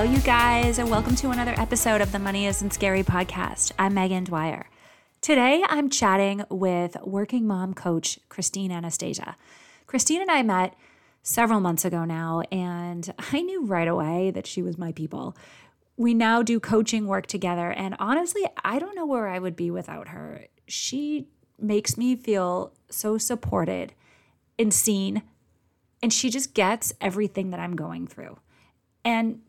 Hello, 0.00 0.12
you 0.12 0.20
guys, 0.20 0.78
and 0.78 0.90
welcome 0.90 1.14
to 1.16 1.28
another 1.28 1.52
episode 1.58 2.00
of 2.00 2.10
the 2.10 2.18
Money 2.18 2.46
Isn't 2.46 2.72
Scary 2.72 3.02
podcast. 3.02 3.70
I'm 3.78 3.92
Megan 3.92 4.24
Dwyer. 4.24 4.64
Today, 5.20 5.62
I'm 5.68 5.90
chatting 5.90 6.42
with 6.48 6.96
working 7.04 7.46
mom 7.46 7.74
coach 7.74 8.18
Christine 8.30 8.72
Anastasia. 8.72 9.36
Christine 9.86 10.22
and 10.22 10.30
I 10.30 10.42
met 10.42 10.74
several 11.22 11.60
months 11.60 11.84
ago 11.84 12.06
now, 12.06 12.40
and 12.50 13.12
I 13.30 13.42
knew 13.42 13.66
right 13.66 13.86
away 13.86 14.30
that 14.30 14.46
she 14.46 14.62
was 14.62 14.78
my 14.78 14.90
people. 14.90 15.36
We 15.98 16.14
now 16.14 16.42
do 16.42 16.60
coaching 16.60 17.06
work 17.06 17.26
together, 17.26 17.70
and 17.70 17.94
honestly, 17.98 18.46
I 18.64 18.78
don't 18.78 18.96
know 18.96 19.04
where 19.04 19.28
I 19.28 19.38
would 19.38 19.54
be 19.54 19.70
without 19.70 20.08
her. 20.08 20.46
She 20.66 21.28
makes 21.58 21.98
me 21.98 22.16
feel 22.16 22.72
so 22.88 23.18
supported 23.18 23.92
and 24.58 24.72
seen, 24.72 25.24
and 26.02 26.10
she 26.10 26.30
just 26.30 26.54
gets 26.54 26.94
everything 27.02 27.50
that 27.50 27.60
I'm 27.60 27.76
going 27.76 28.06
through. 28.06 28.38
And 29.04 29.42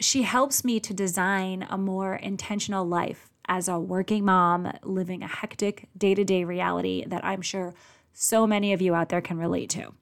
she 0.00 0.22
helps 0.22 0.64
me 0.64 0.80
to 0.80 0.94
design 0.94 1.66
a 1.68 1.78
more 1.78 2.16
intentional 2.16 2.84
life 2.84 3.30
as 3.46 3.68
a 3.68 3.78
working 3.78 4.24
mom 4.24 4.72
living 4.82 5.22
a 5.22 5.26
hectic 5.26 5.88
day 5.96 6.14
to 6.14 6.24
day 6.24 6.44
reality 6.44 7.04
that 7.06 7.24
I'm 7.24 7.42
sure 7.42 7.74
so 8.12 8.46
many 8.46 8.72
of 8.72 8.80
you 8.80 8.94
out 8.94 9.08
there 9.08 9.20
can 9.20 9.38
relate 9.38 9.70
to. 9.70 9.92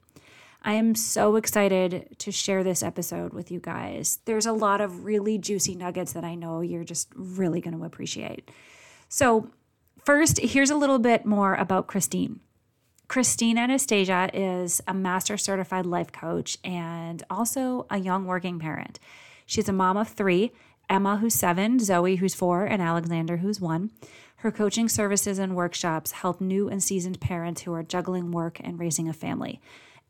I 0.62 0.72
am 0.72 0.94
so 0.94 1.36
excited 1.36 2.16
to 2.18 2.32
share 2.32 2.64
this 2.64 2.82
episode 2.82 3.32
with 3.32 3.50
you 3.50 3.60
guys. 3.60 4.18
There's 4.24 4.46
a 4.46 4.52
lot 4.52 4.80
of 4.80 5.04
really 5.04 5.38
juicy 5.38 5.74
nuggets 5.74 6.12
that 6.12 6.24
I 6.24 6.34
know 6.34 6.60
you're 6.60 6.84
just 6.84 7.08
really 7.14 7.60
going 7.60 7.78
to 7.78 7.84
appreciate. 7.84 8.50
So, 9.08 9.50
first, 10.04 10.38
here's 10.40 10.70
a 10.70 10.76
little 10.76 10.98
bit 10.98 11.24
more 11.24 11.54
about 11.54 11.86
Christine. 11.86 12.40
Christine 13.06 13.56
Anastasia 13.56 14.28
is 14.34 14.82
a 14.86 14.92
master 14.92 15.38
certified 15.38 15.86
life 15.86 16.12
coach 16.12 16.58
and 16.62 17.22
also 17.30 17.86
a 17.88 17.98
young 17.98 18.26
working 18.26 18.58
parent. 18.58 18.98
She's 19.48 19.68
a 19.68 19.72
mom 19.72 19.96
of 19.96 20.08
three 20.08 20.52
Emma, 20.90 21.16
who's 21.16 21.34
seven, 21.34 21.78
Zoe, 21.78 22.16
who's 22.16 22.34
four, 22.34 22.64
and 22.66 22.82
Alexander, 22.82 23.38
who's 23.38 23.60
one. 23.60 23.90
Her 24.36 24.50
coaching 24.50 24.88
services 24.88 25.38
and 25.38 25.56
workshops 25.56 26.12
help 26.12 26.40
new 26.40 26.68
and 26.68 26.82
seasoned 26.82 27.18
parents 27.20 27.62
who 27.62 27.72
are 27.72 27.82
juggling 27.82 28.30
work 28.30 28.60
and 28.62 28.78
raising 28.78 29.08
a 29.08 29.14
family. 29.14 29.60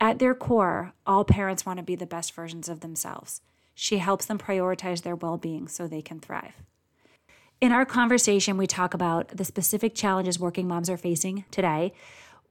At 0.00 0.18
their 0.18 0.34
core, 0.34 0.92
all 1.06 1.24
parents 1.24 1.64
want 1.64 1.78
to 1.78 1.84
be 1.84 1.94
the 1.94 2.04
best 2.04 2.32
versions 2.32 2.68
of 2.68 2.80
themselves. 2.80 3.40
She 3.76 3.98
helps 3.98 4.26
them 4.26 4.38
prioritize 4.38 5.02
their 5.02 5.14
well 5.14 5.36
being 5.36 5.68
so 5.68 5.86
they 5.86 6.02
can 6.02 6.18
thrive. 6.18 6.54
In 7.60 7.70
our 7.70 7.84
conversation, 7.84 8.56
we 8.56 8.66
talk 8.66 8.92
about 8.92 9.28
the 9.28 9.44
specific 9.44 9.94
challenges 9.94 10.38
working 10.38 10.66
moms 10.66 10.90
are 10.90 10.96
facing 10.96 11.44
today, 11.52 11.92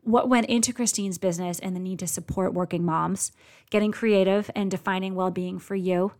what 0.03 0.29
went 0.29 0.47
into 0.47 0.71
Christine's 0.71 1.17
business 1.17 1.59
and 1.59 1.75
the 1.75 1.81
need 1.81 1.99
to 1.99 2.07
support 2.07 2.53
working 2.53 2.85
moms, 2.85 3.33
getting 3.69 3.91
creative 3.91 4.49
and 4.55 4.71
defining 4.71 5.15
well 5.15 5.31
being 5.31 5.59
for 5.59 5.75
you, 5.75 6.13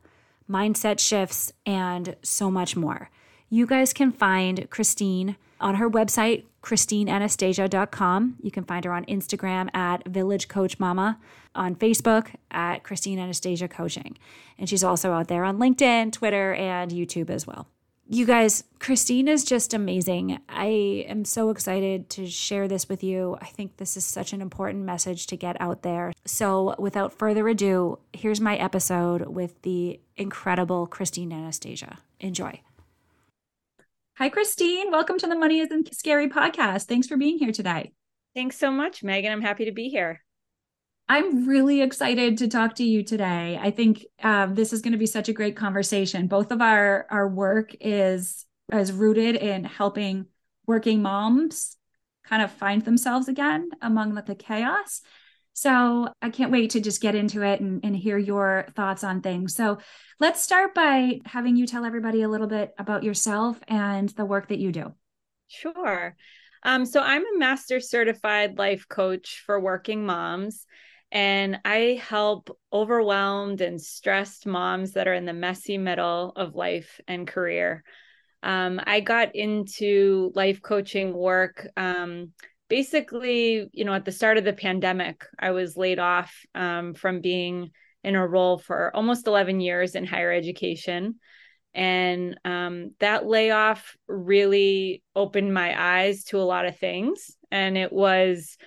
mindset 0.50 1.00
shifts, 1.00 1.52
and 1.66 2.16
so 2.24 2.50
much 2.50 2.76
more. 2.76 3.10
You 3.50 3.66
guys 3.66 3.94
can 3.94 4.12
find 4.12 4.70
Christine 4.70 5.38
on 5.60 5.76
her 5.76 5.90
website, 5.90 6.44
christineanastasia.com. 6.62 8.36
You 8.42 8.52
can 8.52 8.64
find 8.64 8.86
her 8.86 8.92
on 8.92 9.06
Instagram 9.06 9.74
at 9.76 10.06
Village 10.06 10.48
Coach 10.48 10.80
Mama, 10.80 11.20
on 11.56 11.76
Facebook 11.76 12.28
at 12.52 12.84
Christine 12.84 13.20
Anastasia 13.20 13.68
Coaching. 13.68 14.18
And 14.60 14.70
she's 14.70 14.84
also 14.84 15.12
out 15.12 15.28
there 15.28 15.44
on 15.44 15.58
LinkedIn, 15.58 16.12
Twitter, 16.12 16.54
and 16.54 16.92
YouTube 16.92 17.30
as 17.30 17.48
well. 17.48 17.68
You 18.10 18.26
guys, 18.26 18.64
Christine 18.80 19.28
is 19.28 19.44
just 19.44 19.74
amazing. 19.74 20.40
I 20.48 21.04
am 21.10 21.26
so 21.26 21.50
excited 21.50 22.10
to 22.12 22.26
share 22.26 22.70
this 22.70 22.88
with 22.88 23.04
you. 23.04 23.38
I 23.42 23.48
think 23.48 23.76
this 23.76 23.98
is 23.98 24.06
such 24.06 24.32
an 24.32 24.42
important 24.42 24.86
message 24.86 25.28
to 25.28 25.36
get 25.36 25.60
out 25.60 25.82
there. 25.82 26.14
So, 26.24 26.74
without 26.80 27.12
further 27.12 27.46
ado, 27.50 28.00
here's 28.14 28.40
my 28.40 28.56
episode 28.56 29.28
with 29.28 29.62
the 29.64 30.00
incredible 30.16 30.88
Christine 30.88 31.34
Anastasia. 31.34 31.98
Enjoy. 32.22 32.62
Hi, 34.16 34.30
Christine. 34.30 34.90
Welcome 34.90 35.18
to 35.18 35.28
the 35.28 35.36
Money 35.36 35.60
Isn't 35.60 35.94
Scary 35.94 36.30
podcast. 36.30 36.84
Thanks 36.84 37.08
for 37.08 37.18
being 37.18 37.38
here 37.38 37.52
today. 37.52 37.92
Thanks 38.34 38.58
so 38.58 38.72
much, 38.72 39.04
Megan. 39.04 39.34
I'm 39.34 39.42
happy 39.42 39.66
to 39.66 39.74
be 39.74 39.90
here. 39.90 40.24
I'm 41.10 41.48
really 41.48 41.82
excited 41.82 42.38
to 42.40 42.48
talk 42.50 42.76
to 42.76 42.84
you 42.84 43.02
today. 43.04 43.58
I 43.62 43.72
think 43.72 44.06
um, 44.22 44.56
this 44.56 44.74
is 44.74 44.82
going 44.82 44.92
to 44.92 44.98
be 44.98 45.06
such 45.06 45.30
a 45.30 45.34
great 45.34 45.56
conversation. 45.56 46.28
Both 46.28 46.52
of 46.52 46.62
our 46.62 47.08
our 47.10 47.28
work 47.28 47.74
is 47.80 48.46
is 48.74 48.92
rooted 48.92 49.36
in 49.38 49.64
helping 49.64 50.26
working 50.66 51.02
moms 51.02 51.78
kind 52.26 52.42
of 52.42 52.52
find 52.52 52.84
themselves 52.84 53.30
again 53.30 53.70
among 53.82 54.16
the, 54.16 54.22
the 54.22 54.36
chaos. 54.36 55.02
So 55.54 56.10
I 56.22 56.30
can't 56.30 56.52
wait 56.52 56.72
to 56.72 56.82
just 56.82 57.02
get 57.02 57.16
into 57.16 57.42
it 57.42 57.62
and, 57.62 57.84
and 57.84 57.96
hear 57.96 58.18
your 58.18 58.68
thoughts 58.76 59.04
on 59.04 59.22
things. 59.22 59.56
So 59.56 59.80
let's 60.20 60.44
start 60.44 60.76
by 60.76 61.22
having 61.26 61.56
you 61.56 61.66
tell 61.66 61.86
everybody 61.86 62.22
a 62.22 62.30
little 62.30 62.48
bit 62.48 62.76
about 62.78 63.04
yourself 63.04 63.60
and 63.68 64.10
the 64.10 64.26
work 64.26 64.50
that 64.50 64.60
you 64.60 64.72
do. 64.72 64.94
Sure. 65.48 66.16
Um, 66.64 66.86
so 66.86 67.02
I'm 67.02 67.24
a 67.24 67.40
master 67.40 67.80
certified 67.80 68.58
life 68.58 68.88
coach 68.90 69.42
for 69.46 69.60
working 69.60 70.06
moms 70.06 70.66
and 71.12 71.60
I 71.64 72.02
help 72.04 72.58
overwhelmed 72.72 73.62
and 73.62 73.82
stressed 73.82 74.46
moms 74.46 74.94
that 74.94 75.08
are 75.08 75.14
in 75.14 75.26
the 75.26 75.34
messy 75.34 75.78
middle 75.78 76.34
of 76.36 76.56
life 76.56 77.00
and 77.08 77.28
career. 77.28 77.84
Um, 78.44 78.80
I 78.86 79.00
got 79.00 79.36
into 79.36 80.32
life 80.36 80.62
coaching 80.62 81.14
work 81.14 81.68
um, 81.78 82.34
basically, 82.70 83.70
you 83.72 83.86
know, 83.86 83.94
at 83.94 84.06
the 84.06 84.12
start 84.12 84.38
of 84.38 84.44
the 84.44 84.54
pandemic. 84.54 85.26
I 85.40 85.52
was 85.52 85.78
laid 85.78 86.00
off 86.00 86.34
um, 86.54 86.94
from 86.94 87.22
being 87.22 87.72
in 88.04 88.16
a 88.16 88.28
role 88.28 88.58
for 88.58 88.96
almost 88.96 89.28
11 89.28 89.60
years 89.60 89.96
in 89.96 90.06
higher 90.06 90.32
education. 90.32 91.16
And 91.74 92.40
um, 92.44 92.92
that 93.00 93.26
layoff 93.26 93.96
really 94.08 95.04
opened 95.16 95.54
my 95.54 96.00
eyes 96.00 96.24
to 96.26 96.40
a 96.40 96.44
lot 96.44 96.66
of 96.66 96.78
things. 96.78 97.36
And 97.52 97.78
it 97.78 97.94
was 97.94 98.58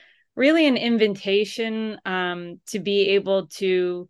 really 0.40 0.66
an 0.66 0.78
invitation 0.78 1.98
um, 2.06 2.58
to 2.66 2.78
be 2.78 3.10
able 3.10 3.46
to 3.48 4.08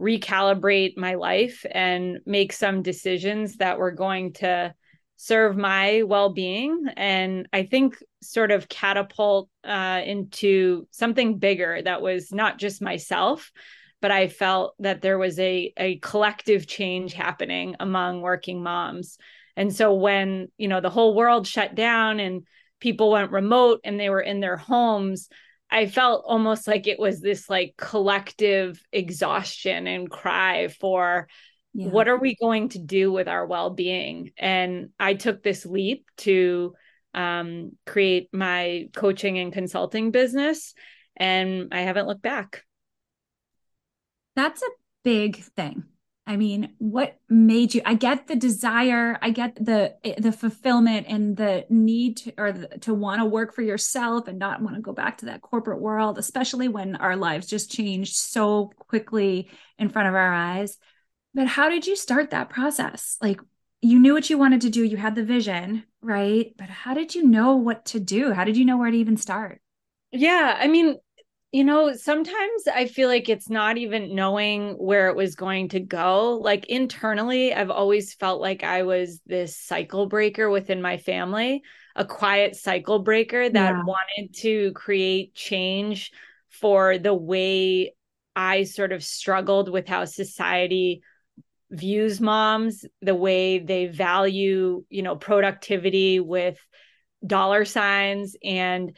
recalibrate 0.00 0.96
my 0.96 1.16
life 1.16 1.66
and 1.70 2.18
make 2.24 2.54
some 2.54 2.80
decisions 2.80 3.58
that 3.58 3.78
were 3.78 3.90
going 3.90 4.32
to 4.32 4.74
serve 5.16 5.54
my 5.54 6.02
well-being. 6.02 6.86
And 6.96 7.46
i 7.52 7.62
think 7.64 8.02
sort 8.22 8.50
of 8.52 8.70
catapult 8.70 9.50
uh, 9.64 10.00
into 10.02 10.88
something 10.92 11.38
bigger 11.38 11.82
that 11.82 12.00
was 12.00 12.32
not 12.32 12.58
just 12.58 12.80
myself 12.80 13.52
but 14.00 14.10
i 14.10 14.28
felt 14.28 14.74
that 14.78 15.02
there 15.02 15.18
was 15.18 15.38
a, 15.38 15.72
a 15.76 15.98
collective 15.98 16.66
change 16.66 17.12
happening 17.12 17.76
among 17.80 18.22
working 18.22 18.62
moms. 18.62 19.18
And 19.58 19.74
so 19.74 19.94
when 19.94 20.48
you 20.56 20.68
know 20.68 20.80
the 20.80 20.96
whole 20.96 21.14
world 21.14 21.46
shut 21.46 21.74
down 21.74 22.18
and 22.18 22.46
people 22.80 23.10
went 23.10 23.30
remote 23.30 23.80
and 23.84 24.00
they 24.00 24.10
were 24.10 24.26
in 24.32 24.40
their 24.40 24.56
homes 24.56 25.28
I 25.70 25.86
felt 25.86 26.24
almost 26.26 26.66
like 26.66 26.86
it 26.86 26.98
was 26.98 27.20
this 27.20 27.50
like 27.50 27.74
collective 27.76 28.80
exhaustion 28.92 29.86
and 29.86 30.10
cry 30.10 30.68
for 30.68 31.28
yeah. 31.74 31.88
what 31.88 32.08
are 32.08 32.18
we 32.18 32.36
going 32.36 32.70
to 32.70 32.78
do 32.78 33.12
with 33.12 33.28
our 33.28 33.46
well-being 33.46 34.30
and 34.38 34.90
I 34.98 35.14
took 35.14 35.42
this 35.42 35.66
leap 35.66 36.06
to 36.18 36.74
um, 37.14 37.72
create 37.86 38.28
my 38.32 38.88
coaching 38.94 39.38
and 39.38 39.52
consulting 39.52 40.10
business 40.10 40.74
and 41.16 41.68
I 41.72 41.80
haven't 41.80 42.06
looked 42.06 42.22
back. 42.22 42.62
That's 44.36 44.62
a 44.62 44.70
big 45.02 45.42
thing. 45.56 45.84
I 46.26 46.36
mean, 46.36 46.74
what 46.78 47.16
made 47.28 47.72
you? 47.74 47.82
I 47.84 47.94
get 47.94 48.26
the 48.26 48.34
desire, 48.34 49.16
I 49.22 49.30
get 49.30 49.54
the 49.64 49.94
the 50.18 50.32
fulfillment 50.32 51.06
and 51.08 51.36
the 51.36 51.64
need 51.70 52.16
to, 52.18 52.32
or 52.36 52.52
the, 52.52 52.68
to 52.80 52.94
want 52.94 53.20
to 53.20 53.24
work 53.24 53.54
for 53.54 53.62
yourself 53.62 54.26
and 54.26 54.38
not 54.38 54.60
want 54.60 54.74
to 54.74 54.82
go 54.82 54.92
back 54.92 55.18
to 55.18 55.26
that 55.26 55.42
corporate 55.42 55.80
world, 55.80 56.18
especially 56.18 56.66
when 56.66 56.96
our 56.96 57.16
lives 57.16 57.46
just 57.46 57.70
changed 57.70 58.16
so 58.16 58.72
quickly 58.78 59.48
in 59.78 59.88
front 59.88 60.08
of 60.08 60.14
our 60.14 60.32
eyes. 60.32 60.78
But 61.32 61.46
how 61.46 61.68
did 61.68 61.86
you 61.86 61.94
start 61.94 62.30
that 62.30 62.50
process? 62.50 63.16
Like 63.22 63.40
you 63.80 64.00
knew 64.00 64.14
what 64.14 64.28
you 64.28 64.36
wanted 64.36 64.62
to 64.62 64.70
do, 64.70 64.82
you 64.82 64.96
had 64.96 65.14
the 65.14 65.22
vision, 65.22 65.84
right? 66.00 66.52
But 66.58 66.70
how 66.70 66.94
did 66.94 67.14
you 67.14 67.24
know 67.24 67.56
what 67.56 67.84
to 67.86 68.00
do? 68.00 68.32
How 68.32 68.42
did 68.42 68.56
you 68.56 68.64
know 68.64 68.78
where 68.78 68.90
to 68.90 68.96
even 68.96 69.16
start? 69.16 69.60
Yeah, 70.10 70.56
I 70.58 70.66
mean, 70.66 70.96
you 71.56 71.64
know, 71.64 71.94
sometimes 71.94 72.68
I 72.68 72.84
feel 72.84 73.08
like 73.08 73.30
it's 73.30 73.48
not 73.48 73.78
even 73.78 74.14
knowing 74.14 74.72
where 74.72 75.08
it 75.08 75.16
was 75.16 75.36
going 75.36 75.70
to 75.70 75.80
go. 75.80 76.32
Like 76.34 76.66
internally, 76.66 77.54
I've 77.54 77.70
always 77.70 78.12
felt 78.12 78.42
like 78.42 78.62
I 78.62 78.82
was 78.82 79.22
this 79.24 79.56
cycle 79.56 80.04
breaker 80.04 80.50
within 80.50 80.82
my 80.82 80.98
family, 80.98 81.62
a 81.94 82.04
quiet 82.04 82.56
cycle 82.56 82.98
breaker 82.98 83.48
that 83.48 83.74
yeah. 83.74 83.82
wanted 83.86 84.34
to 84.40 84.72
create 84.72 85.34
change 85.34 86.12
for 86.50 86.98
the 86.98 87.14
way 87.14 87.94
I 88.36 88.64
sort 88.64 88.92
of 88.92 89.02
struggled 89.02 89.70
with 89.70 89.88
how 89.88 90.04
society 90.04 91.00
views 91.70 92.20
moms, 92.20 92.84
the 93.00 93.14
way 93.14 93.60
they 93.60 93.86
value, 93.86 94.84
you 94.90 95.02
know, 95.02 95.16
productivity 95.16 96.20
with 96.20 96.58
dollar 97.26 97.64
signs 97.64 98.36
and 98.44 98.94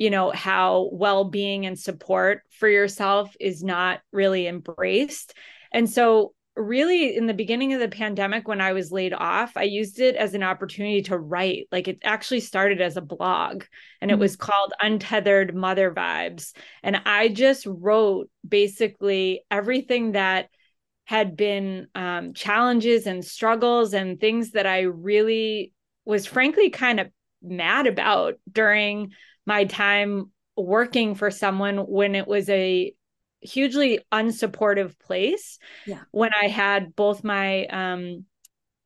you 0.00 0.08
know 0.08 0.30
how 0.30 0.88
well-being 0.92 1.66
and 1.66 1.78
support 1.78 2.42
for 2.48 2.66
yourself 2.66 3.36
is 3.38 3.62
not 3.62 4.00
really 4.12 4.46
embraced. 4.46 5.34
And 5.72 5.88
so 5.88 6.32
really 6.56 7.14
in 7.14 7.26
the 7.26 7.34
beginning 7.34 7.74
of 7.74 7.80
the 7.80 7.88
pandemic 7.88 8.48
when 8.48 8.60
i 8.60 8.72
was 8.72 8.90
laid 8.90 9.14
off 9.14 9.56
i 9.56 9.62
used 9.62 10.00
it 10.00 10.16
as 10.16 10.34
an 10.34 10.42
opportunity 10.42 11.02
to 11.02 11.16
write. 11.16 11.68
Like 11.70 11.86
it 11.86 11.98
actually 12.02 12.40
started 12.40 12.80
as 12.80 12.96
a 12.96 13.02
blog 13.02 13.64
and 14.00 14.10
it 14.10 14.14
mm-hmm. 14.14 14.22
was 14.22 14.36
called 14.36 14.72
untethered 14.80 15.54
mother 15.54 15.92
vibes. 15.92 16.52
And 16.82 16.96
i 17.04 17.28
just 17.28 17.66
wrote 17.66 18.30
basically 18.46 19.42
everything 19.50 20.12
that 20.12 20.48
had 21.04 21.36
been 21.36 21.88
um, 21.94 22.34
challenges 22.34 23.06
and 23.06 23.24
struggles 23.24 23.92
and 23.92 24.18
things 24.18 24.52
that 24.52 24.66
i 24.66 24.80
really 24.80 25.72
was 26.06 26.24
frankly 26.24 26.70
kind 26.70 27.00
of 27.00 27.08
mad 27.42 27.86
about 27.86 28.34
during 28.50 29.12
my 29.46 29.64
time 29.64 30.30
working 30.56 31.14
for 31.14 31.30
someone 31.30 31.78
when 31.78 32.14
it 32.14 32.26
was 32.26 32.48
a 32.48 32.92
hugely 33.40 34.00
unsupportive 34.12 34.98
place. 34.98 35.58
Yeah. 35.86 36.00
When 36.10 36.30
i 36.34 36.46
had 36.46 36.94
both 36.94 37.24
my 37.24 37.66
um 37.66 38.24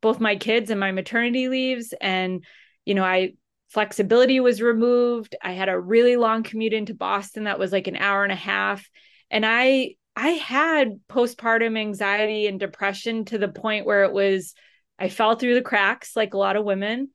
both 0.00 0.20
my 0.20 0.36
kids 0.36 0.70
and 0.70 0.78
my 0.78 0.92
maternity 0.92 1.48
leaves 1.48 1.94
and 2.00 2.44
you 2.84 2.94
know 2.94 3.04
i 3.04 3.32
flexibility 3.68 4.38
was 4.38 4.62
removed. 4.62 5.34
I 5.42 5.50
had 5.52 5.68
a 5.68 5.80
really 5.80 6.14
long 6.16 6.44
commute 6.44 6.72
into 6.72 6.94
boston 6.94 7.44
that 7.44 7.58
was 7.58 7.72
like 7.72 7.88
an 7.88 7.96
hour 7.96 8.22
and 8.22 8.32
a 8.32 8.36
half. 8.36 8.88
And 9.30 9.44
i 9.44 9.96
i 10.16 10.28
had 10.28 11.00
postpartum 11.08 11.76
anxiety 11.76 12.46
and 12.46 12.60
depression 12.60 13.24
to 13.26 13.38
the 13.38 13.48
point 13.48 13.86
where 13.86 14.04
it 14.04 14.12
was 14.12 14.54
i 14.98 15.08
fell 15.08 15.34
through 15.34 15.54
the 15.54 15.62
cracks 15.62 16.14
like 16.14 16.34
a 16.34 16.38
lot 16.38 16.54
of 16.54 16.64
women 16.64 17.08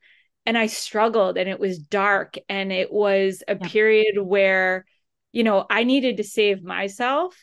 and 0.49 0.57
I 0.57 0.65
struggled 0.65 1.37
and 1.37 1.47
it 1.47 1.59
was 1.59 1.77
dark 1.77 2.35
and 2.49 2.71
it 2.71 2.91
was 2.91 3.43
a 3.47 3.55
yeah. 3.55 3.67
period 3.67 4.19
where 4.19 4.83
you 5.31 5.43
know 5.43 5.63
I 5.69 5.83
needed 5.83 6.17
to 6.17 6.23
save 6.23 6.63
myself 6.63 7.37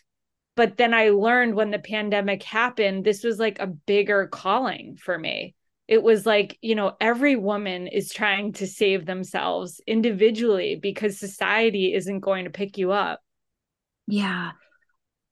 but 0.56 0.76
then 0.76 0.92
I 0.92 1.10
learned 1.10 1.54
when 1.54 1.70
the 1.70 1.78
pandemic 1.78 2.42
happened 2.42 3.04
this 3.04 3.22
was 3.22 3.38
like 3.38 3.60
a 3.60 3.68
bigger 3.68 4.26
calling 4.26 4.96
for 4.96 5.16
me. 5.16 5.54
It 5.86 6.02
was 6.02 6.26
like 6.26 6.58
you 6.62 6.74
know 6.74 6.96
every 7.00 7.36
woman 7.36 7.86
is 7.86 8.12
trying 8.12 8.54
to 8.54 8.66
save 8.66 9.06
themselves 9.06 9.80
individually 9.86 10.74
because 10.74 11.20
society 11.20 11.94
isn't 11.94 12.20
going 12.20 12.42
to 12.46 12.50
pick 12.50 12.76
you 12.76 12.90
up. 12.90 13.20
Yeah. 14.08 14.50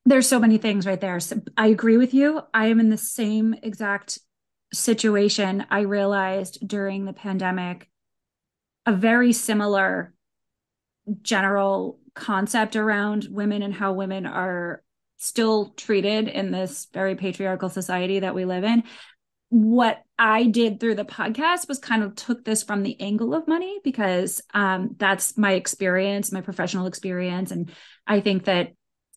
There's 0.06 0.28
so 0.28 0.38
many 0.38 0.58
things 0.58 0.86
right 0.86 1.00
there. 1.00 1.18
So 1.18 1.40
i 1.56 1.66
agree 1.66 1.96
with 1.96 2.14
you. 2.14 2.40
I 2.52 2.66
am 2.66 2.78
in 2.78 2.90
the 2.90 2.98
same 2.98 3.56
exact 3.64 4.20
situation, 4.74 5.66
I 5.70 5.80
realized 5.80 6.66
during 6.66 7.04
the 7.04 7.12
pandemic 7.12 7.88
a 8.86 8.92
very 8.92 9.32
similar 9.32 10.12
general 11.22 11.98
concept 12.14 12.76
around 12.76 13.28
women 13.30 13.62
and 13.62 13.74
how 13.74 13.92
women 13.92 14.26
are 14.26 14.82
still 15.18 15.70
treated 15.76 16.28
in 16.28 16.50
this 16.50 16.86
very 16.92 17.14
patriarchal 17.14 17.68
society 17.68 18.20
that 18.20 18.34
we 18.34 18.44
live 18.44 18.64
in. 18.64 18.84
What 19.48 20.02
I 20.18 20.44
did 20.44 20.80
through 20.80 20.96
the 20.96 21.04
podcast 21.04 21.68
was 21.68 21.78
kind 21.78 22.02
of 22.02 22.14
took 22.14 22.44
this 22.44 22.62
from 22.62 22.82
the 22.82 23.00
angle 23.00 23.34
of 23.34 23.46
money 23.46 23.78
because 23.84 24.42
um, 24.52 24.96
that's 24.98 25.38
my 25.38 25.52
experience, 25.52 26.32
my 26.32 26.40
professional 26.40 26.86
experience. 26.86 27.50
And 27.50 27.70
I 28.06 28.20
think 28.20 28.44
that 28.44 28.72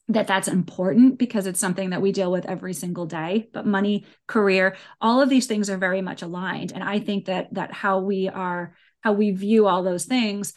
that 0.09 0.27
that's 0.27 0.47
important 0.47 1.17
because 1.17 1.47
it's 1.47 1.59
something 1.59 1.89
that 1.89 2.01
we 2.01 2.11
deal 2.11 2.31
with 2.31 2.45
every 2.45 2.73
single 2.73 3.05
day. 3.05 3.49
But 3.51 3.65
money 3.65 4.05
career 4.25 4.77
all 5.01 5.21
of 5.21 5.29
these 5.29 5.47
things 5.47 5.69
are 5.69 5.77
very 5.77 6.01
much 6.01 6.21
aligned. 6.21 6.71
And 6.71 6.83
i 6.83 6.99
think 6.99 7.25
that 7.25 7.53
that 7.53 7.71
how 7.73 7.99
we 7.99 8.29
are 8.29 8.75
how 9.01 9.13
we 9.13 9.31
view 9.31 9.67
all 9.67 9.83
those 9.83 10.05
things 10.05 10.53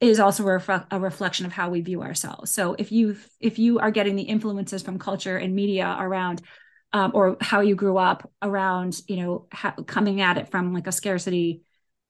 is 0.00 0.20
also 0.20 0.42
a, 0.44 0.58
ref- 0.58 0.86
a 0.90 1.00
reflection 1.00 1.46
of 1.46 1.52
how 1.52 1.70
we 1.70 1.80
view 1.80 2.02
ourselves. 2.02 2.50
So 2.50 2.74
if 2.78 2.92
you 2.92 3.16
if 3.40 3.58
you 3.58 3.78
are 3.78 3.90
getting 3.90 4.16
the 4.16 4.22
influences 4.22 4.82
from 4.82 4.98
culture 4.98 5.36
and 5.36 5.54
media 5.54 5.96
around 5.98 6.42
um, 6.92 7.10
or 7.14 7.36
how 7.40 7.60
you 7.60 7.74
grew 7.74 7.98
up 7.98 8.30
around 8.42 9.00
you 9.08 9.16
know 9.16 9.46
ha- 9.52 9.74
coming 9.86 10.20
at 10.20 10.38
it 10.38 10.50
from 10.50 10.72
like 10.72 10.86
a 10.86 10.92
scarcity 10.92 11.62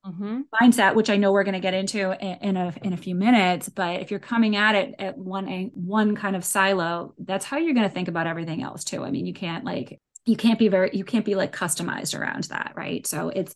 mm-hmm. 0.06 0.40
mindset, 0.60 0.94
which 0.94 1.10
I 1.10 1.16
know 1.16 1.32
we're 1.32 1.44
going 1.44 1.54
to 1.54 1.60
get 1.60 1.74
into 1.74 2.12
in, 2.12 2.38
in, 2.48 2.56
a 2.56 2.74
in 2.82 2.92
a 2.92 2.96
few 2.96 3.14
minutes. 3.14 3.68
But 3.68 4.00
if 4.00 4.10
you're 4.10 4.20
coming 4.20 4.56
at 4.56 4.74
it 4.74 4.94
at 4.98 5.18
one 5.18 5.70
one 5.74 6.16
kind 6.16 6.36
of 6.36 6.44
silo, 6.44 7.14
that's 7.18 7.44
how 7.44 7.58
you're 7.58 7.74
going 7.74 7.88
to 7.88 7.94
think 7.94 8.08
about 8.08 8.26
everything 8.26 8.62
else 8.62 8.84
too. 8.84 9.04
I 9.04 9.10
mean, 9.10 9.26
you 9.26 9.34
can't 9.34 9.64
like 9.64 10.00
you 10.24 10.36
can't 10.36 10.58
be 10.58 10.68
very 10.68 10.90
you 10.92 11.04
can't 11.04 11.24
be 11.24 11.34
like 11.34 11.54
customized 11.54 12.18
around 12.18 12.44
that, 12.44 12.72
right? 12.76 13.06
So 13.06 13.28
it's 13.28 13.54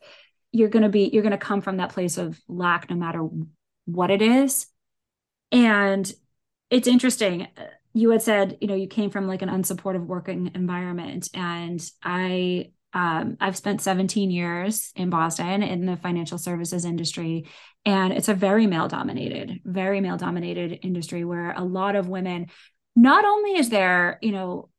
you're 0.53 0.71
going 0.71 0.85
to 0.85 0.89
be 0.89 1.11
you're 1.13 1.23
going 1.23 1.33
to 1.33 1.39
come 1.39 1.61
from 1.61 1.79
that 1.79 1.91
place 1.91 2.19
of 2.19 2.41
lack 2.49 2.91
no 2.91 2.97
matter 2.97 3.27
what 3.87 4.11
it 4.11 4.23
is. 4.23 4.67
And 5.53 6.11
it's 6.71 6.89
interesting 6.89 7.49
you 7.95 8.11
had 8.11 8.23
said 8.23 8.59
you 8.61 8.69
know 8.69 8.75
you 8.75 8.87
came 8.87 9.11
from 9.11 9.27
like 9.27 9.43
an 9.43 9.49
unsupportive 9.49 10.05
working 10.07 10.51
environment 10.55 11.29
and 11.35 11.91
i 12.03 12.71
um, 12.95 13.37
I've 13.41 13.57
spent 13.57 13.83
17 13.83 14.31
years 14.31 14.93
in 14.97 15.11
Boston 15.11 15.63
in 15.63 15.85
the 15.85 15.97
financial 15.97 16.39
services 16.39 16.85
industry, 16.85 17.47
and 17.85 18.13
it's 18.13 18.29
a 18.29 18.35
very 18.35 18.67
male 18.67 18.89
dominated, 18.89 19.61
very 19.65 20.01
male 20.01 20.17
dominated 20.17 20.81
industry 20.83 21.25
where 21.25 21.53
a 21.53 21.65
lot 21.65 21.97
of 21.97 22.09
women, 22.09 22.47
not 22.97 23.25
only 23.25 23.57
is 23.57 23.69
there, 23.69 24.19
you 24.23 24.33
know, 24.33 24.71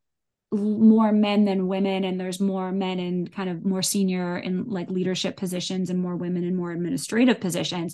more 0.51 1.11
men 1.11 1.45
than 1.45 1.67
women, 1.67 2.03
and 2.03 2.19
there's 2.19 2.39
more 2.39 2.71
men 2.71 2.99
in 2.99 3.27
kind 3.27 3.49
of 3.49 3.63
more 3.63 3.83
senior 3.83 4.35
and 4.35 4.67
like 4.67 4.89
leadership 4.89 5.37
positions, 5.37 5.91
and 5.91 5.99
more 5.99 6.15
women 6.15 6.43
in 6.43 6.55
more 6.55 6.71
administrative 6.71 7.39
positions. 7.39 7.93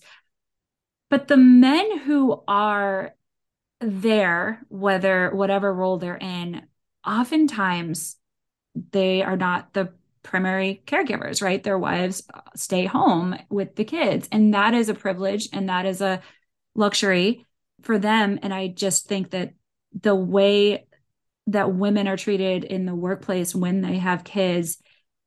But 1.10 1.28
the 1.28 1.38
men 1.38 2.00
who 2.00 2.42
are 2.48 3.14
there, 3.82 4.62
whether 4.70 5.30
whatever 5.32 5.74
role 5.74 5.98
they're 5.98 6.18
in, 6.18 6.64
oftentimes 7.06 8.16
they 8.92 9.22
are 9.22 9.38
not 9.38 9.74
the 9.74 9.94
primary 10.26 10.82
caregivers, 10.86 11.42
right? 11.42 11.64
Their 11.64 11.78
wives 11.78 12.24
uh, 12.34 12.42
stay 12.56 12.86
home 12.86 13.38
with 13.50 13.76
the 13.76 13.86
kids. 13.86 14.28
And 14.32 14.54
that 14.54 14.74
is 14.74 14.90
a 14.90 14.94
privilege 14.94 15.48
and 15.54 15.70
that 15.70 15.86
is 15.86 16.02
a 16.02 16.22
luxury 16.76 17.46
for 17.84 17.98
them. 17.98 18.40
And 18.42 18.54
I 18.54 18.68
just 18.68 19.08
think 19.08 19.32
that 19.32 19.54
the 20.02 20.16
way 20.16 20.88
that 21.48 21.74
women 21.74 22.08
are 22.08 22.18
treated 22.18 22.64
in 22.64 22.86
the 22.86 22.96
workplace 22.96 23.56
when 23.56 23.82
they 23.82 23.98
have 24.00 24.24
kids 24.24 24.78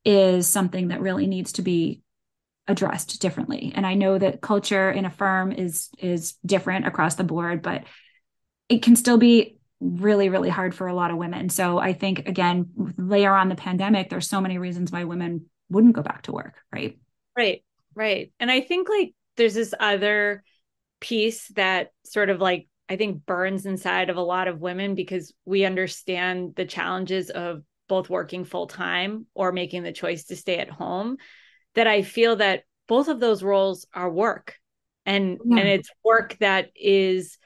is 0.05 0.47
something 0.47 0.89
that 0.89 1.01
really 1.01 1.27
needs 1.27 1.53
to 1.53 1.61
be 1.61 2.01
addressed 2.67 3.21
differently. 3.21 3.71
And 3.73 3.85
I 3.85 3.95
know 3.95 4.17
that 4.17 4.41
culture 4.41 4.91
in 4.91 5.05
a 5.05 5.09
firm 5.09 5.51
is 5.51 5.89
is 5.97 6.33
different 6.45 6.85
across 6.85 7.15
the 7.15 7.23
board, 7.23 7.61
but 7.61 7.85
it 8.67 8.83
can 8.83 8.95
still 8.95 9.17
be 9.17 9.58
really 9.79 10.29
really 10.29 10.49
hard 10.49 10.75
for 10.75 10.87
a 10.87 10.93
lot 10.93 11.11
of 11.11 11.17
women. 11.17 11.49
So 11.49 11.77
i 11.77 11.93
think 11.93 12.27
again 12.27 12.67
layer 12.97 13.33
on 13.33 13.49
the 13.49 13.55
pandemic 13.55 14.09
there's 14.09 14.29
so 14.29 14.41
many 14.41 14.57
reasons 14.57 14.91
why 14.91 15.03
women 15.03 15.45
wouldn't 15.69 15.95
go 15.95 16.01
back 16.01 16.23
to 16.23 16.31
work 16.31 16.55
right? 16.73 16.97
Right 17.35 17.63
right. 17.95 18.31
And 18.39 18.51
i 18.51 18.61
think 18.61 18.89
like 18.89 19.13
there's 19.37 19.53
this 19.53 19.73
other 19.79 20.43
piece 20.99 21.47
that 21.49 21.91
sort 22.03 22.29
of 22.29 22.41
like 22.41 22.67
i 22.89 22.97
think 22.97 23.25
burns 23.25 23.65
inside 23.65 24.09
of 24.09 24.17
a 24.17 24.21
lot 24.21 24.47
of 24.47 24.59
women 24.59 24.95
because 24.95 25.33
we 25.45 25.63
understand 25.63 26.55
the 26.55 26.65
challenges 26.65 27.29
of 27.29 27.63
both 27.87 28.09
working 28.09 28.43
full 28.43 28.67
time 28.67 29.25
or 29.33 29.51
making 29.51 29.83
the 29.83 29.91
choice 29.91 30.25
to 30.25 30.35
stay 30.35 30.57
at 30.57 30.69
home 30.69 31.17
that 31.75 31.87
i 31.87 32.01
feel 32.01 32.35
that 32.35 32.63
both 32.89 33.07
of 33.07 33.21
those 33.21 33.41
roles 33.41 33.85
are 33.93 34.09
work. 34.09 34.55
And 35.05 35.37
yeah. 35.45 35.59
and 35.59 35.69
it's 35.69 35.89
work 36.03 36.35
that 36.39 36.71
is 36.75 37.37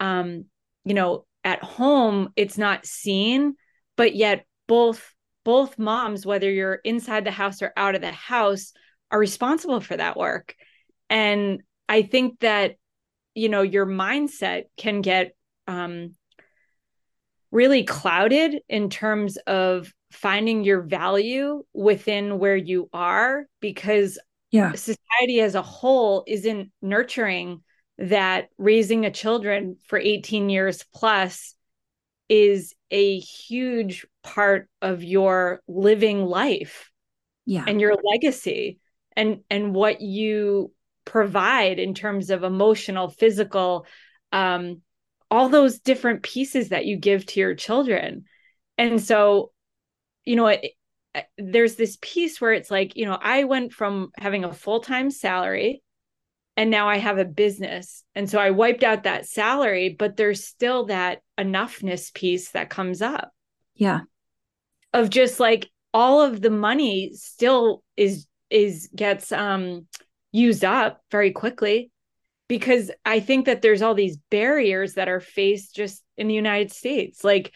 um 0.00 0.46
you 0.84 0.94
know 0.94 1.25
at 1.46 1.62
home 1.62 2.28
it's 2.34 2.58
not 2.58 2.84
seen 2.84 3.54
but 3.96 4.16
yet 4.16 4.44
both 4.66 5.14
both 5.44 5.78
moms 5.78 6.26
whether 6.26 6.50
you're 6.50 6.80
inside 6.84 7.24
the 7.24 7.30
house 7.30 7.62
or 7.62 7.72
out 7.76 7.94
of 7.94 8.00
the 8.00 8.10
house 8.10 8.72
are 9.12 9.18
responsible 9.20 9.80
for 9.80 9.96
that 9.96 10.16
work. 10.16 10.54
And 11.08 11.62
i 11.88 12.02
think 12.02 12.40
that 12.40 12.74
you 13.36 13.48
know 13.48 13.62
your 13.62 13.86
mindset 13.86 14.64
can 14.76 15.02
get 15.02 15.36
um 15.68 16.16
really 17.52 17.84
clouded 17.84 18.60
in 18.68 18.90
terms 18.90 19.36
of 19.46 19.92
finding 20.10 20.64
your 20.64 20.82
value 20.82 21.62
within 21.72 22.40
where 22.40 22.56
you 22.56 22.88
are 22.92 23.46
because 23.60 24.18
yeah. 24.50 24.72
society 24.72 25.40
as 25.40 25.54
a 25.54 25.62
whole 25.62 26.24
isn't 26.26 26.72
nurturing 26.82 27.62
that 27.98 28.48
raising 28.58 29.04
a 29.04 29.10
children 29.10 29.76
for 29.86 29.98
18 29.98 30.50
years 30.50 30.84
plus 30.94 31.54
is 32.28 32.74
a 32.90 33.18
huge 33.18 34.06
part 34.22 34.68
of 34.82 35.02
your 35.02 35.62
living 35.66 36.24
life 36.24 36.90
yeah. 37.46 37.64
and 37.66 37.80
your 37.80 37.96
legacy 38.04 38.78
and 39.16 39.40
and 39.48 39.74
what 39.74 40.00
you 40.00 40.72
provide 41.04 41.78
in 41.78 41.94
terms 41.94 42.30
of 42.30 42.42
emotional 42.42 43.08
physical 43.08 43.86
um 44.32 44.82
all 45.30 45.48
those 45.48 45.78
different 45.78 46.22
pieces 46.22 46.68
that 46.68 46.86
you 46.86 46.96
give 46.96 47.26
to 47.26 47.40
your 47.40 47.54
children. 47.54 48.24
And 48.78 49.00
so 49.00 49.50
you 50.26 50.36
know 50.36 50.48
it, 50.48 50.72
there's 51.38 51.76
this 51.76 51.96
piece 52.02 52.40
where 52.40 52.52
it's 52.52 52.70
like 52.70 52.96
you 52.96 53.06
know 53.06 53.16
i 53.18 53.44
went 53.44 53.72
from 53.72 54.10
having 54.18 54.44
a 54.44 54.52
full-time 54.52 55.10
salary 55.10 55.82
and 56.56 56.70
now 56.70 56.88
i 56.88 56.98
have 56.98 57.18
a 57.18 57.24
business. 57.24 58.02
And 58.14 58.28
so 58.28 58.38
i 58.38 58.50
wiped 58.50 58.82
out 58.82 59.04
that 59.04 59.26
salary 59.26 59.94
but 59.98 60.16
there's 60.16 60.44
still 60.44 60.86
that 60.86 61.22
enoughness 61.38 62.12
piece 62.12 62.50
that 62.50 62.70
comes 62.70 63.02
up. 63.02 63.32
Yeah. 63.74 64.00
Of 64.92 65.10
just 65.10 65.40
like 65.40 65.70
all 65.92 66.22
of 66.22 66.40
the 66.40 66.50
money 66.50 67.12
still 67.14 67.82
is 67.96 68.26
is 68.50 68.88
gets 68.94 69.32
um 69.32 69.86
used 70.32 70.64
up 70.64 71.00
very 71.10 71.32
quickly 71.32 71.90
because 72.48 72.90
I 73.04 73.20
think 73.20 73.46
that 73.46 73.62
there's 73.62 73.82
all 73.82 73.94
these 73.94 74.18
barriers 74.30 74.94
that 74.94 75.08
are 75.08 75.20
faced 75.20 75.74
just 75.74 76.02
in 76.16 76.28
the 76.28 76.34
United 76.34 76.72
States. 76.72 77.24
Like 77.24 77.52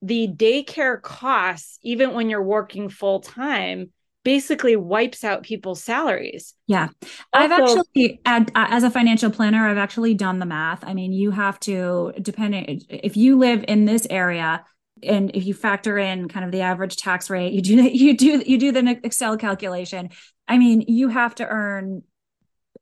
the 0.00 0.28
daycare 0.28 1.00
costs, 1.00 1.78
even 1.82 2.14
when 2.14 2.30
you're 2.30 2.42
working 2.42 2.88
full 2.88 3.20
time, 3.20 3.90
basically 4.24 4.74
wipes 4.74 5.22
out 5.22 5.42
people's 5.42 5.82
salaries. 5.82 6.54
Yeah. 6.66 6.88
Also, 7.02 7.04
I've 7.32 7.52
actually, 7.52 8.20
uh, 8.24 8.44
as 8.54 8.82
a 8.82 8.90
financial 8.90 9.30
planner, 9.30 9.68
I've 9.68 9.78
actually 9.78 10.14
done 10.14 10.38
the 10.38 10.46
math. 10.46 10.82
I 10.84 10.94
mean, 10.94 11.12
you 11.12 11.30
have 11.30 11.60
to, 11.60 12.12
depending, 12.20 12.82
if 12.88 13.16
you 13.16 13.38
live 13.38 13.64
in 13.68 13.84
this 13.84 14.06
area, 14.10 14.64
and 15.02 15.30
if 15.34 15.44
you 15.44 15.52
factor 15.52 15.98
in 15.98 16.28
kind 16.28 16.46
of 16.46 16.52
the 16.52 16.62
average 16.62 16.96
tax 16.96 17.28
rate, 17.28 17.52
you 17.52 17.60
do 17.60 17.74
you 17.82 18.16
do 18.16 18.42
you 18.46 18.58
do 18.58 18.72
the 18.72 18.98
Excel 19.04 19.36
calculation. 19.36 20.10
I 20.48 20.58
mean, 20.58 20.82
you 20.88 21.08
have 21.08 21.34
to 21.36 21.46
earn 21.46 22.02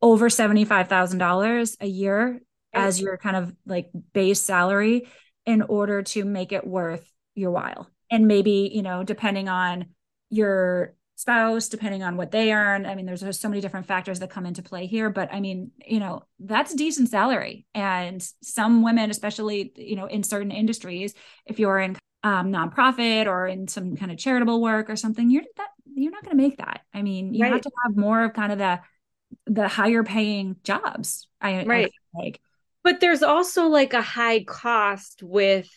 over 0.01 0.29
$75,000 0.29 1.77
a 1.81 1.87
year 1.87 2.41
as 2.73 3.01
your 3.01 3.17
kind 3.19 3.37
of 3.37 3.55
like 3.67 3.91
base 4.13 4.41
salary 4.41 5.07
in 5.47 5.63
order 5.63 6.03
to 6.03 6.25
make 6.25 6.53
it 6.53 6.67
worth 6.67 7.09
your 7.35 7.51
while. 7.51 7.89
And 8.11 8.27
maybe, 8.27 8.71
you 8.73 8.83
know, 8.83 9.05
depending 9.05 9.49
on 9.49 9.87
your 10.31 10.95
spouse, 11.23 11.69
depending 11.69 12.02
on 12.02 12.17
what 12.17 12.31
they 12.31 12.52
earn. 12.52 12.85
I 12.85 12.95
mean, 12.95 13.07
there's, 13.07 13.21
there's 13.21 13.41
so 13.41 13.49
many 13.49 13.61
different 13.61 13.87
factors 13.87 14.19
that 14.19 14.31
come 14.31 14.45
into 14.45 14.62
play 14.62 14.87
here, 14.87 15.09
but 15.09 15.33
I 15.33 15.41
mean, 15.41 15.71
you 15.87 16.00
know, 16.00 16.25
that's 16.38 16.75
a 16.75 16.76
decent 16.76 17.09
salary. 17.09 17.64
And 17.75 18.23
some 18.43 18.83
women, 18.83 19.11
especially, 19.11 19.73
you 19.76 19.97
know, 19.97 20.07
in 20.07 20.23
certain 20.23 20.50
industries, 20.50 21.14
if 21.47 21.59
you're 21.59 21.79
in 21.79 21.97
um, 22.25 22.52
nonprofit 22.52 23.26
or 23.26 23.47
in 23.47 23.69
some 23.69 23.97
kind 23.97 24.12
of 24.12 24.19
charitable 24.19 24.61
work 24.61 24.91
or 24.91 24.97
something, 24.97 25.31
you're 25.31 25.45
that 25.57 25.69
you're 25.95 26.12
not 26.12 26.25
going 26.25 26.37
to 26.37 26.43
make 26.43 26.59
that. 26.59 26.83
I 26.93 27.02
mean, 27.02 27.35
you 27.35 27.43
right. 27.43 27.52
have 27.52 27.62
to 27.62 27.71
have 27.85 27.97
more 27.97 28.25
of 28.25 28.35
kind 28.35 28.52
of 28.52 28.59
the 28.59 28.81
the 29.47 29.69
higher 29.69 30.05
paying 30.05 30.57
jobs. 30.64 31.26
I 31.41 31.64
right. 31.64 31.93
I 32.17 32.23
like. 32.23 32.41
But 32.85 33.00
there's 33.00 33.23
also 33.23 33.69
like 33.69 33.95
a 33.95 34.02
high 34.02 34.45
cost 34.45 35.23
with 35.23 35.69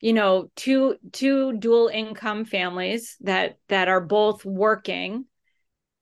you 0.00 0.12
know 0.12 0.50
two 0.56 0.96
two 1.12 1.52
dual 1.58 1.88
income 1.88 2.44
families 2.44 3.16
that 3.20 3.58
that 3.68 3.88
are 3.88 4.00
both 4.00 4.44
working 4.44 5.24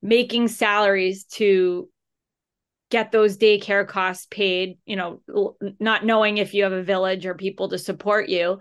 making 0.01 0.47
salaries 0.47 1.25
to 1.25 1.89
get 2.89 3.11
those 3.11 3.37
daycare 3.37 3.87
costs 3.87 4.27
paid 4.31 4.77
you 4.85 4.95
know 4.95 5.21
not 5.79 6.05
knowing 6.05 6.37
if 6.37 6.53
you 6.53 6.63
have 6.63 6.73
a 6.73 6.83
village 6.83 7.25
or 7.25 7.35
people 7.35 7.69
to 7.69 7.77
support 7.77 8.29
you 8.29 8.59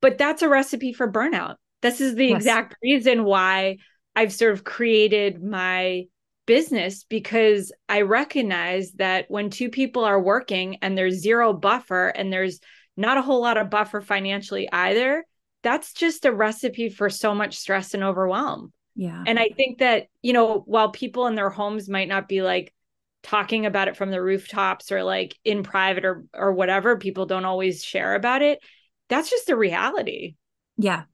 but 0.00 0.18
that's 0.18 0.42
a 0.42 0.48
recipe 0.48 0.92
for 0.92 1.10
burnout 1.10 1.56
this 1.82 2.00
is 2.00 2.14
the 2.14 2.26
yes. 2.26 2.36
exact 2.36 2.74
reason 2.82 3.24
why 3.24 3.76
i've 4.16 4.32
sort 4.32 4.52
of 4.52 4.64
created 4.64 5.42
my 5.42 6.04
business 6.50 7.04
because 7.04 7.70
I 7.88 8.00
recognize 8.00 8.90
that 8.94 9.26
when 9.28 9.50
two 9.50 9.68
people 9.68 10.04
are 10.04 10.20
working 10.20 10.78
and 10.82 10.98
there's 10.98 11.20
zero 11.20 11.52
buffer 11.52 12.08
and 12.08 12.32
there's 12.32 12.58
not 12.96 13.18
a 13.18 13.22
whole 13.22 13.40
lot 13.40 13.56
of 13.56 13.70
buffer 13.70 14.00
financially 14.00 14.68
either, 14.72 15.24
that's 15.62 15.92
just 15.92 16.24
a 16.24 16.32
recipe 16.32 16.88
for 16.88 17.10
so 17.10 17.34
much 17.34 17.58
stress 17.58 17.94
and 17.94 18.02
overwhelm. 18.02 18.72
Yeah. 18.94 19.22
And 19.26 19.38
I 19.38 19.48
think 19.56 19.78
that, 19.78 20.08
you 20.22 20.32
know, 20.32 20.62
while 20.66 20.90
people 20.90 21.26
in 21.26 21.34
their 21.34 21.50
homes 21.50 21.88
might 21.88 22.08
not 22.08 22.28
be 22.28 22.42
like 22.42 22.74
talking 23.22 23.66
about 23.66 23.88
it 23.88 23.96
from 23.96 24.10
the 24.10 24.22
rooftops 24.22 24.90
or 24.90 25.02
like 25.02 25.36
in 25.44 25.62
private 25.62 26.04
or 26.04 26.24
or 26.34 26.52
whatever, 26.52 26.96
people 26.96 27.26
don't 27.26 27.44
always 27.44 27.84
share 27.84 28.14
about 28.14 28.42
it. 28.42 28.60
That's 29.08 29.30
just 29.30 29.46
the 29.46 29.56
reality. 29.56 30.36
Yeah. 30.76 31.04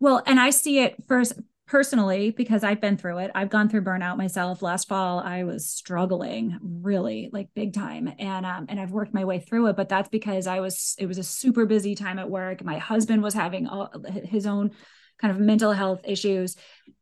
Well, 0.00 0.22
and 0.24 0.40
I 0.40 0.50
see 0.50 0.80
it 0.80 0.96
first 1.08 1.34
personally 1.70 2.32
because 2.32 2.64
I've 2.64 2.80
been 2.80 2.96
through 2.96 3.18
it. 3.18 3.30
I've 3.32 3.48
gone 3.48 3.68
through 3.68 3.84
burnout 3.84 4.16
myself. 4.16 4.60
Last 4.60 4.88
fall, 4.88 5.20
I 5.20 5.44
was 5.44 5.70
struggling 5.70 6.58
really 6.60 7.30
like 7.32 7.48
big 7.54 7.72
time, 7.72 8.12
and 8.18 8.44
um, 8.44 8.66
and 8.68 8.80
I've 8.80 8.90
worked 8.90 9.14
my 9.14 9.24
way 9.24 9.38
through 9.38 9.68
it. 9.68 9.76
But 9.76 9.88
that's 9.88 10.08
because 10.08 10.48
I 10.48 10.58
was 10.58 10.96
it 10.98 11.06
was 11.06 11.18
a 11.18 11.22
super 11.22 11.66
busy 11.66 11.94
time 11.94 12.18
at 12.18 12.28
work. 12.28 12.64
My 12.64 12.78
husband 12.78 13.22
was 13.22 13.34
having 13.34 13.68
all, 13.68 13.92
his 14.24 14.46
own 14.46 14.72
kind 15.20 15.30
of 15.30 15.38
mental 15.38 15.72
health 15.72 16.00
issues 16.04 16.56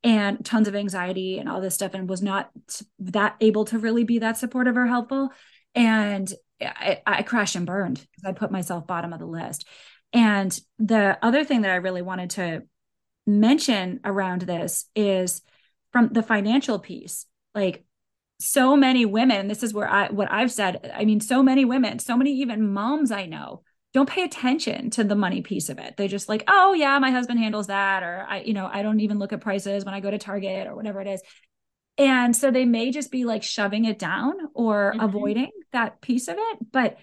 and 0.05 0.45
tons 0.45 0.69
of 0.69 0.77
anxiety 0.77 1.39
and 1.39 1.49
all 1.49 1.63
this 1.63 1.75
stuff, 1.75 1.95
and 1.95 2.09
was 2.09 2.21
not 2.23 2.51
that 2.99 3.37
able 3.41 3.65
to 3.67 3.79
really 3.79 4.05
be 4.05 4.19
that 4.19 4.37
supportive 4.37 4.77
or 4.77 4.87
helpful. 4.87 5.31
And 5.75 6.31
I, 6.61 7.01
I 7.07 7.23
crashed 7.23 7.57
and 7.57 7.65
burned 7.65 7.97
because 7.97 8.29
I 8.29 8.33
put 8.33 8.53
myself 8.53 8.87
bottom 8.87 9.15
of 9.15 9.19
the 9.19 9.27
list. 9.27 9.67
And 10.13 10.59
the 10.79 11.19
other 11.23 11.45
thing 11.45 11.63
that 11.63 11.71
I 11.71 11.77
really 11.77 12.03
wanted 12.03 12.31
to 12.31 12.63
mention 13.29 14.01
around 14.05 14.43
this 14.43 14.87
is 14.97 15.43
from 15.93 16.09
the 16.13 16.23
financial 16.23 16.79
piece. 16.79 17.27
Like 17.55 17.85
so 18.41 18.77
many 18.77 19.05
women 19.05 19.49
this 19.49 19.65
is 19.65 19.75
where 19.75 19.89
i 19.89 20.09
what 20.11 20.31
i've 20.31 20.53
said 20.53 20.93
i 20.95 21.05
mean 21.05 21.19
so 21.19 21.43
many 21.43 21.65
women 21.65 21.99
so 21.99 22.17
many 22.17 22.31
even 22.35 22.73
moms 22.73 23.11
i 23.11 23.27
know 23.27 23.65
don't 23.95 24.09
pay 24.09 24.23
attention 24.23 24.91
to 24.91 25.03
the 25.03 25.15
money 25.15 25.41
piece 25.41 25.71
of 25.71 25.79
it. 25.79 25.97
They 25.97 26.09
just 26.09 26.29
like 26.29 26.45
oh 26.47 26.73
yeah 26.75 26.99
my 26.99 27.11
husband 27.11 27.39
handles 27.41 27.69
that 27.69 28.03
or 28.03 28.27
i 28.29 28.41
you 28.41 28.53
know 28.53 28.69
i 28.71 28.83
don't 28.83 29.01
even 29.01 29.19
look 29.19 29.33
at 29.33 29.41
prices 29.41 29.85
when 29.85 29.95
i 29.95 30.01
go 30.01 30.11
to 30.11 30.19
target 30.19 30.67
or 30.67 30.75
whatever 30.75 31.01
it 31.01 31.07
is. 31.07 31.23
And 31.97 32.37
so 32.37 32.53
they 32.53 32.65
may 32.65 32.93
just 32.93 33.11
be 33.11 33.25
like 33.25 33.43
shoving 33.43 33.85
it 33.85 33.99
down 33.99 34.35
or 34.55 34.93
mm-hmm. 34.93 35.05
avoiding 35.05 35.51
that 35.73 36.01
piece 36.01 36.29
of 36.29 36.37
it 36.39 36.59
but 36.71 36.99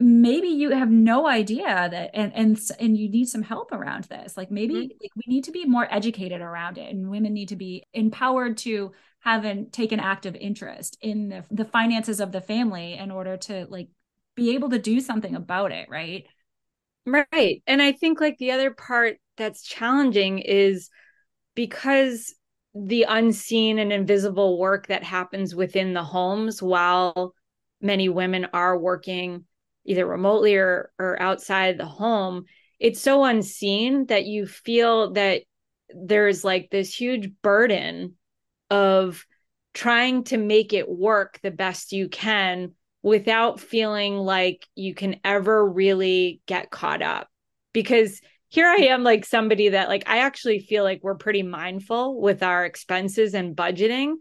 maybe 0.00 0.48
you 0.48 0.70
have 0.70 0.90
no 0.90 1.26
idea 1.26 1.64
that 1.64 2.10
and 2.14 2.32
and 2.34 2.60
and 2.80 2.96
you 2.96 3.08
need 3.08 3.26
some 3.26 3.42
help 3.42 3.70
around 3.70 4.04
this 4.04 4.36
like 4.36 4.50
maybe 4.50 4.74
mm-hmm. 4.74 4.98
like 5.00 5.10
we 5.16 5.22
need 5.26 5.44
to 5.44 5.52
be 5.52 5.64
more 5.64 5.86
educated 5.90 6.40
around 6.40 6.78
it 6.78 6.92
and 6.92 7.10
women 7.10 7.32
need 7.32 7.48
to 7.48 7.56
be 7.56 7.84
empowered 7.92 8.56
to 8.56 8.92
have 9.20 9.44
and 9.44 9.72
take 9.72 9.92
an 9.92 10.00
active 10.00 10.34
interest 10.34 10.98
in 11.00 11.28
the, 11.28 11.44
the 11.50 11.64
finances 11.64 12.20
of 12.20 12.32
the 12.32 12.40
family 12.40 12.94
in 12.94 13.10
order 13.10 13.36
to 13.36 13.66
like 13.70 13.88
be 14.34 14.54
able 14.54 14.68
to 14.68 14.78
do 14.78 15.00
something 15.00 15.36
about 15.36 15.70
it 15.70 15.88
right 15.88 16.26
right 17.06 17.62
and 17.66 17.80
i 17.80 17.92
think 17.92 18.20
like 18.20 18.36
the 18.38 18.50
other 18.50 18.72
part 18.72 19.16
that's 19.36 19.62
challenging 19.62 20.40
is 20.40 20.90
because 21.54 22.34
the 22.74 23.06
unseen 23.08 23.78
and 23.78 23.92
invisible 23.92 24.58
work 24.58 24.88
that 24.88 25.04
happens 25.04 25.54
within 25.54 25.94
the 25.94 26.02
homes 26.02 26.60
while 26.60 27.32
many 27.80 28.08
women 28.08 28.48
are 28.52 28.76
working 28.76 29.44
either 29.84 30.06
remotely 30.06 30.56
or 30.56 30.90
or 30.98 31.20
outside 31.20 31.78
the 31.78 31.86
home 31.86 32.44
it's 32.78 33.00
so 33.00 33.24
unseen 33.24 34.06
that 34.06 34.26
you 34.26 34.46
feel 34.46 35.12
that 35.12 35.42
there's 35.94 36.44
like 36.44 36.70
this 36.70 36.92
huge 36.92 37.30
burden 37.42 38.14
of 38.70 39.24
trying 39.72 40.24
to 40.24 40.36
make 40.36 40.72
it 40.72 40.88
work 40.88 41.38
the 41.42 41.50
best 41.50 41.92
you 41.92 42.08
can 42.08 42.72
without 43.02 43.60
feeling 43.60 44.16
like 44.16 44.66
you 44.74 44.94
can 44.94 45.20
ever 45.24 45.66
really 45.66 46.40
get 46.46 46.70
caught 46.70 47.02
up. 47.02 47.28
Because 47.72 48.20
here 48.48 48.66
I 48.66 48.86
am 48.86 49.02
like 49.02 49.24
somebody 49.24 49.70
that 49.70 49.88
like 49.88 50.04
I 50.08 50.18
actually 50.18 50.60
feel 50.60 50.84
like 50.84 51.00
we're 51.02 51.16
pretty 51.16 51.42
mindful 51.42 52.20
with 52.20 52.42
our 52.42 52.64
expenses 52.64 53.34
and 53.34 53.56
budgeting 53.56 54.14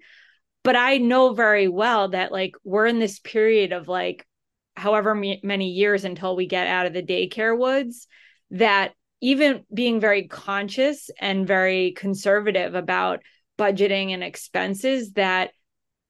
but 0.64 0.78
I 0.78 0.98
know 0.98 1.34
very 1.34 1.68
well 1.68 2.08
that 2.10 2.32
like 2.32 2.56
we're 2.64 2.88
in 2.88 3.00
this 3.00 3.20
period 3.20 3.74
of 3.74 3.88
like 3.88 4.26
however 4.76 5.16
many 5.16 5.70
years 5.70 6.04
until 6.04 6.36
we 6.36 6.48
get 6.48 6.68
out 6.68 6.86
of 6.86 6.94
the 6.94 7.04
daycare 7.04 7.58
woods 7.58 8.08
that 8.52 8.94
even 9.22 9.64
being 9.74 10.00
very 10.00 10.28
conscious 10.28 11.10
and 11.20 11.48
very 11.48 11.92
conservative 11.92 12.76
about 12.76 13.22
budgeting 13.58 14.12
and 14.12 14.24
expenses 14.24 15.14
that 15.14 15.52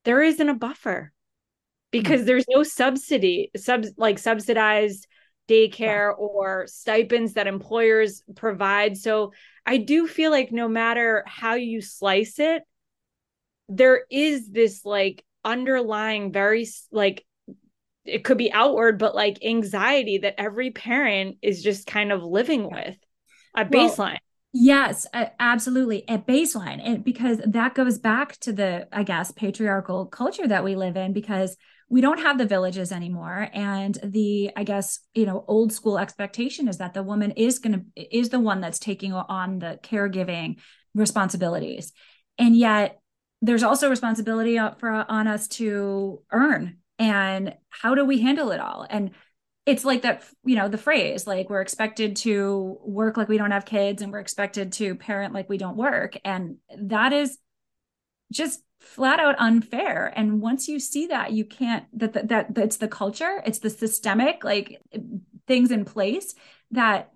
there 0.05 0.21
isn't 0.21 0.49
a 0.49 0.53
buffer 0.53 1.11
because 1.91 2.21
mm-hmm. 2.21 2.27
there's 2.27 2.45
no 2.49 2.63
subsidy 2.63 3.51
sub 3.55 3.85
like 3.97 4.17
subsidized 4.17 5.07
daycare 5.47 6.11
yeah. 6.11 6.11
or 6.17 6.65
stipends 6.67 7.33
that 7.33 7.47
employers 7.47 8.23
provide 8.35 8.97
so 8.97 9.33
i 9.65 9.77
do 9.77 10.07
feel 10.07 10.31
like 10.31 10.51
no 10.51 10.67
matter 10.67 11.23
how 11.27 11.55
you 11.55 11.81
slice 11.81 12.39
it 12.39 12.63
there 13.69 14.03
is 14.09 14.49
this 14.49 14.85
like 14.85 15.23
underlying 15.43 16.31
very 16.31 16.65
like 16.91 17.25
it 18.05 18.23
could 18.23 18.37
be 18.37 18.51
outward, 18.51 18.99
but 18.99 19.15
like 19.15 19.43
anxiety 19.43 20.19
that 20.19 20.39
every 20.39 20.71
parent 20.71 21.37
is 21.41 21.63
just 21.63 21.87
kind 21.87 22.11
of 22.11 22.23
living 22.23 22.69
with 22.69 22.97
a 23.55 23.65
baseline. 23.65 23.97
Well, 23.97 24.17
yes, 24.53 25.07
absolutely. 25.39 26.03
A 26.07 26.17
baseline. 26.17 26.81
And 26.83 27.03
because 27.03 27.39
that 27.45 27.75
goes 27.75 27.97
back 27.97 28.37
to 28.41 28.53
the, 28.53 28.87
I 28.91 29.03
guess, 29.03 29.31
patriarchal 29.31 30.07
culture 30.07 30.47
that 30.47 30.63
we 30.63 30.75
live 30.75 30.97
in, 30.97 31.13
because 31.13 31.55
we 31.89 32.01
don't 32.01 32.21
have 32.21 32.39
the 32.39 32.45
villages 32.45 32.91
anymore 32.91 33.49
and 33.53 33.99
the 34.03 34.49
i 34.55 34.63
guess 34.63 34.99
you 35.13 35.27
know 35.27 35.45
old 35.47 35.71
school 35.71 35.99
expectation 35.99 36.67
is 36.67 36.79
that 36.79 36.95
the 36.95 37.03
woman 37.03 37.29
is 37.31 37.59
going 37.59 37.73
to 37.95 38.17
is 38.17 38.29
the 38.29 38.39
one 38.39 38.61
that's 38.61 38.79
taking 38.79 39.13
on 39.13 39.59
the 39.59 39.79
caregiving 39.83 40.55
responsibilities 40.95 41.93
and 42.39 42.55
yet 42.55 42.99
there's 43.43 43.61
also 43.61 43.89
responsibility 43.89 44.57
uh, 44.57 44.71
for 44.79 44.89
on 44.89 45.27
us 45.27 45.47
to 45.47 46.21
earn 46.31 46.77
and 46.99 47.55
how 47.69 47.95
do 47.95 48.05
we 48.05 48.21
handle 48.21 48.51
it 48.51 48.59
all? 48.59 48.85
And 48.89 49.11
it's 49.65 49.85
like 49.85 50.01
that 50.01 50.23
you 50.43 50.55
know 50.55 50.67
the 50.67 50.77
phrase 50.77 51.25
like 51.25 51.49
we're 51.49 51.61
expected 51.61 52.17
to 52.17 52.77
work 52.81 53.15
like 53.15 53.29
we 53.29 53.37
don't 53.37 53.51
have 53.51 53.65
kids 53.65 54.01
and 54.01 54.11
we're 54.11 54.19
expected 54.19 54.73
to 54.73 54.95
parent 54.95 55.33
like 55.33 55.49
we 55.49 55.57
don't 55.57 55.77
work. 55.77 56.17
And 56.25 56.57
that 56.77 57.13
is 57.13 57.37
just 58.31 58.61
flat 58.79 59.19
out 59.19 59.35
unfair. 59.39 60.11
And 60.15 60.41
once 60.41 60.67
you 60.67 60.79
see 60.79 61.07
that 61.07 61.31
you 61.31 61.45
can't 61.45 61.85
that 61.97 62.13
that, 62.13 62.27
that 62.29 62.55
that's 62.55 62.77
the 62.77 62.87
culture 62.87 63.41
it's 63.45 63.59
the 63.59 63.69
systemic 63.69 64.43
like 64.43 64.81
things 65.47 65.71
in 65.71 65.85
place 65.85 66.35
that 66.71 67.13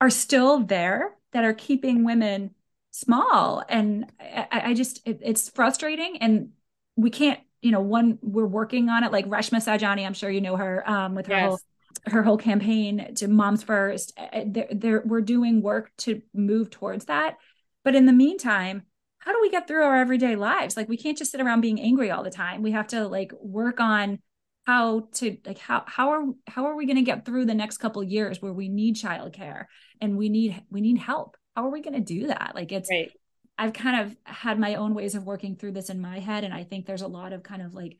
are 0.00 0.10
still 0.10 0.60
there 0.60 1.16
that 1.32 1.44
are 1.44 1.54
keeping 1.54 2.04
women 2.04 2.54
small. 2.90 3.64
And 3.68 4.12
i, 4.20 4.46
I 4.50 4.74
just 4.74 5.00
it, 5.06 5.20
it's 5.22 5.48
frustrating 5.48 6.18
and 6.18 6.50
we 6.96 7.10
can't 7.10 7.40
you 7.62 7.70
know 7.70 7.80
one 7.80 8.18
we're 8.22 8.46
working 8.46 8.88
on 8.88 9.04
it 9.04 9.12
like 9.12 9.26
reshma 9.26 9.58
saujani 9.58 10.06
i'm 10.06 10.14
sure 10.14 10.30
you 10.30 10.40
know 10.40 10.56
her 10.56 10.88
um 10.88 11.14
with 11.14 11.26
her 11.26 11.34
yes. 11.34 11.48
whole 11.48 11.58
her 12.06 12.22
whole 12.22 12.36
campaign 12.36 13.14
to 13.14 13.28
moms 13.28 13.62
first 13.62 14.18
they're, 14.46 14.68
they're, 14.70 15.02
we're 15.04 15.20
doing 15.20 15.62
work 15.62 15.90
to 15.98 16.22
move 16.34 16.70
towards 16.70 17.06
that. 17.06 17.36
But 17.84 17.94
in 17.94 18.06
the 18.06 18.12
meantime 18.12 18.82
how 19.20 19.32
do 19.32 19.40
we 19.42 19.50
get 19.50 19.66
through 19.66 19.82
our 19.82 19.96
everyday 19.96 20.36
lives? 20.36 20.76
Like 20.76 20.88
we 20.88 20.96
can't 20.96 21.18
just 21.18 21.32
sit 21.32 21.40
around 21.40 21.60
being 21.60 21.80
angry 21.80 22.10
all 22.10 22.22
the 22.22 22.30
time. 22.30 22.62
We 22.62 22.70
have 22.70 22.86
to 22.88 23.06
like 23.06 23.32
work 23.40 23.80
on 23.80 24.20
how 24.64 25.08
to 25.14 25.36
like 25.44 25.58
how 25.58 25.84
how 25.86 26.10
are 26.10 26.24
how 26.46 26.66
are 26.66 26.76
we 26.76 26.86
going 26.86 26.96
to 26.96 27.02
get 27.02 27.24
through 27.24 27.46
the 27.46 27.54
next 27.54 27.78
couple 27.78 28.02
years 28.02 28.40
where 28.40 28.52
we 28.52 28.68
need 28.68 28.96
childcare 28.96 29.64
and 30.00 30.16
we 30.16 30.28
need 30.28 30.62
we 30.70 30.80
need 30.80 30.98
help? 30.98 31.36
How 31.56 31.66
are 31.66 31.70
we 31.70 31.82
going 31.82 31.94
to 31.94 32.00
do 32.00 32.28
that? 32.28 32.52
Like 32.54 32.72
it's 32.72 32.88
right. 32.90 33.10
I've 33.58 33.72
kind 33.72 34.00
of 34.00 34.16
had 34.24 34.58
my 34.58 34.74
own 34.76 34.94
ways 34.94 35.14
of 35.14 35.24
working 35.24 35.56
through 35.56 35.72
this 35.72 35.90
in 35.90 36.00
my 36.00 36.18
head 36.18 36.44
and 36.44 36.54
i 36.54 36.64
think 36.64 36.86
there's 36.86 37.02
a 37.02 37.08
lot 37.08 37.32
of 37.32 37.42
kind 37.42 37.62
of 37.62 37.74
like 37.74 37.98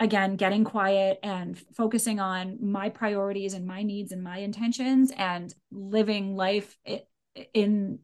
again 0.00 0.36
getting 0.36 0.64
quiet 0.64 1.18
and 1.22 1.58
focusing 1.74 2.18
on 2.18 2.58
my 2.60 2.88
priorities 2.88 3.54
and 3.54 3.66
my 3.66 3.82
needs 3.82 4.12
and 4.12 4.22
my 4.22 4.38
intentions 4.38 5.12
and 5.16 5.54
living 5.70 6.34
life 6.34 6.76
in 7.54 7.98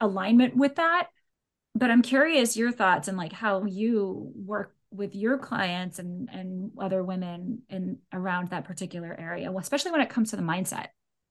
alignment 0.00 0.56
with 0.56 0.76
that 0.76 1.08
but 1.74 1.90
I'm 1.90 2.02
curious 2.02 2.56
your 2.56 2.72
thoughts 2.72 3.08
and 3.08 3.18
like 3.18 3.32
how 3.32 3.64
you 3.64 4.32
work 4.36 4.74
with 4.90 5.14
your 5.14 5.38
clients 5.38 5.98
and 5.98 6.28
and 6.32 6.70
other 6.78 7.02
women 7.02 7.62
in 7.68 7.98
around 8.12 8.50
that 8.50 8.64
particular 8.64 9.14
area, 9.18 9.52
especially 9.52 9.90
when 9.90 10.00
it 10.00 10.08
comes 10.08 10.30
to 10.30 10.36
the 10.36 10.42
mindset. 10.42 10.88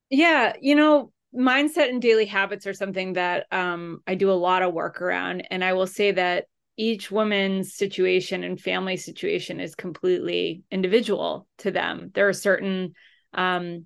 Yeah, 0.09 0.53
you 0.61 0.75
know, 0.75 1.11
mindset 1.35 1.89
and 1.89 2.01
daily 2.01 2.25
habits 2.25 2.67
are 2.67 2.73
something 2.73 3.13
that 3.13 3.47
um, 3.51 4.01
I 4.07 4.15
do 4.15 4.31
a 4.31 4.33
lot 4.33 4.61
of 4.61 4.73
work 4.73 5.01
around, 5.01 5.47
and 5.51 5.63
I 5.63 5.73
will 5.73 5.87
say 5.87 6.11
that 6.11 6.45
each 6.75 7.11
woman's 7.11 7.75
situation 7.75 8.43
and 8.43 8.59
family 8.59 8.97
situation 8.97 9.59
is 9.59 9.75
completely 9.75 10.63
individual 10.71 11.47
to 11.59 11.71
them. 11.71 12.11
There 12.13 12.27
are 12.27 12.33
certain 12.33 12.93
um, 13.33 13.85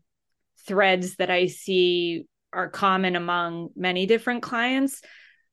threads 0.65 1.15
that 1.17 1.29
I 1.29 1.47
see 1.47 2.25
are 2.53 2.69
common 2.69 3.15
among 3.15 3.69
many 3.75 4.05
different 4.05 4.41
clients 4.41 5.01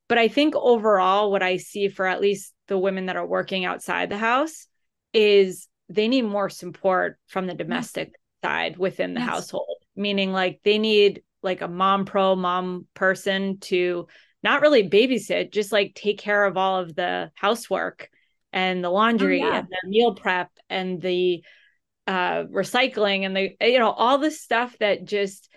but 0.09 0.19
I 0.19 0.29
think 0.29 0.55
overall, 0.55 1.31
what 1.31 1.43
I 1.43 1.57
see 1.57 1.89
for 1.89 2.07
at 2.07 2.21
least 2.21 2.53
the 2.69 2.79
women 2.79 3.07
that 3.07 3.17
are 3.17 3.27
working 3.27 3.65
outside 3.65 4.11
the 4.11 4.19
house 4.19 4.67
is 5.13 5.69
they 5.89 6.09
need 6.09 6.23
more 6.23 6.51
support 6.51 7.19
from 7.27 7.47
the 7.47 7.55
domestic 7.55 8.09
yes. 8.09 8.17
side 8.43 8.77
within 8.77 9.15
the 9.15 9.21
yes. 9.21 9.29
household, 9.29 9.79
meaning 9.97 10.33
like 10.33 10.61
they 10.63 10.79
need 10.79 11.23
like 11.45 11.61
a 11.61 11.69
mom 11.69 12.05
pro 12.05 12.35
mom 12.35 12.87
person 12.95 13.59
to 13.61 14.07
not 14.43 14.61
really 14.61 14.89
babysit, 14.89 15.53
just 15.53 15.73
like 15.73 15.95
take 15.95 16.19
care 16.19 16.45
of 16.45 16.57
all 16.57 16.81
of 16.81 16.95
the 16.95 17.31
housework 17.35 18.11
and 18.53 18.83
the 18.85 18.91
laundry 18.91 19.43
oh, 19.43 19.49
yeah. 19.49 19.59
and 19.59 19.69
the 19.69 19.89
meal 19.89 20.15
prep 20.15 20.51
and 20.71 21.03
the 21.03 21.45
uh 22.07 22.45
recycling 22.45 23.25
and 23.25 23.37
the 23.37 23.57
you 23.61 23.79
know 23.79 23.91
all 23.91 24.19
the 24.19 24.31
stuff 24.31 24.77
that 24.79 25.05
just 25.05 25.51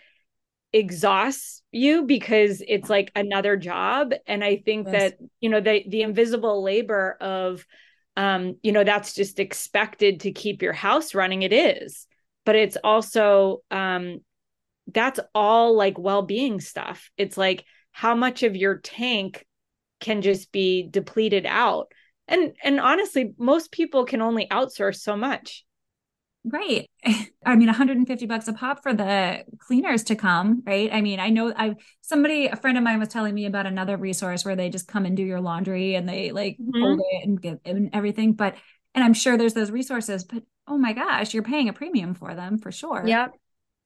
exhausts 0.73 1.61
you 1.71 2.03
because 2.03 2.63
it's 2.67 2.89
like 2.89 3.11
another 3.15 3.57
job 3.57 4.13
and 4.25 4.43
i 4.43 4.57
think 4.57 4.87
yes. 4.87 5.11
that 5.11 5.17
you 5.41 5.49
know 5.49 5.59
the 5.59 5.83
the 5.89 6.01
invisible 6.01 6.63
labor 6.63 7.17
of 7.19 7.65
um 8.15 8.55
you 8.63 8.71
know 8.71 8.83
that's 8.83 9.13
just 9.13 9.39
expected 9.39 10.21
to 10.21 10.31
keep 10.31 10.61
your 10.61 10.73
house 10.73 11.13
running 11.13 11.41
it 11.41 11.51
is 11.51 12.07
but 12.45 12.55
it's 12.55 12.77
also 12.83 13.59
um 13.69 14.19
that's 14.93 15.19
all 15.35 15.75
like 15.75 15.97
well-being 15.97 16.59
stuff 16.59 17.09
it's 17.17 17.37
like 17.37 17.65
how 17.91 18.15
much 18.15 18.43
of 18.43 18.55
your 18.55 18.77
tank 18.77 19.45
can 19.99 20.21
just 20.21 20.51
be 20.51 20.87
depleted 20.89 21.45
out 21.45 21.91
and 22.27 22.53
and 22.63 22.79
honestly 22.79 23.33
most 23.37 23.71
people 23.71 24.05
can 24.05 24.21
only 24.21 24.47
outsource 24.47 24.97
so 24.97 25.15
much 25.15 25.65
Right. 26.49 26.89
I 27.45 27.55
mean, 27.55 27.67
150 27.67 28.25
bucks 28.25 28.47
a 28.47 28.53
pop 28.53 28.83
for 28.83 28.93
the 28.93 29.43
cleaners 29.59 30.03
to 30.05 30.15
come, 30.15 30.63
right? 30.65 30.89
I 30.91 31.01
mean, 31.01 31.19
I 31.19 31.29
know 31.29 31.53
I 31.55 31.75
somebody, 32.01 32.47
a 32.47 32.55
friend 32.55 32.77
of 32.77 32.83
mine 32.83 32.99
was 32.99 33.09
telling 33.09 33.33
me 33.33 33.45
about 33.45 33.65
another 33.65 33.97
resource 33.97 34.45
where 34.45 34.55
they 34.55 34.69
just 34.69 34.87
come 34.87 35.05
and 35.05 35.15
do 35.15 35.23
your 35.23 35.41
laundry 35.41 35.95
and 35.95 36.07
they 36.07 36.31
like 36.31 36.57
mm-hmm. 36.57 36.81
hold 36.81 37.01
it 37.11 37.27
and 37.27 37.41
get 37.41 37.61
and 37.65 37.89
everything. 37.93 38.33
But 38.33 38.55
and 38.93 39.03
I'm 39.03 39.13
sure 39.13 39.37
there's 39.37 39.53
those 39.53 39.71
resources, 39.71 40.23
but 40.23 40.43
oh 40.67 40.77
my 40.77 40.93
gosh, 40.93 41.33
you're 41.33 41.43
paying 41.43 41.69
a 41.69 41.73
premium 41.73 42.13
for 42.13 42.33
them 42.33 42.57
for 42.57 42.71
sure. 42.71 43.03
Yeah. 43.05 43.27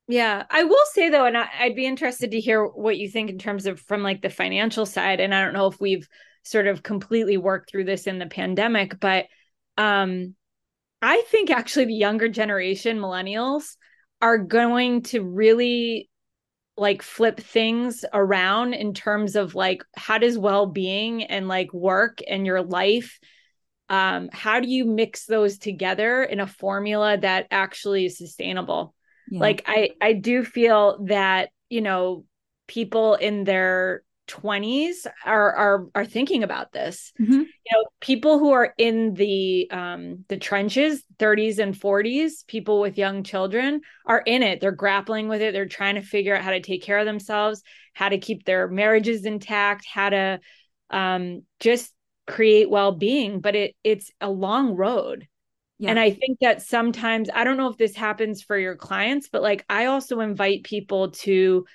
Yeah. 0.08 0.44
I 0.50 0.64
will 0.64 0.86
say 0.92 1.10
though, 1.10 1.26
and 1.26 1.38
I, 1.38 1.48
I'd 1.60 1.76
be 1.76 1.86
interested 1.86 2.32
to 2.32 2.40
hear 2.40 2.66
what 2.66 2.98
you 2.98 3.10
think 3.10 3.30
in 3.30 3.38
terms 3.38 3.66
of 3.66 3.80
from 3.80 4.04
like 4.04 4.22
the 4.22 4.30
financial 4.30 4.86
side. 4.86 5.20
And 5.20 5.34
I 5.34 5.44
don't 5.44 5.54
know 5.54 5.68
if 5.68 5.80
we've 5.80 6.08
sort 6.44 6.68
of 6.68 6.84
completely 6.84 7.38
worked 7.38 7.70
through 7.70 7.86
this 7.86 8.08
in 8.08 8.20
the 8.20 8.26
pandemic, 8.26 9.00
but 9.00 9.28
um 9.78 10.36
I 11.02 11.24
think 11.28 11.50
actually 11.50 11.86
the 11.86 11.94
younger 11.96 12.30
generation, 12.30 13.00
millennials, 13.00 13.76
are 14.22 14.38
going 14.38 15.04
to 15.04 15.24
really 15.24 16.10
like 16.78 17.02
flip 17.02 17.40
things 17.40 18.06
around 18.14 18.74
in 18.74 18.94
terms 18.94 19.36
of 19.36 19.56
like 19.56 19.84
how 19.96 20.18
does 20.18 20.38
well-being 20.38 21.24
and 21.24 21.48
like 21.48 21.74
work 21.74 22.20
and 22.28 22.46
your 22.46 22.62
life 22.64 23.20
um 23.90 24.30
how 24.32 24.60
do 24.60 24.70
you 24.70 24.86
mix 24.86 25.26
those 25.26 25.58
together 25.58 26.24
in 26.24 26.40
a 26.40 26.48
formula 26.48 27.18
that 27.18 27.46
actually 27.52 28.06
is 28.06 28.18
sustainable 28.18 28.96
yeah. 29.32 29.40
like 29.40 29.64
i 29.66 29.90
i 30.00 30.14
do 30.14 30.44
feel 30.44 31.04
that 31.06 31.50
you 31.70 31.82
know 31.82 32.26
people 32.68 33.16
in 33.16 33.44
their 33.44 34.04
20s 34.28 35.08
are 35.26 35.54
are 35.54 35.88
are 35.94 36.06
thinking 36.06 36.44
about 36.44 36.72
this. 36.72 37.12
Mm-hmm. 37.20 37.34
you 37.34 37.72
know 37.74 37.84
people 38.00 38.40
who 38.40 38.52
are 38.52 38.74
in 38.78 39.14
the 39.14 39.70
um 39.72 40.24
the 40.30 40.38
trenches 40.38 41.04
30s 41.20 41.60
and 41.60 41.76
40s 41.76 42.46
people 42.48 42.80
with 42.80 42.98
young 42.98 43.24
children 43.24 43.82
are 44.06 44.20
in 44.26 44.42
it. 44.42 44.62
They're 44.62 44.72
grappling 44.72 45.28
with 45.28 45.42
it. 45.42 45.54
They're 45.54 45.66
trying 45.66 45.96
to 45.96 46.02
figure 46.02 46.36
out 46.36 46.44
how 46.44 46.52
to 46.52 46.62
take 46.62 46.82
care 46.84 47.00
of 47.00 47.06
themselves 47.06 47.62
how 47.94 48.08
to 48.08 48.20
keep 48.20 48.46
their 48.46 48.70
marriages 48.70 49.26
intact 49.26 49.86
how 49.86 50.10
to 50.10 50.40
um 50.90 51.44
just 51.60 51.94
create 52.26 52.70
well-being. 52.70 53.42
But 53.42 53.56
it 53.56 53.76
it's 53.84 54.12
a 54.22 54.30
long 54.30 54.76
road 54.76 55.28
yeah. 55.82 55.90
and 55.90 56.00
i 56.00 56.10
think 56.10 56.40
that 56.40 56.62
sometimes 56.62 57.30
i 57.34 57.44
don't 57.44 57.58
know 57.58 57.70
if 57.70 57.78
this 57.78 57.96
happens 57.96 58.42
for 58.42 58.58
your 58.58 58.76
clients 58.76 59.28
but 59.30 59.42
like 59.42 59.66
i 59.70 59.86
also 59.86 60.22
invite 60.22 60.64
people 60.64 61.12
to 61.12 61.66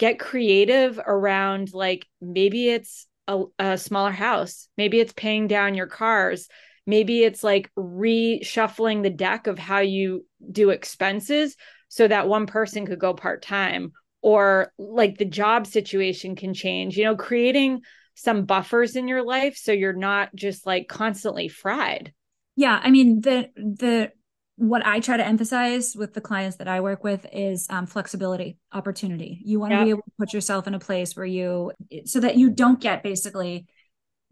get 0.00 0.18
creative 0.18 0.98
around 0.98 1.74
like 1.74 2.08
maybe 2.22 2.70
it's 2.70 3.06
a, 3.30 3.44
a 3.58 3.78
smaller 3.78 4.10
house, 4.10 4.68
maybe 4.76 4.98
it's 4.98 5.12
paying 5.12 5.46
down 5.46 5.74
your 5.74 5.86
cars, 5.86 6.48
maybe 6.86 7.22
it's 7.22 7.44
like 7.44 7.70
reshuffling 7.78 9.02
the 9.02 9.10
deck 9.10 9.46
of 9.46 9.58
how 9.58 9.80
you 9.80 10.26
do 10.50 10.70
expenses 10.70 11.56
so 11.88 12.08
that 12.08 12.28
one 12.28 12.46
person 12.46 12.86
could 12.86 12.98
go 12.98 13.14
part 13.14 13.42
time 13.42 13.92
or 14.22 14.72
like 14.78 15.18
the 15.18 15.24
job 15.24 15.66
situation 15.66 16.34
can 16.34 16.54
change, 16.54 16.96
you 16.96 17.04
know, 17.04 17.16
creating 17.16 17.80
some 18.14 18.44
buffers 18.46 18.96
in 18.96 19.06
your 19.06 19.22
life 19.22 19.56
so 19.56 19.70
you're 19.70 19.92
not 19.92 20.34
just 20.34 20.66
like 20.66 20.88
constantly 20.88 21.48
fried. 21.48 22.12
Yeah, 22.60 22.78
I 22.82 22.90
mean 22.90 23.22
the 23.22 23.48
the 23.56 24.12
what 24.56 24.84
I 24.84 25.00
try 25.00 25.16
to 25.16 25.26
emphasize 25.26 25.96
with 25.96 26.12
the 26.12 26.20
clients 26.20 26.58
that 26.58 26.68
I 26.68 26.82
work 26.82 27.02
with 27.02 27.24
is 27.32 27.66
um, 27.70 27.86
flexibility, 27.86 28.58
opportunity. 28.70 29.40
You 29.42 29.58
want 29.58 29.72
to 29.72 29.82
be 29.82 29.88
able 29.88 30.02
to 30.02 30.12
put 30.18 30.34
yourself 30.34 30.66
in 30.66 30.74
a 30.74 30.78
place 30.78 31.16
where 31.16 31.24
you, 31.24 31.72
so 32.04 32.20
that 32.20 32.36
you 32.36 32.50
don't 32.50 32.78
get 32.78 33.02
basically 33.02 33.66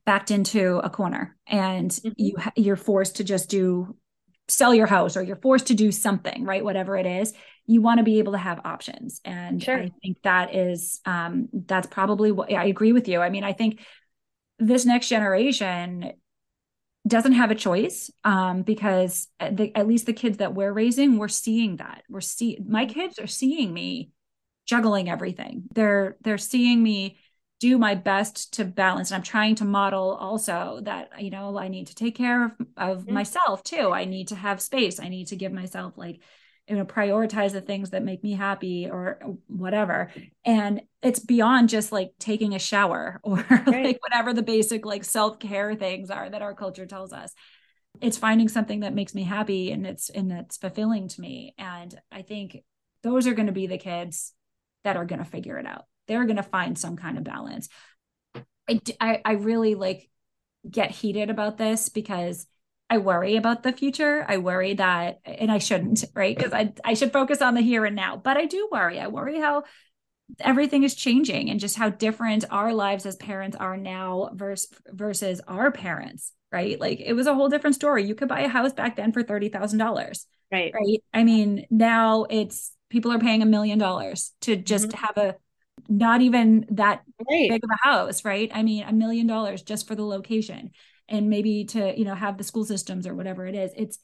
backed 0.04 0.30
into 0.30 0.76
a 0.84 0.90
corner 0.90 1.38
and 1.46 1.90
mm-hmm. 1.90 2.10
you 2.16 2.36
you're 2.54 2.76
forced 2.76 3.16
to 3.16 3.24
just 3.24 3.48
do 3.48 3.96
sell 4.46 4.74
your 4.74 4.86
house 4.86 5.16
or 5.16 5.22
you're 5.22 5.36
forced 5.36 5.68
to 5.68 5.74
do 5.74 5.90
something, 5.90 6.44
right? 6.44 6.62
Whatever 6.62 6.98
it 6.98 7.06
is, 7.06 7.32
you 7.64 7.80
want 7.80 7.96
to 7.96 8.04
be 8.04 8.18
able 8.18 8.32
to 8.32 8.38
have 8.38 8.60
options. 8.66 9.22
And 9.24 9.62
sure. 9.62 9.78
I 9.78 9.90
think 10.02 10.18
that 10.24 10.54
is, 10.54 11.00
um, 11.06 11.48
that's 11.52 11.86
probably 11.86 12.30
what 12.32 12.52
I 12.52 12.66
agree 12.66 12.92
with 12.92 13.08
you. 13.08 13.20
I 13.20 13.30
mean, 13.30 13.44
I 13.44 13.54
think 13.54 13.80
this 14.58 14.84
next 14.84 15.08
generation 15.08 16.12
doesn't 17.06 17.32
have 17.32 17.50
a 17.50 17.54
choice 17.54 18.10
um, 18.24 18.62
because 18.62 19.28
the, 19.40 19.72
at 19.74 19.86
least 19.86 20.06
the 20.06 20.12
kids 20.12 20.38
that 20.38 20.54
we're 20.54 20.72
raising, 20.72 21.18
we're 21.18 21.28
seeing 21.28 21.76
that. 21.76 22.02
We're 22.08 22.20
see 22.20 22.58
my 22.66 22.86
kids 22.86 23.18
are 23.18 23.26
seeing 23.26 23.72
me 23.72 24.10
juggling 24.66 25.08
everything. 25.08 25.64
They're 25.74 26.16
they're 26.22 26.38
seeing 26.38 26.82
me 26.82 27.18
do 27.60 27.78
my 27.78 27.94
best 27.94 28.54
to 28.54 28.64
balance 28.64 29.10
and 29.10 29.16
i'm 29.16 29.22
trying 29.22 29.54
to 29.56 29.64
model 29.64 30.14
also 30.14 30.78
that 30.82 31.10
you 31.20 31.30
know 31.30 31.58
i 31.58 31.68
need 31.68 31.88
to 31.88 31.94
take 31.94 32.14
care 32.14 32.44
of, 32.44 32.52
of 32.76 32.98
mm-hmm. 32.98 33.14
myself 33.14 33.62
too 33.62 33.90
i 33.90 34.04
need 34.04 34.28
to 34.28 34.36
have 34.36 34.60
space 34.60 35.00
i 35.00 35.08
need 35.08 35.26
to 35.26 35.36
give 35.36 35.52
myself 35.52 35.94
like 35.96 36.20
you 36.68 36.76
know 36.76 36.84
prioritize 36.84 37.52
the 37.52 37.60
things 37.60 37.90
that 37.90 38.04
make 38.04 38.22
me 38.22 38.32
happy 38.32 38.88
or 38.90 39.20
whatever. 39.46 40.10
And 40.44 40.82
it's 41.02 41.20
beyond 41.20 41.68
just 41.68 41.92
like 41.92 42.12
taking 42.18 42.54
a 42.54 42.58
shower 42.58 43.20
or 43.24 43.36
right. 43.36 43.66
like 43.66 44.02
whatever 44.02 44.32
the 44.32 44.42
basic 44.42 44.84
like 44.84 45.04
self-care 45.04 45.74
things 45.74 46.10
are 46.10 46.28
that 46.28 46.42
our 46.42 46.54
culture 46.54 46.86
tells 46.86 47.12
us. 47.12 47.32
It's 48.00 48.18
finding 48.18 48.48
something 48.48 48.80
that 48.80 48.94
makes 48.94 49.14
me 49.14 49.24
happy 49.24 49.72
and 49.72 49.86
it's 49.86 50.10
and 50.10 50.30
it's 50.30 50.56
fulfilling 50.56 51.08
to 51.08 51.20
me. 51.20 51.54
And 51.58 51.98
i 52.12 52.22
think 52.22 52.58
those 53.02 53.26
are 53.26 53.34
going 53.34 53.46
to 53.46 53.52
be 53.52 53.66
the 53.66 53.78
kids 53.78 54.32
that 54.84 54.96
are 54.96 55.04
going 55.04 55.20
to 55.20 55.24
figure 55.24 55.58
it 55.58 55.66
out. 55.66 55.84
They're 56.06 56.24
going 56.24 56.36
to 56.36 56.42
find 56.42 56.78
some 56.78 56.96
kind 56.96 57.18
of 57.18 57.24
balance. 57.24 57.68
I, 58.68 58.80
I, 59.00 59.20
I 59.24 59.32
really 59.32 59.74
like 59.74 60.08
get 60.68 60.90
heated 60.90 61.30
about 61.30 61.58
this 61.58 61.88
because 61.88 62.46
I 62.90 62.98
worry 62.98 63.36
about 63.36 63.62
the 63.62 63.72
future. 63.72 64.24
I 64.26 64.38
worry 64.38 64.74
that, 64.74 65.20
and 65.24 65.52
I 65.52 65.58
shouldn't, 65.58 66.04
right? 66.14 66.36
Because 66.36 66.52
I, 66.52 66.72
I 66.84 66.94
should 66.94 67.12
focus 67.12 67.42
on 67.42 67.54
the 67.54 67.60
here 67.60 67.84
and 67.84 67.94
now. 67.94 68.16
But 68.16 68.36
I 68.36 68.46
do 68.46 68.68
worry. 68.72 68.98
I 68.98 69.08
worry 69.08 69.38
how 69.38 69.64
everything 70.40 70.84
is 70.84 70.94
changing 70.94 71.50
and 71.50 71.60
just 71.60 71.76
how 71.76 71.90
different 71.90 72.44
our 72.50 72.72
lives 72.72 73.06
as 73.06 73.16
parents 73.16 73.56
are 73.56 73.76
now 73.76 74.30
versus 74.34 74.70
versus 74.86 75.40
our 75.46 75.70
parents, 75.70 76.32
right? 76.50 76.80
Like 76.80 77.00
it 77.00 77.12
was 77.12 77.26
a 77.26 77.34
whole 77.34 77.48
different 77.48 77.76
story. 77.76 78.04
You 78.04 78.14
could 78.14 78.28
buy 78.28 78.40
a 78.40 78.48
house 78.48 78.72
back 78.72 78.96
then 78.96 79.12
for 79.12 79.22
thirty 79.22 79.50
thousand 79.50 79.78
dollars, 79.78 80.26
right? 80.50 80.72
Right. 80.72 81.02
I 81.12 81.24
mean, 81.24 81.66
now 81.70 82.24
it's 82.30 82.72
people 82.88 83.12
are 83.12 83.18
paying 83.18 83.42
a 83.42 83.46
million 83.46 83.78
dollars 83.78 84.32
to 84.42 84.56
just 84.56 84.88
mm-hmm. 84.88 85.04
have 85.04 85.18
a 85.18 85.36
not 85.88 86.22
even 86.22 86.66
that 86.70 87.02
right. 87.28 87.50
big 87.50 87.64
of 87.64 87.70
a 87.70 87.88
house, 87.88 88.24
right? 88.24 88.50
I 88.52 88.62
mean, 88.62 88.84
a 88.84 88.92
million 88.92 89.26
dollars 89.26 89.62
just 89.62 89.86
for 89.86 89.94
the 89.94 90.04
location 90.04 90.70
and 91.08 91.30
maybe 91.30 91.64
to, 91.64 91.98
you 91.98 92.04
know, 92.04 92.14
have 92.14 92.36
the 92.36 92.44
school 92.44 92.64
systems 92.64 93.06
or 93.06 93.14
whatever 93.14 93.46
it 93.46 93.54
is. 93.54 93.72
It's 93.76 93.98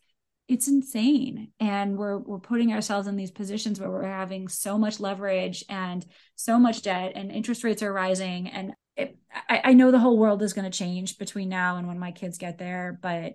it's 0.47 0.69
insane. 0.69 1.53
And 1.59 1.97
we're 1.97 2.19
we're 2.19 2.39
putting 2.39 2.73
ourselves 2.73 3.07
in 3.07 3.17
these 3.17 3.31
positions 3.31 3.81
where 3.81 3.91
we're 3.91 4.05
having 4.05 4.49
so 4.49 4.79
much 4.79 5.01
leverage 5.01 5.65
and 5.69 6.05
so 6.37 6.59
much 6.59 6.83
debt 6.83 7.13
and 7.15 7.31
interest 7.31 7.65
rates 7.65 7.83
are 7.83 7.93
rising. 7.93 8.49
And 8.49 8.73
it, 8.97 9.17
I, 9.49 9.61
I 9.65 9.73
know 9.73 9.91
the 9.91 9.99
whole 9.99 10.19
world 10.19 10.43
is 10.43 10.53
going 10.53 10.71
to 10.71 10.79
change 10.79 11.19
between 11.19 11.49
now 11.49 11.77
and 11.77 11.89
when 11.89 11.99
my 11.99 12.13
kids 12.13 12.39
get 12.39 12.59
there, 12.59 12.99
but 13.01 13.35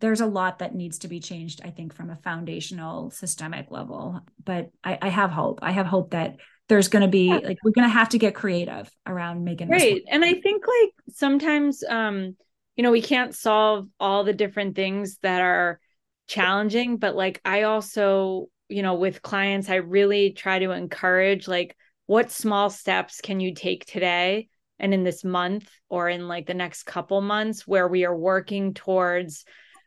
there's 0.00 0.20
a 0.20 0.26
lot 0.26 0.58
that 0.58 0.74
needs 0.74 0.98
to 0.98 1.08
be 1.08 1.20
changed, 1.20 1.60
I 1.64 1.70
think, 1.70 1.94
from 1.94 2.10
a 2.10 2.16
foundational 2.16 3.10
systemic 3.10 3.70
level. 3.70 4.20
But 4.44 4.70
I, 4.82 4.98
I 5.00 5.08
have 5.08 5.30
hope. 5.30 5.60
I 5.62 5.70
have 5.70 5.86
hope 5.86 6.10
that 6.10 6.36
there's 6.68 6.88
going 6.88 7.02
to 7.02 7.08
be 7.08 7.28
yeah. 7.28 7.38
like 7.38 7.58
we're 7.64 7.72
going 7.72 7.88
to 7.88 7.92
have 7.92 8.10
to 8.10 8.18
get 8.18 8.34
creative 8.34 8.90
around 9.06 9.44
making 9.44 9.68
right 9.68 10.02
and 10.08 10.24
i 10.24 10.34
think 10.34 10.64
like 10.66 10.92
sometimes 11.14 11.82
um 11.88 12.36
you 12.78 12.84
know 12.84 12.92
we 12.92 13.02
can't 13.02 13.34
solve 13.34 13.88
all 14.00 14.24
the 14.24 14.32
different 14.32 14.74
things 14.74 15.18
that 15.18 15.42
are 15.42 15.80
challenging 16.28 16.96
but 16.96 17.14
like 17.14 17.40
i 17.44 17.62
also 17.62 18.46
you 18.68 18.82
know 18.82 18.94
with 18.94 19.20
clients 19.20 19.68
i 19.68 19.74
really 19.74 20.32
try 20.32 20.58
to 20.58 20.70
encourage 20.70 21.48
like 21.48 21.76
what 22.06 22.30
small 22.30 22.70
steps 22.70 23.20
can 23.20 23.40
you 23.40 23.54
take 23.54 23.84
today 23.84 24.48
and 24.78 24.94
in 24.94 25.02
this 25.02 25.24
month 25.24 25.68
or 25.90 26.08
in 26.08 26.28
like 26.28 26.46
the 26.46 26.54
next 26.54 26.84
couple 26.84 27.20
months 27.20 27.66
where 27.66 27.88
we 27.88 28.04
are 28.04 28.16
working 28.16 28.72
towards 28.72 29.44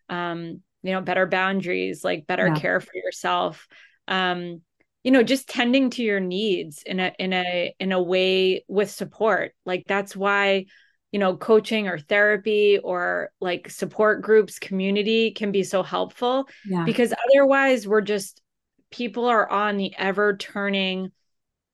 um 0.09 0.61
you 0.83 0.91
know 0.91 1.01
better 1.01 1.25
boundaries 1.25 2.03
like 2.03 2.27
better 2.27 2.47
yeah. 2.47 2.55
care 2.55 2.79
for 2.79 2.91
yourself 2.93 3.67
um 4.07 4.61
you 5.03 5.11
know 5.11 5.23
just 5.23 5.47
tending 5.47 5.91
to 5.91 6.03
your 6.03 6.19
needs 6.19 6.83
in 6.83 6.99
a 6.99 7.13
in 7.17 7.31
a 7.31 7.73
in 7.79 7.91
a 7.91 8.01
way 8.01 8.65
with 8.67 8.91
support 8.91 9.53
like 9.65 9.85
that's 9.87 10.15
why 10.15 10.65
you 11.11 11.19
know 11.19 11.35
coaching 11.35 11.87
or 11.87 11.99
therapy 11.99 12.79
or 12.79 13.31
like 13.39 13.69
support 13.69 14.21
groups 14.21 14.59
community 14.59 15.31
can 15.31 15.51
be 15.51 15.63
so 15.63 15.83
helpful 15.83 16.47
yeah. 16.65 16.83
because 16.83 17.13
otherwise 17.29 17.87
we're 17.87 18.01
just 18.01 18.41
people 18.91 19.25
are 19.25 19.49
on 19.49 19.77
the 19.77 19.93
ever 19.97 20.35
turning 20.35 21.11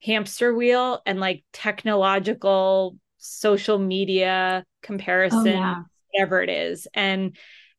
hamster 0.04 0.54
wheel 0.54 1.02
and 1.06 1.20
like 1.20 1.44
technological 1.54 2.98
social 3.18 3.78
media 3.80 4.64
oh, 4.66 4.70
comparison 4.82 5.48
oh, 5.48 5.52
yeah. 5.52 5.82
whatever 6.12 6.42
it 6.42 6.50
is 6.50 6.88
and 6.94 7.36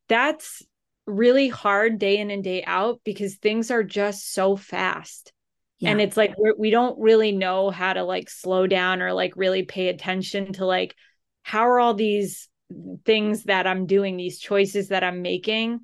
that's 0.07 0.61
really 1.05 1.47
hard 1.47 1.97
day 1.97 2.17
in 2.17 2.29
and 2.29 2.43
day 2.43 2.63
out 2.65 3.01
because 3.03 3.35
things 3.35 3.71
are 3.71 3.83
just 3.83 4.33
so 4.33 4.55
fast 4.55 5.33
yeah. 5.79 5.89
and 5.89 5.99
it's 6.01 6.15
like 6.15 6.33
we're, 6.37 6.55
we 6.57 6.69
don't 6.69 6.99
really 6.99 7.31
know 7.31 7.69
how 7.69 7.93
to 7.93 8.03
like 8.03 8.29
slow 8.29 8.67
down 8.67 9.01
or 9.01 9.13
like 9.13 9.33
really 9.35 9.63
pay 9.63 9.87
attention 9.87 10.53
to 10.53 10.65
like 10.65 10.95
how 11.43 11.67
are 11.67 11.79
all 11.79 11.93
these 11.93 12.49
things 13.05 13.43
that 13.45 13.65
i'm 13.65 13.85
doing 13.85 14.17
these 14.17 14.39
choices 14.39 14.89
that 14.89 15.03
i'm 15.03 15.21
making 15.21 15.79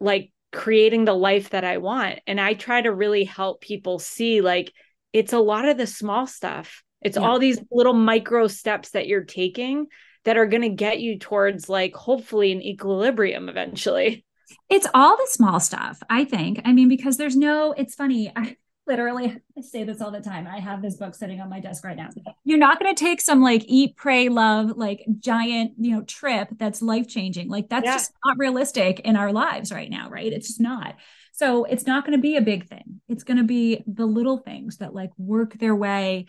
like 0.00 0.30
creating 0.52 1.04
the 1.04 1.14
life 1.14 1.50
that 1.50 1.64
i 1.64 1.78
want? 1.78 2.20
And 2.26 2.40
i 2.40 2.54
try 2.54 2.80
to 2.80 2.92
really 2.92 3.24
help 3.24 3.60
people 3.60 3.98
see 3.98 4.40
like 4.40 4.72
it's 5.12 5.32
a 5.32 5.38
lot 5.38 5.68
of 5.68 5.76
the 5.76 5.86
small 5.86 6.26
stuff. 6.26 6.82
It's 7.00 7.16
yeah. 7.16 7.22
all 7.22 7.38
these 7.38 7.58
little 7.70 7.94
micro 7.94 8.46
steps 8.48 8.90
that 8.90 9.06
you're 9.06 9.24
taking 9.24 9.86
that 10.24 10.36
are 10.36 10.46
going 10.46 10.62
to 10.62 10.68
get 10.68 11.00
you 11.00 11.18
towards 11.18 11.68
like 11.68 11.94
hopefully 11.94 12.52
an 12.52 12.62
equilibrium 12.62 13.48
eventually. 13.48 14.24
It's 14.68 14.86
all 14.94 15.16
the 15.16 15.28
small 15.30 15.60
stuff 15.60 16.02
i 16.10 16.24
think. 16.24 16.62
I 16.64 16.72
mean 16.72 16.88
because 16.88 17.16
there's 17.16 17.36
no 17.36 17.72
it's 17.72 17.94
funny 17.94 18.32
I, 18.34 18.56
literally 18.88 19.36
I 19.56 19.60
say 19.60 19.84
this 19.84 20.00
all 20.00 20.10
the 20.10 20.20
time. 20.20 20.48
I 20.48 20.58
have 20.58 20.82
this 20.82 20.96
book 20.96 21.14
sitting 21.14 21.40
on 21.40 21.48
my 21.48 21.60
desk 21.60 21.84
right 21.84 21.96
now. 21.96 22.08
You're 22.44 22.58
not 22.58 22.80
going 22.80 22.92
to 22.92 22.98
take 22.98 23.20
some 23.20 23.42
like 23.42 23.64
eat, 23.66 23.96
pray, 23.96 24.28
love, 24.28 24.76
like 24.76 25.04
giant, 25.20 25.74
you 25.78 25.92
know, 25.92 26.02
trip 26.02 26.48
that's 26.58 26.82
life 26.82 27.06
changing. 27.06 27.48
Like 27.48 27.68
that's 27.68 27.84
yeah. 27.84 27.92
just 27.92 28.12
not 28.24 28.38
realistic 28.38 29.00
in 29.00 29.14
our 29.14 29.32
lives 29.32 29.70
right 29.70 29.90
now, 29.90 30.08
right? 30.10 30.32
It's 30.32 30.48
just 30.48 30.60
not. 30.60 30.96
So 31.32 31.64
it's 31.64 31.86
not 31.86 32.04
going 32.04 32.18
to 32.18 32.22
be 32.22 32.36
a 32.36 32.42
big 32.42 32.66
thing. 32.68 33.00
It's 33.08 33.22
going 33.22 33.36
to 33.36 33.44
be 33.44 33.84
the 33.86 34.06
little 34.06 34.38
things 34.38 34.78
that 34.78 34.94
like 34.94 35.10
work 35.16 35.56
their 35.58 35.76
way 35.76 36.26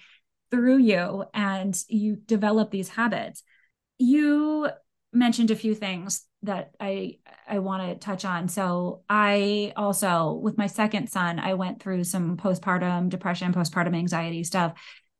through 0.51 0.77
you 0.77 1.25
and 1.33 1.75
you 1.87 2.15
develop 2.15 2.69
these 2.69 2.89
habits. 2.89 3.41
You 3.97 4.69
mentioned 5.11 5.51
a 5.51 5.55
few 5.55 5.73
things 5.75 6.25
that 6.43 6.71
I 6.79 7.17
I 7.47 7.59
want 7.59 7.83
to 7.83 7.95
touch 7.95 8.25
on. 8.25 8.47
So 8.47 9.03
I 9.09 9.73
also 9.75 10.33
with 10.33 10.57
my 10.57 10.67
second 10.67 11.09
son, 11.09 11.39
I 11.39 11.55
went 11.55 11.81
through 11.81 12.03
some 12.03 12.37
postpartum 12.37 13.09
depression, 13.09 13.53
postpartum 13.53 13.95
anxiety 13.95 14.43
stuff. 14.43 14.73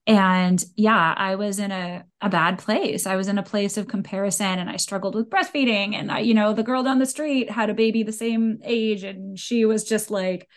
And 0.08 0.64
yeah, 0.76 1.14
I 1.16 1.36
was 1.36 1.60
in 1.60 1.72
a, 1.72 2.04
a 2.20 2.30
bad 2.30 2.58
place. 2.58 3.06
I 3.06 3.16
was 3.16 3.28
in 3.28 3.38
a 3.38 3.44
place 3.44 3.78
of 3.78 3.88
comparison 3.88 4.58
and 4.58 4.68
I 4.68 4.78
struggled 4.78 5.14
with 5.14 5.30
breastfeeding. 5.30 5.94
And 5.94 6.12
I, 6.12 6.20
you 6.20 6.34
know, 6.34 6.54
the 6.54 6.64
girl 6.64 6.82
down 6.82 6.98
the 6.98 7.06
street 7.06 7.52
had 7.52 7.70
a 7.70 7.76
baby 7.76 8.02
the 8.02 8.12
same 8.12 8.58
age 8.64 9.04
and 9.04 9.38
she 9.38 9.66
was 9.66 9.84
just 9.84 10.10
like 10.10 10.50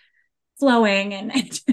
flowing. 0.59 1.13
And 1.13 1.31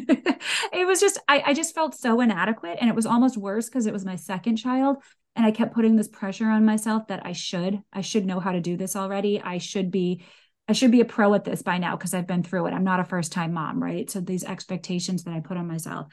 it 0.74 0.86
was 0.86 1.00
just, 1.00 1.19
I, 1.30 1.41
I 1.48 1.54
just 1.54 1.74
felt 1.74 1.95
so 1.95 2.19
inadequate. 2.19 2.80
And 2.82 2.89
it 2.89 2.95
was 2.98 3.06
almost 3.06 3.38
worse 3.38 3.69
because 3.69 3.86
it 3.86 3.93
was 3.93 4.04
my 4.04 4.17
second 4.17 4.58
child 4.58 4.98
and 5.39 5.45
i 5.45 5.52
kept 5.52 5.73
putting 5.73 5.95
this 5.95 6.10
pressure 6.10 6.49
on 6.49 6.65
myself 6.65 7.08
that 7.08 7.25
i 7.25 7.32
should 7.32 7.82
i 7.93 8.02
should 8.02 8.25
know 8.25 8.41
how 8.41 8.52
to 8.52 8.60
do 8.60 8.75
this 8.75 8.97
already. 8.97 9.41
I 9.41 9.58
should 9.58 9.89
be 9.89 10.21
i 10.67 10.73
should 10.73 10.91
be 10.91 10.99
a 10.99 11.06
pro 11.06 11.34
at 11.34 11.45
this 11.45 11.62
by 11.62 11.78
now 11.78 11.95
because 11.95 12.13
i've 12.13 12.28
been 12.28 12.43
through 12.43 12.67
it. 12.67 12.73
I'm 12.73 12.84
not 12.84 12.99
a 12.99 13.06
first 13.06 13.32
time 13.32 13.54
mom 13.54 13.82
right? 13.82 14.10
So 14.10 14.19
these 14.19 14.43
expectations 14.43 15.23
that 15.23 15.34
i 15.34 15.39
put 15.39 15.56
on 15.56 15.65
myself. 15.65 16.08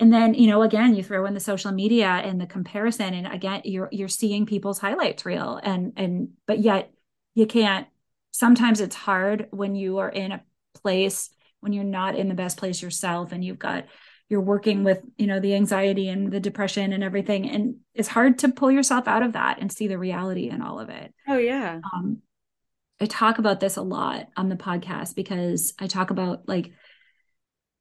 And 0.00 0.12
then 0.12 0.34
you 0.34 0.48
know 0.48 0.62
again 0.62 0.96
you 0.96 1.04
throw 1.04 1.24
in 1.24 1.34
the 1.34 1.40
social 1.40 1.70
media 1.70 2.08
and 2.08 2.40
the 2.40 2.46
comparison 2.46 3.14
and 3.14 3.28
again 3.28 3.62
you're 3.64 3.88
you're 3.92 4.08
seeing 4.08 4.44
people's 4.44 4.80
highlights 4.80 5.24
reel 5.24 5.60
and 5.62 5.92
and 5.96 6.30
but 6.48 6.58
yet 6.58 6.92
you 7.36 7.46
can't 7.46 7.86
sometimes 8.32 8.80
it's 8.80 8.96
hard 8.96 9.46
when 9.52 9.76
you 9.76 9.98
are 9.98 10.10
in 10.10 10.32
a 10.32 10.42
place 10.74 11.30
when 11.60 11.72
you're 11.72 11.84
not 11.84 12.16
in 12.16 12.28
the 12.28 12.34
best 12.34 12.56
place 12.56 12.82
yourself 12.82 13.30
and 13.30 13.44
you've 13.44 13.60
got 13.60 13.84
you're 14.28 14.40
working 14.40 14.84
with 14.84 15.02
you 15.16 15.26
know 15.26 15.40
the 15.40 15.54
anxiety 15.54 16.08
and 16.08 16.32
the 16.32 16.40
depression 16.40 16.92
and 16.92 17.04
everything. 17.04 17.48
And 17.48 17.76
it's 17.94 18.08
hard 18.08 18.38
to 18.40 18.48
pull 18.48 18.70
yourself 18.70 19.06
out 19.06 19.22
of 19.22 19.32
that 19.32 19.58
and 19.60 19.70
see 19.70 19.86
the 19.86 19.98
reality 19.98 20.48
in 20.48 20.62
all 20.62 20.80
of 20.80 20.88
it. 20.88 21.12
Oh 21.28 21.38
yeah. 21.38 21.80
Um, 21.92 22.22
i 23.00 23.06
talk 23.06 23.38
about 23.38 23.58
this 23.58 23.76
a 23.76 23.82
lot 23.82 24.28
on 24.36 24.48
the 24.48 24.54
podcast 24.54 25.16
because 25.16 25.74
i 25.80 25.86
talk 25.88 26.10
about 26.10 26.48
like 26.48 26.70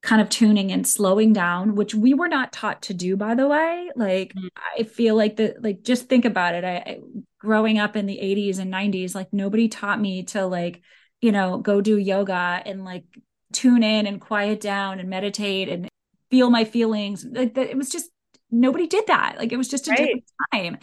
kind 0.01 0.19
of 0.19 0.27
tuning 0.27 0.71
and 0.71 0.87
slowing 0.87 1.31
down 1.31 1.75
which 1.75 1.93
we 1.93 2.15
were 2.15 2.27
not 2.27 2.51
taught 2.51 2.81
to 2.81 2.93
do 2.93 3.15
by 3.15 3.35
the 3.35 3.47
way. 3.47 3.89
Like 3.95 4.33
mm-hmm. 4.33 4.47
i 4.77 4.83
feel 4.83 5.15
like 5.15 5.37
the 5.37 5.55
like 5.59 5.83
just 5.83 6.09
think 6.09 6.25
about 6.25 6.55
it. 6.55 6.63
I, 6.63 6.75
I 6.75 6.99
growing 7.39 7.77
up 7.77 7.95
in 7.95 8.05
the 8.05 8.17
80s 8.17 8.59
and 8.59 8.73
90s 8.73 9.15
like 9.15 9.31
nobody 9.31 9.67
taught 9.67 9.99
me 9.99 10.23
to 10.23 10.45
like 10.45 10.81
you 11.23 11.31
know, 11.31 11.57
go 11.57 11.79
do 11.79 11.97
yoga 11.97 12.61
and 12.65 12.83
like 12.83 13.05
tune 13.53 13.81
in 13.81 14.07
and 14.07 14.19
quiet 14.19 14.59
down 14.59 14.99
and 14.99 15.09
meditate 15.09 15.69
and 15.69 15.87
feel 16.33 16.49
my 16.49 16.65
feelings. 16.65 17.23
Like 17.23 17.55
it 17.55 17.77
was 17.77 17.89
just 17.89 18.09
nobody 18.49 18.87
did 18.87 19.05
that. 19.05 19.35
Like 19.37 19.51
it 19.51 19.57
was 19.57 19.67
just 19.67 19.87
a 19.87 19.91
right. 19.91 19.99
different 19.99 20.23
time. 20.51 20.77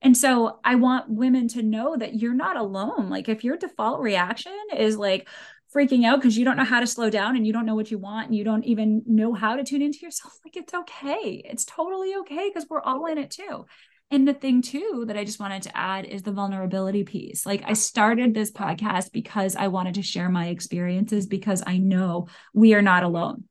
And 0.00 0.16
so 0.16 0.60
I 0.64 0.76
want 0.76 1.10
women 1.10 1.46
to 1.48 1.62
know 1.62 1.94
that 1.94 2.14
you're 2.14 2.32
not 2.32 2.56
alone. 2.56 3.10
Like 3.10 3.28
if 3.28 3.44
your 3.44 3.58
default 3.58 4.00
reaction 4.00 4.56
is 4.74 4.96
like 4.96 5.28
freaking 5.76 6.06
out 6.06 6.22
because 6.22 6.38
you 6.38 6.46
don't 6.46 6.56
know 6.56 6.64
how 6.64 6.80
to 6.80 6.86
slow 6.86 7.10
down 7.10 7.36
and 7.36 7.46
you 7.46 7.52
don't 7.52 7.66
know 7.66 7.74
what 7.74 7.90
you 7.90 7.98
want 7.98 8.28
and 8.28 8.34
you 8.34 8.44
don't 8.44 8.64
even 8.64 9.02
know 9.04 9.34
how 9.34 9.56
to 9.56 9.62
tune 9.62 9.82
into 9.82 9.98
yourself, 9.98 10.38
like 10.44 10.56
it's 10.56 10.72
okay. 10.72 11.42
It's 11.44 11.66
totally 11.66 12.14
okay 12.20 12.48
because 12.48 12.66
we're 12.70 12.80
all 12.80 13.04
in 13.04 13.18
it 13.18 13.30
too. 13.30 13.66
And 14.10 14.26
the 14.26 14.32
thing 14.32 14.62
too 14.62 15.04
that 15.08 15.18
I 15.18 15.24
just 15.24 15.38
wanted 15.38 15.64
to 15.64 15.76
add 15.76 16.06
is 16.06 16.22
the 16.22 16.32
vulnerability 16.32 17.04
piece. 17.04 17.44
Like 17.44 17.62
I 17.66 17.74
started 17.74 18.32
this 18.32 18.52
podcast 18.52 19.12
because 19.12 19.54
I 19.54 19.68
wanted 19.68 19.96
to 19.96 20.02
share 20.02 20.30
my 20.30 20.46
experiences 20.46 21.26
because 21.26 21.62
I 21.66 21.76
know 21.76 22.28
we 22.54 22.72
are 22.72 22.82
not 22.82 23.02
alone 23.02 23.44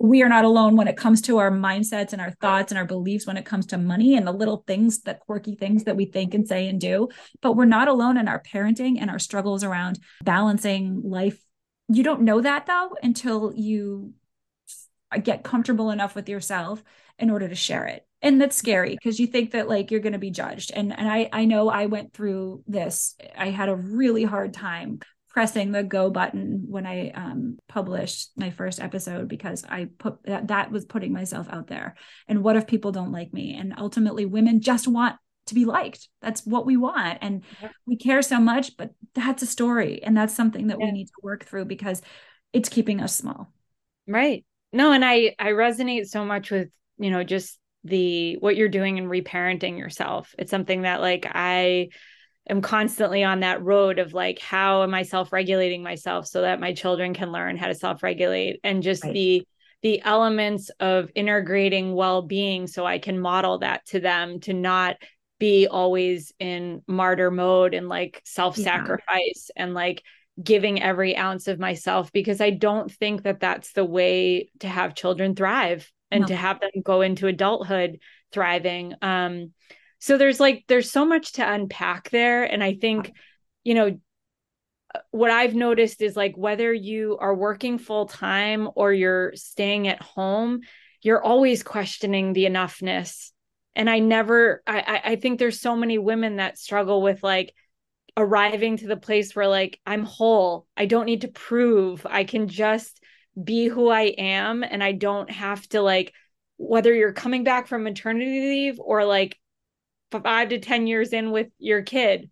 we 0.00 0.22
are 0.22 0.30
not 0.30 0.46
alone 0.46 0.76
when 0.76 0.88
it 0.88 0.96
comes 0.96 1.20
to 1.20 1.38
our 1.38 1.50
mindsets 1.50 2.14
and 2.14 2.22
our 2.22 2.30
thoughts 2.30 2.72
and 2.72 2.78
our 2.78 2.86
beliefs 2.86 3.26
when 3.26 3.36
it 3.36 3.44
comes 3.44 3.66
to 3.66 3.76
money 3.76 4.16
and 4.16 4.26
the 4.26 4.32
little 4.32 4.64
things 4.66 5.02
the 5.02 5.14
quirky 5.14 5.54
things 5.54 5.84
that 5.84 5.94
we 5.94 6.06
think 6.06 6.32
and 6.32 6.48
say 6.48 6.68
and 6.68 6.80
do. 6.80 7.08
But 7.42 7.54
we're 7.54 7.66
not 7.66 7.86
alone 7.86 8.16
in 8.16 8.26
our 8.26 8.42
parenting 8.42 8.96
and 8.98 9.10
our 9.10 9.18
struggles 9.18 9.62
around 9.62 9.98
balancing 10.24 11.02
life. 11.04 11.38
You 11.88 12.02
don't 12.02 12.22
know 12.22 12.40
that 12.40 12.64
though 12.66 12.96
until 13.02 13.52
you 13.54 14.14
get 15.22 15.44
comfortable 15.44 15.90
enough 15.90 16.14
with 16.14 16.30
yourself 16.30 16.82
in 17.18 17.28
order 17.28 17.48
to 17.48 17.54
share 17.54 17.84
it. 17.84 18.06
And 18.22 18.40
that's 18.40 18.56
scary 18.56 18.94
because 18.94 19.20
you 19.20 19.26
think 19.26 19.50
that 19.50 19.68
like 19.68 19.90
you're 19.90 20.00
going 20.00 20.14
to 20.14 20.18
be 20.18 20.30
judged. 20.30 20.72
And 20.74 20.98
and 20.98 21.10
I 21.10 21.28
I 21.30 21.44
know 21.44 21.68
I 21.68 21.86
went 21.86 22.14
through 22.14 22.64
this. 22.66 23.16
I 23.36 23.50
had 23.50 23.68
a 23.68 23.76
really 23.76 24.24
hard 24.24 24.54
time 24.54 25.00
pressing 25.30 25.70
the 25.70 25.82
go 25.82 26.10
button 26.10 26.64
when 26.68 26.86
I 26.86 27.10
um, 27.10 27.58
published 27.68 28.32
my 28.36 28.50
first 28.50 28.80
episode 28.80 29.28
because 29.28 29.64
I 29.64 29.88
put 29.98 30.22
that 30.24 30.48
that 30.48 30.70
was 30.70 30.84
putting 30.84 31.12
myself 31.12 31.46
out 31.50 31.68
there. 31.68 31.94
And 32.28 32.42
what 32.42 32.56
if 32.56 32.66
people 32.66 32.92
don't 32.92 33.12
like 33.12 33.32
me? 33.32 33.54
And 33.54 33.74
ultimately, 33.78 34.26
women 34.26 34.60
just 34.60 34.88
want 34.88 35.16
to 35.46 35.54
be 35.54 35.64
liked. 35.64 36.08
That's 36.20 36.44
what 36.44 36.66
we 36.66 36.76
want, 36.76 37.18
and 37.22 37.44
yeah. 37.62 37.70
we 37.86 37.96
care 37.96 38.22
so 38.22 38.40
much. 38.40 38.76
But 38.76 38.90
that's 39.14 39.42
a 39.42 39.46
story, 39.46 40.02
and 40.02 40.16
that's 40.16 40.34
something 40.34 40.66
that 40.66 40.78
yeah. 40.80 40.86
we 40.86 40.92
need 40.92 41.06
to 41.06 41.22
work 41.22 41.44
through 41.44 41.66
because 41.66 42.02
it's 42.52 42.68
keeping 42.68 43.00
us 43.00 43.16
small. 43.16 43.52
Right. 44.08 44.44
No, 44.72 44.92
and 44.92 45.04
I 45.04 45.34
I 45.38 45.50
resonate 45.50 46.06
so 46.06 46.24
much 46.24 46.50
with 46.50 46.68
you 46.98 47.10
know 47.10 47.22
just 47.22 47.58
the 47.84 48.36
what 48.40 48.56
you're 48.56 48.68
doing 48.68 48.98
in 48.98 49.08
reparenting 49.08 49.78
yourself. 49.78 50.34
It's 50.38 50.50
something 50.50 50.82
that 50.82 51.00
like 51.00 51.26
I 51.30 51.88
am 52.48 52.62
constantly 52.62 53.22
on 53.22 53.40
that 53.40 53.62
road 53.62 53.98
of 53.98 54.14
like 54.14 54.38
how 54.38 54.82
am 54.82 54.94
i 54.94 55.02
self-regulating 55.02 55.82
myself 55.82 56.26
so 56.26 56.42
that 56.42 56.60
my 56.60 56.72
children 56.72 57.14
can 57.14 57.32
learn 57.32 57.56
how 57.56 57.66
to 57.66 57.74
self-regulate 57.74 58.60
and 58.64 58.82
just 58.82 59.04
right. 59.04 59.12
the 59.12 59.46
the 59.82 60.02
elements 60.02 60.70
of 60.80 61.10
integrating 61.14 61.94
well-being 61.94 62.66
so 62.66 62.86
i 62.86 62.98
can 62.98 63.18
model 63.18 63.58
that 63.58 63.84
to 63.86 64.00
them 64.00 64.40
to 64.40 64.52
not 64.52 64.96
be 65.38 65.66
always 65.66 66.32
in 66.38 66.82
martyr 66.86 67.30
mode 67.30 67.74
and 67.74 67.88
like 67.88 68.20
self-sacrifice 68.24 69.50
yeah. 69.54 69.62
and 69.62 69.74
like 69.74 70.02
giving 70.42 70.82
every 70.82 71.16
ounce 71.16 71.48
of 71.48 71.58
myself 71.58 72.12
because 72.12 72.40
i 72.40 72.50
don't 72.50 72.90
think 72.90 73.22
that 73.22 73.40
that's 73.40 73.72
the 73.72 73.84
way 73.84 74.50
to 74.60 74.68
have 74.68 74.94
children 74.94 75.34
thrive 75.34 75.90
and 76.10 76.22
no. 76.22 76.26
to 76.26 76.36
have 76.36 76.60
them 76.60 76.70
go 76.82 77.00
into 77.02 77.26
adulthood 77.26 78.00
thriving 78.32 78.94
um 79.02 79.52
so 80.00 80.18
there's 80.18 80.40
like 80.40 80.64
there's 80.66 80.90
so 80.90 81.04
much 81.04 81.32
to 81.32 81.52
unpack 81.52 82.10
there 82.10 82.42
and 82.44 82.64
i 82.64 82.74
think 82.74 83.12
you 83.62 83.74
know 83.74 83.98
what 85.12 85.30
i've 85.30 85.54
noticed 85.54 86.02
is 86.02 86.16
like 86.16 86.36
whether 86.36 86.72
you 86.72 87.16
are 87.20 87.34
working 87.34 87.78
full 87.78 88.06
time 88.06 88.68
or 88.74 88.92
you're 88.92 89.32
staying 89.36 89.86
at 89.86 90.02
home 90.02 90.60
you're 91.02 91.22
always 91.22 91.62
questioning 91.62 92.32
the 92.32 92.44
enoughness. 92.44 93.30
And 93.76 93.88
i 93.88 94.00
never 94.00 94.62
i 94.66 95.00
i 95.04 95.16
think 95.16 95.38
there's 95.38 95.60
so 95.60 95.76
many 95.76 95.96
women 95.96 96.36
that 96.36 96.58
struggle 96.58 97.00
with 97.02 97.22
like 97.22 97.54
arriving 98.16 98.76
to 98.78 98.88
the 98.88 98.96
place 98.96 99.34
where 99.34 99.46
like 99.46 99.80
i'm 99.86 100.02
whole 100.02 100.66
i 100.76 100.86
don't 100.86 101.06
need 101.06 101.20
to 101.20 101.28
prove 101.28 102.04
i 102.10 102.24
can 102.24 102.48
just 102.48 103.00
be 103.42 103.68
who 103.68 103.88
i 103.88 104.02
am 104.02 104.64
and 104.64 104.82
i 104.82 104.90
don't 104.90 105.30
have 105.30 105.66
to 105.68 105.80
like 105.80 106.12
whether 106.56 106.92
you're 106.92 107.12
coming 107.12 107.44
back 107.44 107.68
from 107.68 107.84
maternity 107.84 108.40
leave 108.40 108.80
or 108.80 109.04
like 109.04 109.38
five 110.10 110.48
to 110.50 110.58
10 110.58 110.86
years 110.86 111.12
in 111.12 111.30
with 111.30 111.48
your 111.58 111.82
kid 111.82 112.30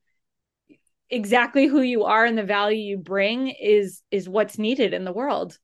exactly 1.10 1.66
who 1.66 1.80
you 1.80 2.04
are 2.04 2.24
and 2.24 2.36
the 2.36 2.42
value 2.42 2.78
you 2.78 2.98
bring 2.98 3.48
is 3.48 4.02
is 4.10 4.28
what's 4.28 4.58
needed 4.58 4.92
in 4.92 5.04
the 5.04 5.12
world. 5.12 5.58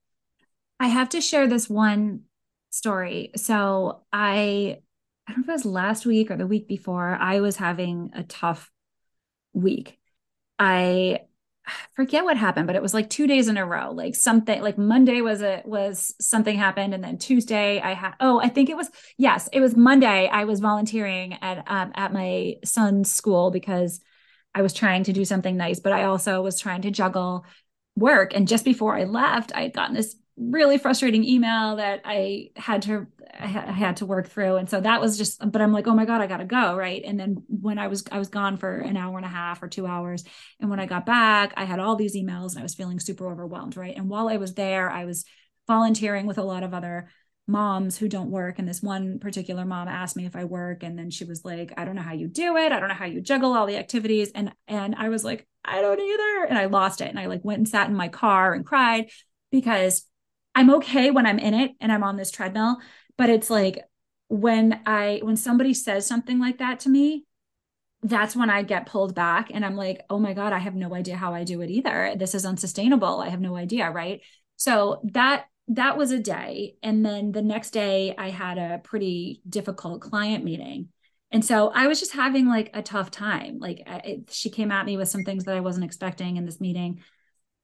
I 0.81 0.89
have 0.89 1.11
to 1.11 1.21
share 1.21 1.47
this 1.47 1.69
one 1.69 2.23
story. 2.71 3.31
So 3.37 4.03
i 4.13 4.79
i 5.27 5.33
don't 5.33 5.39
know 5.39 5.45
if 5.45 5.49
it 5.49 5.53
was 5.53 5.65
last 5.65 6.07
week 6.07 6.31
or 6.31 6.37
the 6.37 6.47
week 6.47 6.69
before 6.69 7.17
i 7.19 7.41
was 7.41 7.57
having 7.57 8.11
a 8.15 8.23
tough 8.25 8.71
week. 9.53 9.99
I 10.59 11.21
forget 11.95 12.25
what 12.25 12.37
happened, 12.37 12.67
but 12.67 12.77
it 12.77 12.83
was 12.83 12.95
like 12.95 13.11
two 13.11 13.27
days 13.27 13.49
in 13.49 13.57
a 13.57 13.67
row. 13.67 13.93
Like 13.93 14.15
something 14.15 14.61
like 14.63 14.79
Monday 14.79 15.21
was 15.21 15.43
a 15.43 15.63
was 15.65 16.15
something 16.21 16.57
happened, 16.57 16.95
and 16.95 17.03
then 17.03 17.19
Tuesday 17.19 17.81
I 17.81 17.95
had 17.95 18.15
oh 18.21 18.41
I 18.41 18.49
think 18.49 18.71
it 18.71 18.77
was 18.77 18.91
yes 19.17 19.49
it 19.53 19.61
was 19.61 19.77
Monday 19.77 20.29
I 20.29 20.45
was 20.45 20.61
volunteering 20.61 21.35
at 21.43 21.65
um, 21.67 21.93
at 21.95 22.13
my 22.13 22.57
son's 22.65 23.13
school 23.13 23.51
because 23.51 24.01
I 24.55 24.63
was 24.63 24.73
trying 24.73 25.05
to 25.05 25.13
do 25.13 25.25
something 25.25 25.57
nice, 25.57 25.81
but 25.81 25.93
I 25.93 26.05
also 26.05 26.43
was 26.43 26.61
trying 26.61 26.83
to 26.83 26.91
juggle 26.91 27.45
work. 27.97 28.35
And 28.35 28.49
just 28.49 28.65
before 28.65 28.97
I 28.97 29.05
left, 29.05 29.53
I 29.55 29.63
had 29.63 29.73
gotten 29.73 29.95
this 29.95 30.17
really 30.37 30.79
frustrating 30.79 31.25
email 31.25 31.77
that 31.77 32.01
I 32.05 32.51
had 32.57 32.83
to 32.83 33.07
I 33.33 33.47
had 33.47 33.97
to 33.99 34.07
work 34.07 34.29
through. 34.29 34.57
And 34.57 34.69
so 34.69 34.81
that 34.81 35.01
was 35.01 35.17
just 35.17 35.39
but 35.51 35.63
I'm 35.63 35.73
like 35.73 35.87
oh 35.87 35.95
my 35.95 36.05
god 36.05 36.21
I 36.21 36.27
got 36.27 36.39
to 36.39 36.45
go 36.45 36.77
right? 36.77 37.03
And 37.05 37.19
then 37.19 37.45
when 37.49 37.79
I 37.79 37.87
was 37.87 38.05
I 38.11 38.19
was 38.19 38.29
gone 38.29 38.57
for 38.57 38.79
an 38.79 38.97
hour 38.97 39.17
and 39.17 39.27
a 39.27 39.29
half 39.29 39.63
or 39.63 39.69
2 39.69 39.87
hours 39.87 40.25
and 40.61 40.71
when 40.71 40.81
I 40.81 40.87
got 40.87 41.07
back 41.07 41.55
I 41.57 41.65
had 41.65 41.79
all 41.79 41.95
these 41.95 42.17
emails 42.17 42.51
and 42.51 42.61
I 42.61 42.63
was 42.63 42.75
feeling 42.75 42.99
super 42.99 43.31
overwhelmed 43.31 43.77
right? 43.77 43.97
And 43.97 44.09
while 44.09 44.29
I 44.29 44.37
was 44.37 44.55
there 44.55 44.91
I 44.91 45.05
was 45.05 45.25
volunteering 45.69 46.27
with 46.27 46.39
a 46.39 46.43
lot 46.43 46.65
of 46.65 46.75
other 46.75 47.09
moms 47.47 47.99
who 47.99 48.09
don't 48.09 48.31
work. 48.31 48.59
And 48.59 48.67
this 48.67 48.83
one 48.83 49.19
particular 49.19 49.65
mom 49.65 49.87
asked 49.87 50.17
me 50.17 50.27
if 50.27 50.35
I 50.35 50.45
work 50.45 50.83
and 50.83 50.99
then 50.99 51.11
she 51.11 51.25
was 51.25 51.45
like 51.45 51.73
I 51.77 51.85
don't 51.85 51.95
know 51.95 52.03
how 52.03 52.15
you 52.15 52.27
do 52.27 52.57
it. 52.57 52.73
I 52.73 52.81
don't 52.81 52.89
know 52.89 52.95
how 52.95 53.05
you 53.05 53.21
juggle 53.21 53.53
all 53.53 53.67
the 53.67 53.77
activities. 53.77 54.33
And 54.35 54.53
and 54.67 54.97
I 54.97 55.11
was 55.11 55.25
like 55.25 55.47
I 55.65 55.81
don't 55.81 56.01
either. 56.01 56.47
And 56.49 56.59
I 56.59 56.67
lost 56.67 57.01
it. 57.01 57.09
And 57.09 57.19
I 57.19 57.27
like 57.27 57.45
went 57.45 57.59
and 57.59 57.69
sat 57.69 57.89
in 57.89 57.95
my 57.95 58.09
car 58.09 58.53
and 58.53 58.67
cried 58.67 59.11
because 59.51 60.05
I'm 60.55 60.71
okay 60.77 61.11
when 61.11 61.27
I'm 61.27 61.39
in 61.39 61.55
it 61.55 61.73
and 61.81 61.91
I'm 61.93 62.05
on 62.05 62.17
this 62.17 62.31
treadmill, 62.31 62.79
but 63.17 63.31
it's 63.31 63.51
like 63.51 63.85
when 64.29 64.81
I 64.87 65.21
when 65.23 65.37
somebody 65.37 65.75
says 65.75 66.07
something 66.07 66.39
like 66.39 66.59
that 66.59 66.81
to 66.81 66.89
me, 66.89 67.25
that's 68.03 68.37
when 68.37 68.51
I 68.51 68.63
get 68.63 68.87
pulled 68.87 69.15
back 69.15 69.51
and 69.53 69.65
I'm 69.65 69.77
like, 69.77 70.05
"Oh 70.11 70.19
my 70.19 70.35
god, 70.35 70.53
I 70.53 70.59
have 70.59 70.75
no 70.75 70.95
idea 70.95 71.17
how 71.17 71.35
I 71.35 71.45
do 71.45 71.61
it 71.63 71.71
either. 71.71 72.15
This 72.17 72.35
is 72.35 72.45
unsustainable. 72.45 73.21
I 73.21 73.31
have 73.31 73.41
no 73.41 73.57
idea, 73.57 73.91
right?" 73.91 74.21
So 74.57 75.01
that 75.13 75.47
that 75.69 75.97
was 75.97 76.11
a 76.11 76.19
day 76.21 76.77
and 76.83 77.05
then 77.07 77.33
the 77.33 77.41
next 77.43 77.71
day 77.71 78.15
I 78.19 78.29
had 78.31 78.59
a 78.59 78.81
pretty 78.85 79.41
difficult 79.49 80.03
client 80.03 80.45
meeting. 80.45 80.91
And 81.33 81.45
so 81.45 81.71
I 81.71 81.87
was 81.89 81.99
just 81.99 82.13
having 82.13 82.47
like 82.47 82.71
a 82.75 82.83
tough 82.83 83.11
time. 83.11 83.59
Like 83.59 83.83
it, 83.87 84.31
she 84.31 84.51
came 84.51 84.71
at 84.71 84.87
me 84.87 84.97
with 84.97 85.09
some 85.09 85.25
things 85.25 85.45
that 85.45 85.57
I 85.57 85.61
wasn't 85.61 85.87
expecting 85.87 86.37
in 86.37 86.45
this 86.45 86.61
meeting. 86.61 87.03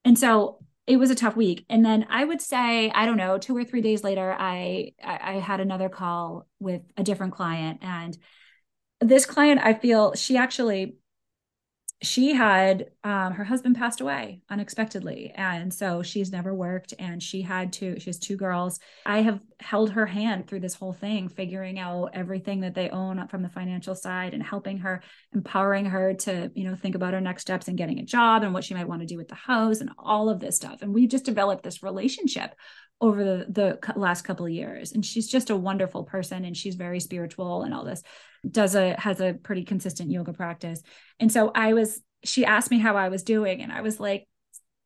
And 0.04 0.18
so 0.18 0.58
it 0.90 0.96
was 0.98 1.10
a 1.10 1.14
tough 1.14 1.36
week. 1.36 1.64
And 1.70 1.84
then 1.84 2.04
i 2.10 2.24
would 2.24 2.42
say 2.42 2.90
i 2.90 3.06
don't 3.06 3.16
know 3.16 3.38
two 3.38 3.56
or 3.56 3.64
three 3.64 3.80
days 3.80 4.02
later 4.02 4.34
i 4.36 4.92
i 5.02 5.34
had 5.34 5.60
another 5.60 5.88
call 5.88 6.48
with 6.58 6.82
a 6.96 7.04
different 7.04 7.32
client. 7.32 7.78
And 7.82 8.18
this 9.00 9.24
client 9.24 9.60
i 9.62 9.72
feel 9.72 10.14
she 10.14 10.36
actually 10.36 10.96
she 12.02 12.34
had 12.34 12.86
um, 13.04 13.34
her 13.34 13.44
husband 13.44 13.76
passed 13.76 14.00
away 14.00 14.40
unexpectedly 14.48 15.32
and 15.34 15.72
so 15.72 16.02
she's 16.02 16.32
never 16.32 16.54
worked 16.54 16.94
and 16.98 17.22
she 17.22 17.42
had 17.42 17.72
to 17.74 18.00
she 18.00 18.08
has 18.08 18.18
two 18.18 18.36
girls. 18.36 18.80
I 19.04 19.20
have 19.20 19.40
held 19.60 19.90
her 19.90 20.06
hand 20.06 20.46
through 20.46 20.60
this 20.60 20.74
whole 20.74 20.94
thing 20.94 21.28
figuring 21.28 21.78
out 21.78 22.10
everything 22.14 22.60
that 22.60 22.74
they 22.74 22.88
own 22.88 23.28
from 23.28 23.42
the 23.42 23.50
financial 23.50 23.94
side 23.94 24.32
and 24.32 24.42
helping 24.42 24.78
her 24.78 25.02
empowering 25.34 25.84
her 25.86 26.14
to 26.14 26.50
you 26.54 26.64
know 26.64 26.74
think 26.74 26.94
about 26.94 27.12
her 27.12 27.20
next 27.20 27.42
steps 27.42 27.68
and 27.68 27.76
getting 27.76 27.98
a 27.98 28.04
job 28.04 28.42
and 28.42 28.54
what 28.54 28.64
she 28.64 28.74
might 28.74 28.88
want 28.88 29.02
to 29.02 29.06
do 29.06 29.18
with 29.18 29.28
the 29.28 29.34
house 29.34 29.80
and 29.80 29.90
all 29.98 30.30
of 30.30 30.40
this 30.40 30.56
stuff. 30.56 30.80
And 30.80 30.94
we 30.94 31.06
just 31.06 31.26
developed 31.26 31.62
this 31.62 31.82
relationship 31.82 32.54
over 33.00 33.24
the, 33.24 33.46
the 33.48 33.92
last 33.98 34.22
couple 34.22 34.46
of 34.46 34.52
years. 34.52 34.92
And 34.92 35.04
she's 35.04 35.28
just 35.28 35.50
a 35.50 35.56
wonderful 35.56 36.04
person 36.04 36.44
and 36.44 36.56
she's 36.56 36.74
very 36.74 37.00
spiritual 37.00 37.62
and 37.62 37.72
all 37.72 37.84
this 37.84 38.02
does 38.48 38.74
a 38.74 38.98
has 38.98 39.20
a 39.20 39.34
pretty 39.34 39.64
consistent 39.64 40.10
yoga 40.10 40.32
practice. 40.32 40.82
And 41.18 41.30
so 41.32 41.50
i 41.54 41.72
was 41.72 42.00
she 42.24 42.44
asked 42.44 42.70
me 42.70 42.78
how 42.78 42.96
i 42.96 43.08
was 43.08 43.22
doing 43.22 43.62
and 43.62 43.72
i 43.72 43.80
was 43.80 43.98
like 43.98 44.26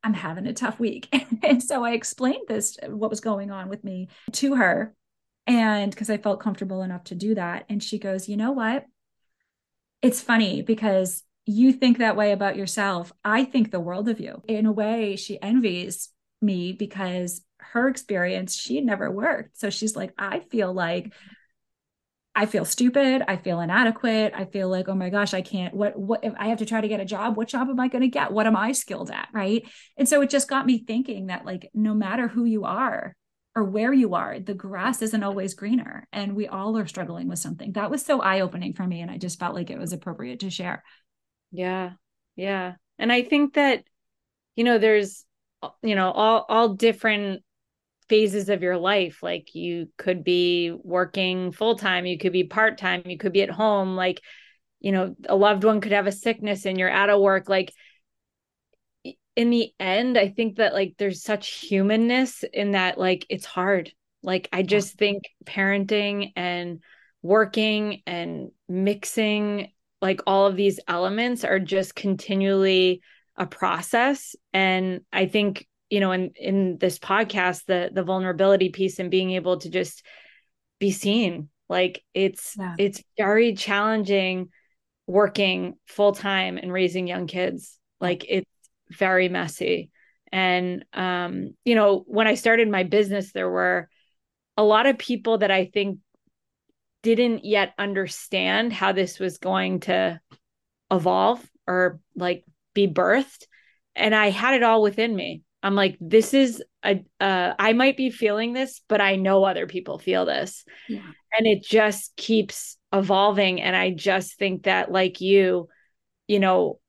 i'm 0.03 0.13
having 0.13 0.47
a 0.47 0.53
tough 0.53 0.79
week. 0.79 1.07
And 1.43 1.61
so 1.61 1.83
i 1.83 1.91
explained 1.91 2.47
this 2.47 2.77
what 2.87 3.09
was 3.09 3.19
going 3.19 3.51
on 3.51 3.69
with 3.69 3.83
me 3.83 4.09
to 4.33 4.55
her 4.55 4.95
and 5.45 5.91
because 5.91 6.09
i 6.09 6.17
felt 6.17 6.39
comfortable 6.39 6.81
enough 6.81 7.05
to 7.05 7.15
do 7.15 7.35
that. 7.35 7.65
And 7.69 7.83
she 7.83 7.99
goes 7.99 8.27
you 8.29 8.37
know 8.37 8.51
what? 8.51 8.85
It's 10.01 10.21
funny 10.21 10.61
because 10.61 11.23
you 11.45 11.71
think 11.71 11.99
that 11.99 12.15
way 12.15 12.31
about 12.31 12.55
yourself. 12.55 13.11
I 13.23 13.43
think 13.43 13.69
the 13.69 13.79
world 13.79 14.09
of 14.09 14.19
you. 14.19 14.41
In 14.47 14.65
a 14.65 14.71
way, 14.71 15.15
she 15.15 15.39
envies 15.41 16.09
me 16.41 16.73
because 16.73 17.41
her 17.73 17.87
experience, 17.87 18.55
she 18.55 18.75
had 18.75 18.85
never 18.85 19.11
worked. 19.11 19.57
So 19.57 19.69
she's 19.69 19.95
like, 19.95 20.13
I 20.17 20.39
feel 20.39 20.73
like 20.73 21.13
I 22.37 22.47
feel 22.47 22.65
stupid. 22.65 23.23
I 23.25 23.37
feel 23.37 23.61
inadequate. 23.61 24.33
I 24.35 24.43
feel 24.43 24.67
like, 24.67 24.89
oh 24.89 24.93
my 24.95 25.09
gosh, 25.09 25.33
I 25.33 25.41
can't. 25.41 25.73
What, 25.73 25.97
what, 25.97 26.25
if 26.25 26.33
I 26.37 26.49
have 26.49 26.57
to 26.57 26.65
try 26.65 26.81
to 26.81 26.87
get 26.89 26.99
a 26.99 27.05
job, 27.05 27.37
what 27.37 27.47
job 27.47 27.69
am 27.69 27.79
I 27.79 27.87
going 27.87 28.01
to 28.01 28.09
get? 28.09 28.33
What 28.33 28.45
am 28.45 28.57
I 28.57 28.73
skilled 28.73 29.09
at? 29.09 29.29
Right. 29.31 29.65
And 29.95 30.07
so 30.07 30.21
it 30.21 30.29
just 30.29 30.49
got 30.49 30.65
me 30.65 30.79
thinking 30.79 31.27
that, 31.27 31.45
like, 31.45 31.69
no 31.73 31.93
matter 31.93 32.27
who 32.27 32.43
you 32.43 32.65
are 32.65 33.15
or 33.55 33.63
where 33.63 33.93
you 33.93 34.15
are, 34.15 34.37
the 34.37 34.53
grass 34.53 35.01
isn't 35.01 35.23
always 35.23 35.53
greener. 35.53 36.09
And 36.11 36.35
we 36.35 36.45
all 36.45 36.77
are 36.77 36.87
struggling 36.87 37.29
with 37.29 37.39
something. 37.39 37.71
That 37.71 37.89
was 37.89 38.03
so 38.03 38.19
eye 38.19 38.41
opening 38.41 38.73
for 38.73 38.85
me. 38.85 38.99
And 38.99 39.09
I 39.09 39.17
just 39.17 39.39
felt 39.39 39.55
like 39.55 39.69
it 39.69 39.79
was 39.79 39.93
appropriate 39.93 40.41
to 40.41 40.49
share. 40.49 40.83
Yeah. 41.51 41.91
Yeah. 42.35 42.73
And 42.99 43.13
I 43.13 43.21
think 43.21 43.53
that, 43.53 43.85
you 44.57 44.65
know, 44.65 44.77
there's, 44.77 45.23
you 45.81 45.95
know, 45.95 46.11
all, 46.11 46.45
all 46.49 46.73
different 46.73 47.43
phases 48.09 48.49
of 48.49 48.61
your 48.61 48.77
life. 48.77 49.19
Like 49.23 49.55
you 49.55 49.89
could 49.97 50.23
be 50.23 50.71
working 50.83 51.51
full 51.51 51.75
time 51.75 52.05
you 52.05 52.17
could 52.17 52.33
be 52.33 52.43
part 52.43 52.77
time 52.77 53.03
you 53.05 53.17
could 53.17 53.33
be 53.33 53.41
at 53.41 53.49
home. 53.49 53.95
Like 53.95 54.21
you 54.79 54.91
know 54.91 55.15
a 55.27 55.35
loved 55.35 55.63
one 55.63 55.81
could 55.81 55.91
have 55.91 56.07
a 56.07 56.11
sickness 56.11 56.65
and 56.65 56.77
you're 56.77 56.89
out 56.89 57.09
of 57.09 57.21
work. 57.21 57.49
Like 57.49 57.73
in 59.35 59.49
the 59.49 59.71
end 59.79 60.17
i 60.17 60.29
think 60.29 60.55
that 60.55 60.73
like 60.73 60.95
there's 60.97 61.21
such 61.21 61.49
humanness 61.49 62.45
in 62.53 62.71
that 62.71 62.97
like 62.97 63.25
it's 63.29 63.45
hard. 63.45 63.91
Like 64.23 64.49
i 64.51 64.63
just 64.63 64.97
think 64.97 65.23
parenting 65.45 66.31
and 66.35 66.81
working 67.21 68.01
and 68.05 68.51
mixing 68.69 69.71
like 70.01 70.21
all 70.27 70.45
of 70.45 70.55
these 70.55 70.79
elements 70.87 71.43
are 71.43 71.59
just 71.59 71.95
continually 71.95 73.01
a 73.37 73.45
process. 73.45 74.35
And 74.53 75.01
i 75.11 75.25
think 75.25 75.67
you 75.89 75.99
know 75.99 76.11
in 76.11 76.31
in 76.35 76.77
this 76.77 76.99
podcast 76.99 77.65
the 77.65 77.89
the 77.93 78.03
vulnerability 78.03 78.69
piece 78.69 78.99
and 78.99 79.11
being 79.11 79.31
able 79.31 79.57
to 79.59 79.69
just 79.69 80.03
be 80.79 80.91
seen. 80.91 81.49
Like 81.69 82.03
it's 82.13 82.55
yeah. 82.57 82.75
it's 82.77 83.03
very 83.17 83.55
challenging 83.55 84.49
working 85.07 85.75
full 85.87 86.13
time 86.13 86.57
and 86.57 86.71
raising 86.71 87.07
young 87.07 87.27
kids. 87.27 87.77
Like 87.99 88.25
it's 88.27 88.49
very 88.89 89.29
messy. 89.29 89.91
And 90.31 90.85
um 90.93 91.55
you 91.63 91.75
know 91.75 92.03
when 92.07 92.27
i 92.27 92.33
started 92.33 92.67
my 92.67 92.83
business 92.83 93.31
there 93.31 93.49
were 93.49 93.89
a 94.57 94.63
lot 94.63 94.85
of 94.85 94.97
people 94.97 95.37
that 95.37 95.51
i 95.51 95.65
think 95.65 95.99
didn't 97.03 97.45
yet 97.45 97.73
understand 97.77 98.73
how 98.73 98.91
this 98.91 99.19
was 99.19 99.37
going 99.37 99.81
to 99.81 100.19
evolve 100.91 101.47
or 101.67 101.99
like 102.15 102.43
be 102.73 102.87
birthed. 102.87 103.45
And 103.95 104.13
i 104.13 104.29
had 104.29 104.55
it 104.55 104.63
all 104.63 104.81
within 104.81 105.15
me 105.15 105.43
I'm 105.65 105.73
like, 105.73 105.97
this 105.99 106.35
is 106.35 106.63
a, 106.83 107.03
uh, 107.19 107.55
I 107.57 107.73
might 107.73 107.97
be 107.97 108.11
feeling 108.11 108.53
this, 108.53 108.81
but 108.87 109.01
I 109.01 109.15
know 109.15 109.43
other 109.43 109.65
people 109.65 109.97
feel 109.97 110.23
this. 110.23 110.63
Yeah. 110.87 111.01
And 111.35 111.47
it 111.47 111.63
just 111.63 112.15
keeps 112.15 112.77
evolving. 112.93 113.63
And 113.63 113.75
I 113.75 113.89
just 113.89 114.37
think 114.37 114.63
that, 114.63 114.91
like 114.91 115.21
you, 115.21 115.67
you 116.27 116.39
know, 116.39 116.79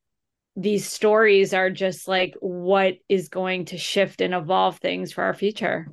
these 0.56 0.86
stories 0.86 1.54
are 1.54 1.70
just 1.70 2.06
like 2.06 2.34
what 2.40 2.96
is 3.08 3.30
going 3.30 3.64
to 3.66 3.78
shift 3.78 4.20
and 4.20 4.34
evolve 4.34 4.76
things 4.76 5.10
for 5.10 5.24
our 5.24 5.32
future. 5.32 5.88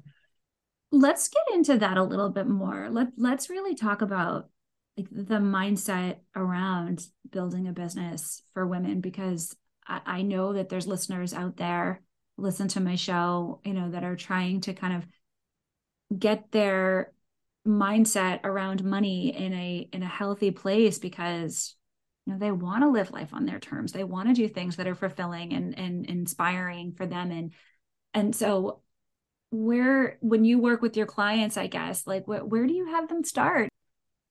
Let's 0.91 1.29
get 1.29 1.55
into 1.55 1.77
that 1.77 1.97
a 1.97 2.03
little 2.03 2.31
bit 2.31 2.47
more. 2.47 2.89
Let 2.91 3.13
let's 3.15 3.49
really 3.49 3.75
talk 3.75 4.01
about 4.01 4.49
like 4.97 5.07
the 5.09 5.35
mindset 5.35 6.17
around 6.35 7.07
building 7.31 7.69
a 7.69 7.71
business 7.71 8.43
for 8.53 8.67
women 8.67 8.99
because 8.99 9.55
I, 9.87 10.01
I 10.05 10.21
know 10.21 10.51
that 10.51 10.67
there's 10.67 10.85
listeners 10.85 11.33
out 11.33 11.55
there 11.55 12.01
listen 12.37 12.67
to 12.69 12.79
my 12.79 12.95
show, 12.95 13.61
you 13.63 13.73
know, 13.73 13.91
that 13.91 14.03
are 14.03 14.15
trying 14.15 14.61
to 14.61 14.73
kind 14.73 14.95
of 14.95 16.19
get 16.19 16.51
their 16.51 17.11
mindset 17.67 18.41
around 18.43 18.83
money 18.83 19.35
in 19.35 19.53
a 19.53 19.87
in 19.93 20.03
a 20.03 20.07
healthy 20.07 20.51
place 20.51 20.99
because 20.99 21.75
you 22.25 22.33
know 22.33 22.39
they 22.39 22.51
want 22.51 22.83
to 22.83 22.89
live 22.89 23.11
life 23.11 23.33
on 23.33 23.45
their 23.45 23.59
terms. 23.59 23.91
They 23.91 24.03
want 24.03 24.27
to 24.29 24.33
do 24.33 24.47
things 24.47 24.75
that 24.75 24.87
are 24.87 24.95
fulfilling 24.95 25.53
and 25.53 25.77
and 25.77 26.05
inspiring 26.05 26.93
for 26.93 27.05
them. 27.05 27.31
And 27.31 27.53
and 28.13 28.35
so 28.35 28.81
where 29.53 30.17
when 30.21 30.43
you 30.43 30.57
work 30.57 30.81
with 30.81 30.97
your 30.97 31.05
clients 31.05 31.57
i 31.57 31.67
guess 31.67 32.07
like 32.07 32.25
wh- 32.25 32.49
where 32.49 32.65
do 32.65 32.73
you 32.73 32.87
have 32.87 33.07
them 33.07 33.23
start 33.23 33.69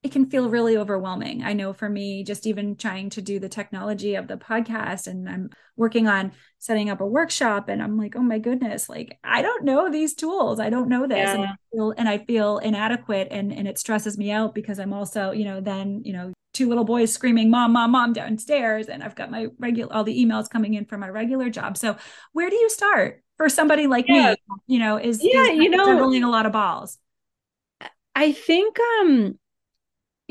it 0.02 0.10
can 0.10 0.28
feel 0.28 0.50
really 0.50 0.76
overwhelming. 0.76 1.44
I 1.44 1.52
know 1.52 1.72
for 1.72 1.88
me, 1.88 2.24
just 2.24 2.46
even 2.46 2.74
trying 2.74 3.10
to 3.10 3.22
do 3.22 3.38
the 3.38 3.48
technology 3.48 4.16
of 4.16 4.26
the 4.26 4.36
podcast, 4.36 5.06
and 5.06 5.28
I'm 5.28 5.50
working 5.76 6.08
on 6.08 6.32
setting 6.58 6.90
up 6.90 7.00
a 7.00 7.06
workshop, 7.06 7.68
and 7.68 7.80
I'm 7.80 7.96
like, 7.96 8.16
oh 8.16 8.22
my 8.22 8.38
goodness, 8.40 8.88
like 8.88 9.18
I 9.22 9.42
don't 9.42 9.64
know 9.64 9.90
these 9.90 10.14
tools. 10.14 10.58
I 10.58 10.70
don't 10.70 10.88
know 10.88 11.06
this, 11.06 11.18
yeah. 11.18 11.34
and 11.34 11.44
I 11.44 11.54
feel 11.70 11.94
and 11.96 12.08
I 12.08 12.18
feel 12.18 12.58
inadequate, 12.58 13.28
and 13.30 13.52
and 13.52 13.68
it 13.68 13.78
stresses 13.78 14.18
me 14.18 14.32
out 14.32 14.54
because 14.54 14.80
I'm 14.80 14.92
also, 14.92 15.30
you 15.30 15.44
know, 15.44 15.60
then 15.60 16.02
you 16.04 16.12
know, 16.12 16.32
two 16.52 16.68
little 16.68 16.84
boys 16.84 17.12
screaming, 17.12 17.48
mom, 17.48 17.72
mom, 17.72 17.92
mom 17.92 18.12
downstairs, 18.12 18.88
and 18.88 19.04
I've 19.04 19.14
got 19.14 19.30
my 19.30 19.46
regular 19.60 19.94
all 19.94 20.02
the 20.02 20.24
emails 20.24 20.50
coming 20.50 20.74
in 20.74 20.84
for 20.84 20.98
my 20.98 21.10
regular 21.10 21.48
job. 21.48 21.76
So 21.76 21.96
where 22.32 22.50
do 22.50 22.56
you 22.56 22.70
start 22.70 23.22
for 23.36 23.48
somebody 23.48 23.86
like 23.86 24.06
yeah. 24.08 24.32
me? 24.32 24.36
You 24.66 24.78
know, 24.80 24.96
is 24.96 25.22
yeah, 25.22 25.44
is 25.44 25.58
you 25.58 25.70
know, 25.70 25.84
juggling 25.84 26.24
a 26.24 26.30
lot 26.30 26.46
of 26.46 26.50
balls. 26.50 26.98
I 28.16 28.32
think 28.32 28.76
um 29.00 29.38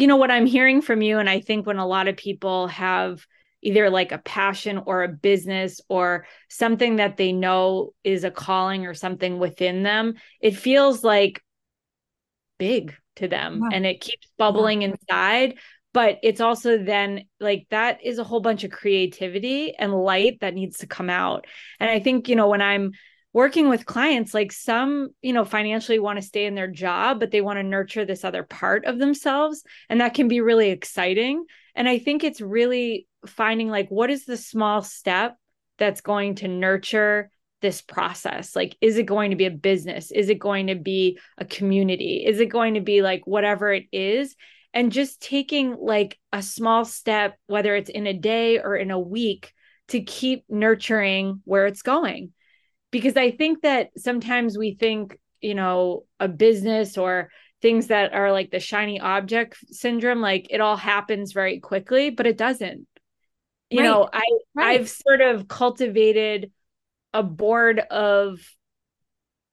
you 0.02 0.08
know 0.08 0.16
what 0.16 0.32
i'm 0.32 0.48
hearing 0.48 0.82
from 0.82 1.02
you 1.02 1.20
and 1.20 1.30
i 1.30 1.40
think 1.40 1.68
when 1.68 1.78
a 1.78 1.86
lot 1.86 2.08
of 2.08 2.18
people 2.18 2.68
have 2.68 3.26
either 3.62 3.92
like 3.92 4.12
a 4.12 4.18
passion 4.18 4.82
or 4.86 5.04
a 5.04 5.08
business 5.08 5.80
or 5.88 6.26
something 6.50 6.96
that 6.96 7.18
they 7.18 7.32
know 7.32 7.94
is 8.04 8.24
a 8.24 8.32
calling 8.32 8.88
or 8.88 8.96
something 8.96 9.38
within 9.38 9.84
them 9.84 10.16
it 10.42 10.56
feels 10.56 11.04
like 11.04 11.44
big 12.58 12.96
to 13.16 13.28
them 13.28 13.62
yeah. 13.62 13.76
and 13.76 13.86
it 13.86 14.02
keeps 14.02 14.28
bubbling 14.38 14.82
yeah. 14.82 14.90
inside 14.90 15.58
but 15.94 16.18
it's 16.24 16.42
also 16.42 16.78
then 16.78 17.26
like 17.40 17.68
that 17.70 18.04
is 18.04 18.18
a 18.18 18.24
whole 18.24 18.40
bunch 18.40 18.64
of 18.64 18.72
creativity 18.72 19.76
and 19.76 19.94
light 19.94 20.40
that 20.40 20.56
needs 20.56 20.80
to 20.80 20.88
come 20.88 21.10
out 21.10 21.46
and 21.80 21.90
i 21.90 22.00
think 22.00 22.28
you 22.28 22.36
know 22.36 22.50
when 22.50 22.62
i'm 22.62 22.92
working 23.34 23.70
with 23.70 23.86
clients 23.86 24.34
like 24.34 24.52
some 24.52 25.10
you 25.22 25.34
know 25.34 25.46
financially 25.46 26.00
want 26.00 26.20
to 26.20 26.26
stay 26.26 26.46
in 26.46 26.56
their 26.56 26.68
job 26.68 27.20
but 27.20 27.32
they 27.32 27.42
want 27.42 27.58
to 27.58 27.64
nurture 27.64 28.06
this 28.06 28.24
other 28.24 28.44
part 28.44 28.86
of 28.86 29.00
themselves 29.00 29.64
and 29.90 30.02
that 30.02 30.14
can 30.14 30.28
be 30.28 30.42
really 30.42 30.70
exciting. 30.70 31.46
And 31.76 31.88
i 31.88 32.00
think 32.00 32.24
it's 32.24 32.42
really 32.42 33.08
finding 33.26 33.70
like 33.70 33.90
what 33.90 34.10
is 34.10 34.26
the 34.26 34.38
small 34.38 34.82
step 34.82 35.38
that's 35.78 36.02
going 36.02 36.36
to 36.36 36.48
nurture 36.48 37.32
this 37.62 37.82
process? 37.82 38.56
Like 38.56 38.76
is 38.82 38.98
it 38.98 39.06
going 39.06 39.30
to 39.30 39.38
be 39.38 39.46
a 39.46 39.52
business? 39.52 40.12
Is 40.12 40.30
it 40.30 40.40
going 40.40 40.68
to 40.68 40.76
be 40.76 41.20
a 41.38 41.46
community? 41.46 42.24
Is 42.26 42.40
it 42.40 42.48
going 42.48 42.74
to 42.74 42.82
be 42.82 43.02
like 43.02 43.26
whatever 43.26 43.72
it 43.72 43.86
is? 43.92 44.36
And 44.74 44.92
just 44.92 45.22
taking 45.22 45.76
like 45.80 46.18
a 46.34 46.42
small 46.42 46.86
step 46.86 47.38
whether 47.48 47.76
it's 47.76 47.90
in 47.90 48.08
a 48.08 48.14
day 48.14 48.60
or 48.60 48.76
in 48.76 48.90
a 48.90 49.00
week 49.00 49.54
to 49.90 50.02
keep 50.02 50.46
nurturing 50.50 51.42
where 51.46 51.68
it's 51.68 51.82
going 51.82 52.32
because 52.92 53.18
I 53.18 53.32
think 53.32 53.62
that 53.62 53.92
sometimes 53.98 54.58
we 54.58 54.76
think, 54.76 55.18
you 55.40 55.56
know, 55.56 56.06
a 56.20 56.28
business 56.28 56.98
or 56.98 57.30
things 57.62 57.88
that 57.88 58.14
are 58.14 58.32
like 58.32 58.52
the 58.52 58.60
shiny 58.60 59.00
object 59.00 59.58
syndrome, 59.70 60.20
like 60.20 60.48
it 60.50 60.62
all 60.62 60.76
happens 60.76 61.32
very 61.32 61.60
quickly, 61.60 62.10
but 62.10 62.28
it 62.28 62.38
doesn't. 62.38 62.88
You 63.70 63.80
right. 63.80 63.86
know, 63.86 64.10
I 64.12 64.24
right. 64.54 64.80
I've 64.80 64.90
sort 64.90 65.22
of 65.22 65.48
cultivated 65.48 66.52
a 67.14 67.24
board 67.24 67.80
of 67.80 68.40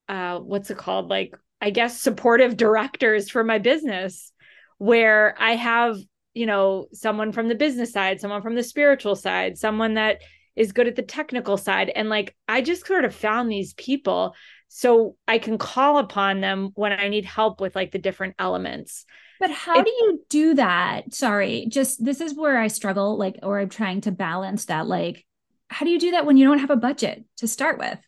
uh 0.08 0.38
what's 0.38 0.70
it 0.70 0.78
called? 0.78 1.08
Like 1.08 1.34
I 1.60 1.70
guess 1.70 2.00
supportive 2.00 2.56
directors 2.56 3.30
for 3.30 3.44
my 3.44 3.58
business 3.58 4.32
where 4.78 5.34
I 5.38 5.56
have, 5.56 5.98
you 6.34 6.46
know, 6.46 6.86
someone 6.92 7.32
from 7.32 7.48
the 7.48 7.54
business 7.54 7.92
side, 7.92 8.20
someone 8.20 8.42
from 8.42 8.54
the 8.54 8.62
spiritual 8.62 9.16
side, 9.16 9.58
someone 9.58 9.94
that 9.94 10.20
is 10.58 10.72
good 10.72 10.88
at 10.88 10.96
the 10.96 11.02
technical 11.02 11.56
side. 11.56 11.90
And 11.94 12.08
like, 12.08 12.34
I 12.48 12.60
just 12.60 12.86
sort 12.86 13.04
of 13.04 13.14
found 13.14 13.50
these 13.50 13.74
people 13.74 14.34
so 14.66 15.16
I 15.26 15.38
can 15.38 15.56
call 15.56 15.98
upon 15.98 16.40
them 16.40 16.70
when 16.74 16.92
I 16.92 17.08
need 17.08 17.24
help 17.24 17.60
with 17.60 17.76
like 17.76 17.92
the 17.92 17.98
different 17.98 18.34
elements. 18.38 19.06
But 19.40 19.50
how 19.50 19.78
it, 19.78 19.84
do 19.84 19.90
you 19.90 20.24
do 20.28 20.54
that? 20.54 21.14
Sorry, 21.14 21.66
just 21.68 22.04
this 22.04 22.20
is 22.20 22.34
where 22.34 22.58
I 22.58 22.66
struggle, 22.66 23.16
like, 23.16 23.38
or 23.42 23.60
I'm 23.60 23.68
trying 23.68 24.00
to 24.02 24.10
balance 24.10 24.64
that. 24.64 24.88
Like, 24.88 25.24
how 25.68 25.86
do 25.86 25.92
you 25.92 25.98
do 26.00 26.10
that 26.10 26.26
when 26.26 26.36
you 26.36 26.44
don't 26.44 26.58
have 26.58 26.70
a 26.70 26.76
budget 26.76 27.24
to 27.36 27.46
start 27.46 27.78
with? 27.78 27.98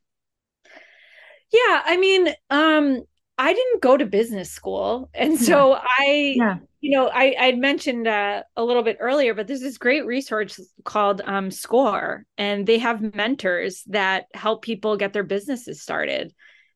Yeah, 1.52 1.82
I 1.84 1.96
mean, 1.98 2.34
um, 2.50 3.04
I 3.40 3.54
didn't 3.54 3.80
go 3.80 3.96
to 3.96 4.04
business 4.04 4.50
school. 4.50 5.08
And 5.14 5.38
so 5.38 5.70
yeah. 5.70 5.82
I, 5.98 6.34
yeah. 6.36 6.56
you 6.80 6.90
know, 6.90 7.08
I, 7.08 7.34
I'd 7.38 7.58
mentioned 7.58 8.06
uh, 8.06 8.42
a 8.56 8.62
little 8.64 8.82
bit 8.82 8.98
earlier, 9.00 9.32
but 9.34 9.46
there's 9.46 9.60
this 9.60 9.78
great 9.78 10.04
resource 10.04 10.60
called 10.84 11.22
um, 11.24 11.50
SCORE, 11.50 12.26
and 12.36 12.66
they 12.66 12.78
have 12.78 13.14
mentors 13.14 13.82
that 13.88 14.26
help 14.34 14.62
people 14.62 14.96
get 14.96 15.12
their 15.12 15.24
businesses 15.24 15.80
started. 15.80 16.34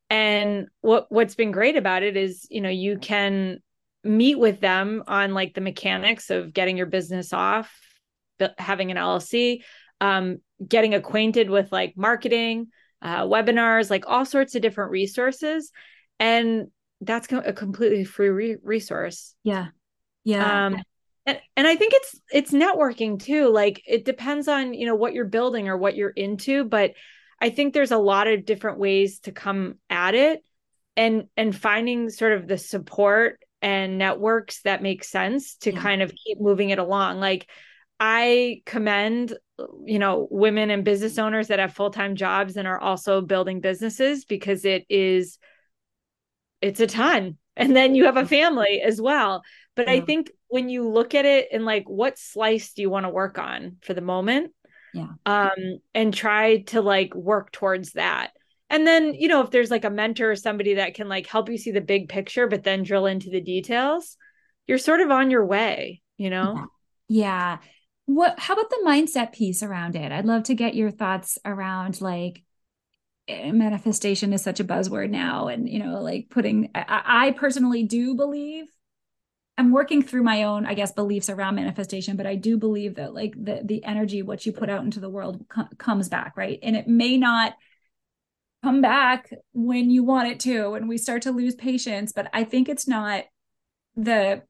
And 0.08 0.68
what 0.80 1.06
what's 1.10 1.34
been 1.34 1.52
great 1.52 1.76
about 1.76 2.02
it 2.02 2.16
is, 2.16 2.46
you 2.50 2.60
know, 2.60 2.70
you 2.70 2.98
can 2.98 3.58
meet 4.02 4.38
with 4.38 4.60
them 4.60 5.02
on 5.06 5.34
like 5.34 5.54
the 5.54 5.60
mechanics 5.60 6.30
of 6.30 6.52
getting 6.52 6.76
your 6.76 6.86
business 6.86 7.32
off 7.32 7.70
having 8.58 8.90
an 8.90 8.96
LLC, 8.96 9.62
um, 10.00 10.38
getting 10.66 10.94
acquainted 10.94 11.50
with 11.50 11.70
like 11.72 11.94
marketing, 11.96 12.68
uh, 13.02 13.24
webinars, 13.24 13.90
like 13.90 14.04
all 14.06 14.24
sorts 14.24 14.54
of 14.54 14.62
different 14.62 14.90
resources. 14.90 15.70
And 16.18 16.68
that's 17.00 17.30
a 17.30 17.52
completely 17.52 18.04
free 18.04 18.28
re- 18.28 18.56
resource. 18.62 19.34
Yeah. 19.42 19.68
Yeah. 20.24 20.66
Um, 20.66 20.82
and, 21.26 21.40
and 21.56 21.66
I 21.66 21.76
think 21.76 21.92
it's 21.94 22.20
it's 22.32 22.52
networking 22.52 23.22
too. 23.22 23.50
Like 23.50 23.82
it 23.86 24.04
depends 24.04 24.48
on, 24.48 24.74
you 24.74 24.86
know, 24.86 24.94
what 24.94 25.14
you're 25.14 25.24
building 25.24 25.68
or 25.68 25.76
what 25.76 25.96
you're 25.96 26.10
into, 26.10 26.64
but 26.64 26.92
I 27.40 27.50
think 27.50 27.74
there's 27.74 27.92
a 27.92 27.98
lot 27.98 28.26
of 28.26 28.44
different 28.44 28.78
ways 28.78 29.20
to 29.20 29.32
come 29.32 29.76
at 29.90 30.14
it 30.14 30.42
and 30.96 31.24
and 31.36 31.54
finding 31.54 32.10
sort 32.10 32.32
of 32.32 32.46
the 32.46 32.58
support 32.58 33.40
and 33.60 33.98
networks 33.98 34.62
that 34.62 34.82
make 34.82 35.04
sense 35.04 35.56
to 35.56 35.72
yeah. 35.72 35.80
kind 35.80 36.02
of 36.02 36.12
keep 36.14 36.40
moving 36.40 36.70
it 36.70 36.78
along. 36.78 37.20
Like 37.20 37.48
I 37.98 38.62
commend 38.66 39.36
you 39.84 39.98
know 39.98 40.26
women 40.30 40.70
and 40.70 40.84
business 40.84 41.18
owners 41.18 41.48
that 41.48 41.58
have 41.58 41.72
full-time 41.72 42.16
jobs 42.16 42.56
and 42.56 42.66
are 42.66 42.80
also 42.80 43.20
building 43.20 43.60
businesses 43.60 44.24
because 44.24 44.64
it 44.64 44.84
is 44.88 45.38
it's 46.64 46.80
a 46.80 46.86
ton. 46.86 47.36
And 47.56 47.76
then 47.76 47.94
you 47.94 48.06
have 48.06 48.16
a 48.16 48.26
family 48.26 48.80
as 48.80 49.00
well. 49.00 49.42
But 49.76 49.86
yeah. 49.86 49.94
i 49.94 50.00
think 50.00 50.30
when 50.48 50.68
you 50.68 50.88
look 50.88 51.14
at 51.14 51.24
it 51.24 51.48
and 51.52 51.64
like 51.64 51.88
what 51.88 52.18
slice 52.18 52.72
do 52.72 52.82
you 52.82 52.90
want 52.90 53.06
to 53.06 53.10
work 53.10 53.38
on 53.38 53.76
for 53.82 53.92
the 53.92 54.00
moment 54.00 54.52
yeah. 54.92 55.08
um 55.26 55.80
and 55.94 56.14
try 56.14 56.58
to 56.62 56.80
like 56.80 57.14
work 57.14 57.52
towards 57.52 57.92
that. 57.92 58.30
And 58.70 58.86
then 58.86 59.14
you 59.14 59.28
know 59.28 59.42
if 59.42 59.50
there's 59.50 59.70
like 59.70 59.84
a 59.84 59.90
mentor 59.90 60.30
or 60.30 60.36
somebody 60.36 60.74
that 60.74 60.94
can 60.94 61.08
like 61.08 61.26
help 61.26 61.48
you 61.48 61.58
see 61.58 61.70
the 61.70 61.80
big 61.80 62.08
picture 62.08 62.46
but 62.46 62.62
then 62.62 62.82
drill 62.82 63.06
into 63.06 63.30
the 63.30 63.40
details 63.40 64.16
you're 64.66 64.78
sort 64.78 65.00
of 65.00 65.10
on 65.10 65.30
your 65.30 65.44
way 65.44 66.02
you 66.16 66.30
know? 66.30 66.54
Yeah, 67.08 67.58
yeah. 67.58 67.58
What 68.06 68.38
how 68.38 68.54
about 68.54 68.70
the 68.70 68.84
mindset 68.86 69.32
piece 69.32 69.62
around 69.62 69.96
it? 69.96 70.12
I'd 70.12 70.26
love 70.26 70.44
to 70.44 70.54
get 70.54 70.74
your 70.74 70.90
thoughts 70.90 71.38
around 71.44 72.00
like 72.00 72.42
Eh, 73.26 73.52
manifestation 73.52 74.34
is 74.34 74.42
such 74.42 74.60
a 74.60 74.64
buzzword 74.64 75.08
now 75.08 75.48
and 75.48 75.66
you 75.66 75.78
know 75.78 76.02
like 76.02 76.28
putting 76.28 76.70
I, 76.74 77.28
I, 77.28 77.30
personally 77.30 77.82
do 77.82 78.14
believe 78.14 78.66
i'm 79.56 79.72
working 79.72 80.02
through 80.02 80.22
my 80.22 80.42
own 80.42 80.66
i 80.66 80.74
guess 80.74 80.92
beliefs 80.92 81.30
around 81.30 81.54
manifestation 81.54 82.18
but 82.18 82.26
i 82.26 82.34
do 82.34 82.58
believe 82.58 82.96
that 82.96 83.14
like 83.14 83.32
the 83.42 83.62
the 83.64 83.82
energy 83.82 84.20
what 84.20 84.44
you 84.44 84.52
put 84.52 84.68
out 84.68 84.84
into 84.84 85.00
the 85.00 85.08
world 85.08 85.42
co- 85.48 85.68
comes 85.78 86.10
back 86.10 86.36
right? 86.36 86.58
And 86.62 86.76
it 86.76 86.86
may 86.86 87.16
not 87.16 87.54
come 88.62 88.82
back 88.82 89.30
when 89.54 89.88
you 89.88 90.04
want 90.04 90.28
it 90.28 90.40
to 90.40 90.74
and 90.74 90.86
we 90.86 90.98
start 90.98 91.22
to 91.22 91.32
lose 91.32 91.54
patience 91.54 92.12
but 92.12 92.28
i 92.34 92.44
think 92.44 92.68
it's 92.68 92.86
not 92.86 93.24
the 93.96 94.42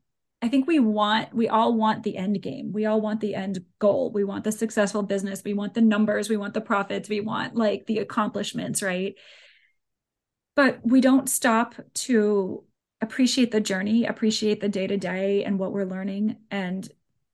I 0.44 0.48
think 0.48 0.66
we 0.66 0.78
want, 0.78 1.32
we 1.32 1.48
all 1.48 1.72
want 1.72 2.02
the 2.02 2.18
end 2.18 2.42
game. 2.42 2.70
We 2.70 2.84
all 2.84 3.00
want 3.00 3.20
the 3.22 3.34
end 3.34 3.64
goal. 3.78 4.12
We 4.12 4.24
want 4.24 4.44
the 4.44 4.52
successful 4.52 5.02
business. 5.02 5.42
We 5.42 5.54
want 5.54 5.72
the 5.72 5.80
numbers. 5.80 6.28
We 6.28 6.36
want 6.36 6.52
the 6.52 6.60
profits. 6.60 7.08
We 7.08 7.22
want 7.22 7.56
like 7.56 7.86
the 7.86 8.00
accomplishments, 8.00 8.82
right? 8.82 9.14
But 10.54 10.80
we 10.84 11.00
don't 11.00 11.30
stop 11.30 11.76
to 11.94 12.62
appreciate 13.00 13.52
the 13.52 13.60
journey, 13.62 14.04
appreciate 14.04 14.60
the 14.60 14.68
day 14.68 14.86
to 14.86 14.98
day 14.98 15.44
and 15.44 15.58
what 15.58 15.72
we're 15.72 15.86
learning. 15.86 16.36
And 16.50 16.86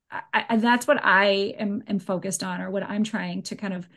I, 0.09 0.45
I, 0.47 0.55
that's 0.55 0.87
what 0.87 1.03
I 1.03 1.53
am, 1.59 1.83
am 1.87 1.99
focused 1.99 2.43
on, 2.43 2.61
or 2.61 2.71
what 2.71 2.83
I'm 2.83 3.03
trying 3.03 3.41
to 3.43 3.57
kind 3.57 3.73
of 3.73 3.89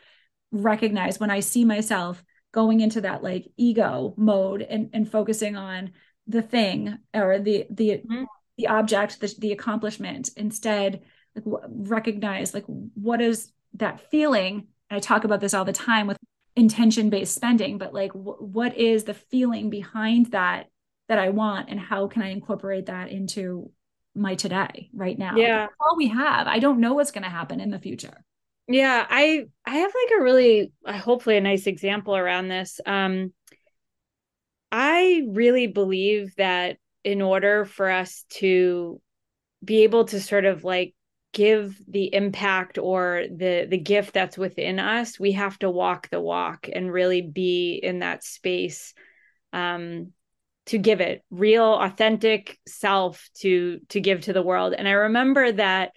recognize 0.51 1.21
when 1.21 1.31
I 1.31 1.39
see 1.39 1.63
myself 1.63 2.21
going 2.51 2.81
into 2.81 2.99
that 2.99 3.23
like 3.23 3.47
ego 3.55 4.13
mode 4.17 4.61
and, 4.61 4.89
and 4.91 5.09
focusing 5.09 5.55
on 5.55 5.93
the 6.27 6.41
thing 6.41 6.97
or 7.13 7.39
the 7.39 7.65
the 7.69 7.89
mm-hmm 7.91 8.25
the 8.57 8.67
object 8.67 9.19
the, 9.19 9.33
the 9.39 9.51
accomplishment. 9.51 10.29
Instead 10.35 11.01
like 11.35 11.61
recognize 11.67 12.53
like 12.53 12.65
what 12.65 13.21
is 13.21 13.51
that 13.75 14.09
feeling? 14.11 14.67
I 14.89 14.99
talk 14.99 15.23
about 15.23 15.41
this 15.41 15.53
all 15.53 15.65
the 15.65 15.73
time 15.73 16.07
with 16.07 16.17
intention 16.55 17.09
based 17.09 17.35
spending 17.35 17.77
but 17.77 17.93
like 17.93 18.13
w- 18.13 18.37
what 18.39 18.77
is 18.77 19.03
the 19.03 19.13
feeling 19.13 19.69
behind 19.69 20.27
that 20.27 20.67
that 21.09 21.19
i 21.19 21.27
want 21.27 21.69
and 21.69 21.77
how 21.77 22.07
can 22.07 22.21
i 22.21 22.29
incorporate 22.29 22.85
that 22.85 23.09
into 23.09 23.69
my 24.15 24.35
today 24.35 24.89
right 24.93 25.19
now? 25.19 25.35
Yeah. 25.35 25.67
All 25.79 25.97
we 25.97 26.07
have. 26.07 26.47
I 26.47 26.59
don't 26.59 26.79
know 26.79 26.93
what's 26.93 27.11
going 27.11 27.23
to 27.23 27.29
happen 27.29 27.59
in 27.59 27.69
the 27.69 27.79
future. 27.79 28.23
Yeah 28.67 29.05
i 29.07 29.45
i 29.65 29.75
have 29.75 29.91
like 29.93 30.19
a 30.19 30.23
really 30.23 30.71
hopefully 30.87 31.37
a 31.37 31.41
nice 31.41 31.67
example 31.67 32.15
around 32.15 32.47
this. 32.47 32.79
Um 32.85 33.33
i 34.71 35.23
really 35.27 35.67
believe 35.67 36.33
that 36.37 36.77
in 37.05 37.21
order 37.21 37.63
for 37.63 37.89
us 37.89 38.25
to 38.29 38.99
be 39.63 39.83
able 39.83 40.05
to 40.05 40.19
sort 40.19 40.45
of 40.45 40.63
like 40.63 40.93
give 41.33 41.77
the 41.87 42.13
impact 42.13 42.77
or 42.77 43.23
the 43.29 43.67
the 43.69 43.77
gift 43.77 44.13
that's 44.13 44.37
within 44.37 44.79
us 44.79 45.19
we 45.19 45.33
have 45.33 45.59
to 45.59 45.69
walk 45.69 46.09
the 46.09 46.19
walk 46.19 46.69
and 46.71 46.91
really 46.91 47.21
be 47.21 47.75
in 47.81 47.99
that 47.99 48.23
space 48.23 48.93
um 49.53 50.11
to 50.65 50.77
give 50.77 50.99
it 50.99 51.23
real 51.29 51.73
authentic 51.73 52.57
self 52.67 53.29
to 53.35 53.79
to 53.89 53.99
give 53.99 54.21
to 54.21 54.33
the 54.33 54.41
world. 54.41 54.73
And 54.73 54.87
i 54.87 54.91
remember 54.91 55.51
that 55.51 55.91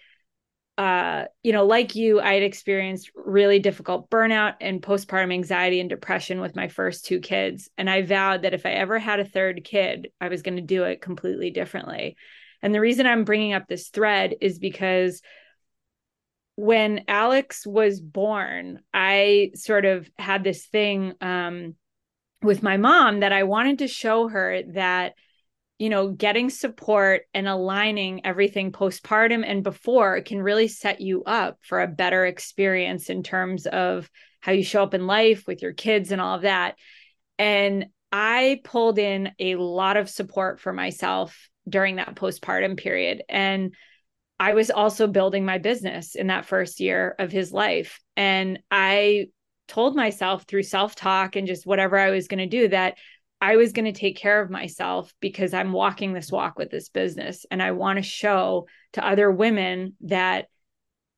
uh, 0.79 1.25
you 1.43 1.53
know, 1.53 1.67
like 1.67 1.97
you, 1.97 2.21
I 2.21 2.35
had 2.35 2.45
experienced 2.45 3.11
really 3.17 3.59
difficult 3.59 4.09
burnout 4.11 4.55
and 4.61 4.81
postpartum 4.81 5.33
anxiety 5.33 5.81
and 5.81 5.91
depression 5.91 6.41
with 6.41 6.55
my 6.55 6.69
first 6.69 7.05
two 7.05 7.19
kids. 7.19 7.69
And 7.77 7.91
I 7.91 8.03
vowed 8.03 8.43
that 8.43 8.55
if 8.55 8.65
I 8.65 8.71
ever 8.71 8.97
had 9.01 9.19
a 9.19 9.25
third 9.25 9.65
kid, 9.65 10.13
I 10.21 10.29
was 10.29 10.43
going 10.43 10.55
to 10.55 10.63
do 10.63 10.85
it 10.85 11.03
completely 11.03 11.51
differently. 11.51 12.17
And 12.63 12.73
the 12.73 12.81
reason 12.81 13.07
I'm 13.07 13.25
bringing 13.25 13.55
up 13.55 13.67
this 13.67 13.89
thread 13.89 14.37
is 14.41 14.61
because 14.61 15.21
when 16.55 17.05
Alex 17.09 17.67
was 17.67 18.01
born, 18.01 18.81
I 18.95 19.51
sort 19.57 19.85
of 19.85 20.09
had 20.17 20.45
this 20.45 20.67
thing 20.67 21.15
um, 21.21 21.75
with 22.41 22.63
my 22.63 22.77
mom 22.77 23.21
that 23.21 23.33
I 23.33 23.43
wanted 23.43 23.81
to 23.81 23.89
show 23.89 24.29
her 24.29 24.63
that 24.75 25.15
you 25.79 25.89
know, 25.89 26.09
getting 26.09 26.51
support 26.51 27.23
and 27.33 27.47
aligning 27.47 28.27
everything 28.27 28.73
postpartum 28.73 29.45
and 29.47 29.63
before 29.63 30.21
can 30.23 30.43
really 30.43 30.69
set 30.69 31.01
you 31.01 31.23
up 31.25 31.59
for 31.63 31.81
a 31.81 31.87
better 31.87 32.27
experience 32.27 33.11
in 33.11 33.23
terms 33.23 33.67
of 33.67 34.11
how 34.41 34.53
you 34.53 34.65
show 34.65 34.83
up 34.83 34.95
in 34.95 35.07
life 35.07 35.47
with 35.47 35.63
your 35.63 35.73
kids 35.73 36.11
and 36.11 36.21
all 36.21 36.35
of 36.35 36.43
that. 36.43 36.75
And 37.39 37.87
I 38.11 38.61
pulled 38.65 38.99
in 38.99 39.33
a 39.39 39.55
lot 39.55 39.97
of 39.97 40.11
support 40.11 40.59
for 40.61 40.73
myself 40.73 41.49
during 41.69 41.97
that 41.97 42.17
postpartum 42.17 42.77
period. 42.77 43.23
And 43.29 43.75
I 44.41 44.55
was 44.55 44.71
also 44.71 45.07
building 45.07 45.45
my 45.45 45.59
business 45.59 46.15
in 46.15 46.29
that 46.29 46.47
first 46.47 46.81
year 46.81 47.15
of 47.19 47.31
his 47.31 47.53
life. 47.53 48.01
And 48.17 48.61
I 48.71 49.27
told 49.69 49.95
myself 49.95 50.45
through 50.45 50.63
self 50.63 50.95
talk 50.95 51.37
and 51.37 51.47
just 51.47 51.67
whatever 51.67 51.99
I 51.99 52.11
was 52.11 52.29
going 52.29 52.39
to 52.39 52.47
do 52.47 52.69
that 52.69 52.97
I 53.41 53.57
was 53.57 53.73
going 53.73 53.85
to 53.85 53.99
take 53.99 54.17
care 54.17 54.41
of 54.41 54.51
myself 54.51 55.15
because 55.21 55.55
I'm 55.55 55.73
walking 55.73 56.13
this 56.13 56.33
walk 56.33 56.59
with 56.59 56.71
this 56.71 56.89
business. 56.89 57.47
And 57.51 57.63
I 57.63 57.71
want 57.73 57.99
to 57.99 58.03
show 58.03 58.67
to 58.95 59.07
other 59.07 59.31
women 59.31 59.95
that 60.03 60.47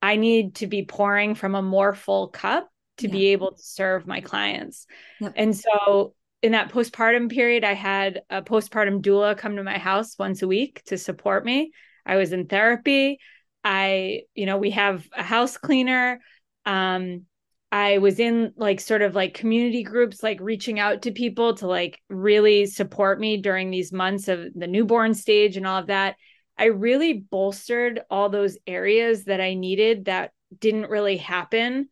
I 0.03 0.16
need 0.16 0.57
to 0.57 0.66
be 0.66 0.85
pouring 0.85 1.35
from 1.35 1.55
a 1.55 1.62
more 1.62 1.95
full 1.95 2.29
cup 2.29 2.68
to 2.99 3.07
yeah. 3.07 3.12
be 3.12 3.27
able 3.29 3.53
to 3.53 3.62
serve 3.62 4.07
my 4.07 4.21
clients. 4.21 4.87
Yep. 5.21 5.33
And 5.37 5.57
so 5.57 6.14
in 6.43 6.53
that 6.53 6.71
postpartum 6.71 7.31
period, 7.31 7.64
I 7.64 7.75
had 7.75 8.23
a 8.31 8.43
postpartum 8.43 9.01
doula 9.01 9.37
come 9.37 9.57
to 9.57 9.62
my 9.62 9.79
house 9.79 10.18
once 10.18 10.43
a 10.43 10.49
week 10.49 10.83
to 10.87 10.99
support 10.99 11.45
me. 11.45 11.73
I 12.05 12.16
was 12.16 12.33
in 12.33 12.47
therapy. 12.47 13.18
I, 13.62 14.23
you 14.35 14.47
know, 14.47 14.59
we 14.59 14.71
have 14.71 15.07
a 15.12 15.23
house 15.23 15.57
cleaner. 15.57 16.21
Um, 16.64 17.27
I 17.73 17.99
was 17.99 18.18
in 18.18 18.53
like 18.57 18.81
sort 18.81 19.03
of 19.03 19.14
like 19.14 19.35
community 19.35 19.85
groups, 19.85 20.23
like 20.23 20.39
reaching 20.41 20.81
out 20.81 21.03
to 21.03 21.12
people 21.12 21.55
to 21.57 21.68
like 21.68 22.01
really 22.09 22.66
support 22.66 23.21
me 23.21 23.37
during 23.37 23.71
these 23.71 23.93
months 23.93 24.27
of 24.27 24.53
the 24.55 24.66
newborn 24.66 25.14
stage 25.14 25.57
and 25.57 25.66
all 25.66 25.79
of 25.79 25.87
that. 25.87 26.16
I 26.59 26.66
really 26.66 27.14
bolstered 27.14 28.01
all 28.11 28.29
those 28.29 28.59
areas 28.66 29.25
that 29.25 29.41
I 29.41 29.55
needed 29.55 30.07
that 30.07 30.33
didn't 30.59 30.91
really 30.91 31.16
happen 31.16 31.89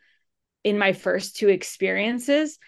in 0.64 0.78
my 0.78 0.92
first 0.92 1.36
two 1.36 1.48
experiences. 1.48 2.58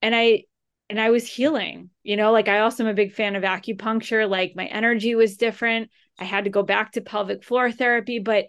And 0.00 0.14
I, 0.14 0.44
and 0.88 1.00
I 1.00 1.10
was 1.10 1.26
healing, 1.26 1.90
you 2.04 2.16
know, 2.16 2.30
like 2.30 2.48
I 2.48 2.60
also 2.60 2.84
am 2.84 2.90
a 2.90 2.94
big 2.94 3.12
fan 3.12 3.34
of 3.34 3.42
acupuncture. 3.42 4.28
Like 4.28 4.52
my 4.54 4.66
energy 4.66 5.16
was 5.16 5.36
different. 5.36 5.90
I 6.18 6.24
had 6.24 6.44
to 6.44 6.50
go 6.50 6.62
back 6.62 6.92
to 6.92 7.00
pelvic 7.00 7.42
floor 7.42 7.72
therapy, 7.72 8.20
but 8.20 8.46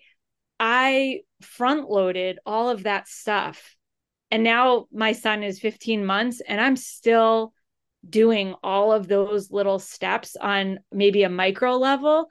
I 0.59 1.22
front 1.41 1.89
loaded 1.89 2.38
all 2.45 2.70
of 2.70 2.84
that 2.84 3.07
stuff 3.07 3.76
and 4.34 4.41
now 4.41 4.88
my 4.91 5.11
son 5.11 5.43
is 5.43 5.59
15 5.59 6.03
months 6.03 6.41
and 6.47 6.59
I'm 6.59 6.75
still 6.75 7.53
doing 8.09 8.55
all 8.63 8.91
of 8.91 9.07
those 9.07 9.51
little 9.51 9.77
steps 9.77 10.36
on 10.36 10.79
maybe 10.91 11.21
a 11.21 11.29
micro 11.29 11.75
level. 11.75 12.29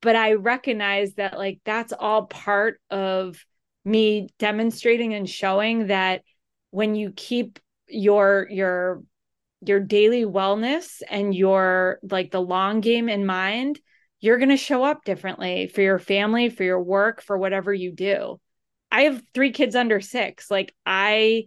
But 0.00 0.16
I 0.16 0.32
recognize 0.32 1.12
that, 1.16 1.36
like, 1.36 1.60
that's 1.66 1.92
all 1.92 2.24
part 2.24 2.80
of 2.88 3.44
me 3.84 4.30
demonstrating 4.38 5.12
and 5.12 5.28
showing 5.28 5.88
that 5.88 6.22
when 6.70 6.94
you 6.94 7.12
keep 7.14 7.58
your, 7.86 8.46
your, 8.48 9.02
your 9.60 9.80
daily 9.80 10.24
wellness 10.24 11.02
and 11.10 11.34
your 11.34 11.98
like 12.10 12.30
the 12.30 12.40
long 12.40 12.80
game 12.80 13.10
in 13.10 13.26
mind, 13.26 13.78
you're 14.20 14.38
going 14.38 14.48
to 14.48 14.56
show 14.56 14.84
up 14.84 15.04
differently 15.04 15.66
for 15.66 15.82
your 15.82 15.98
family, 15.98 16.48
for 16.48 16.64
your 16.64 16.82
work, 16.82 17.20
for 17.20 17.36
whatever 17.36 17.74
you 17.74 17.92
do. 17.92 18.40
I 18.92 19.02
have 19.02 19.22
three 19.32 19.52
kids 19.52 19.74
under 19.74 20.00
six. 20.02 20.50
Like 20.50 20.74
I 20.84 21.46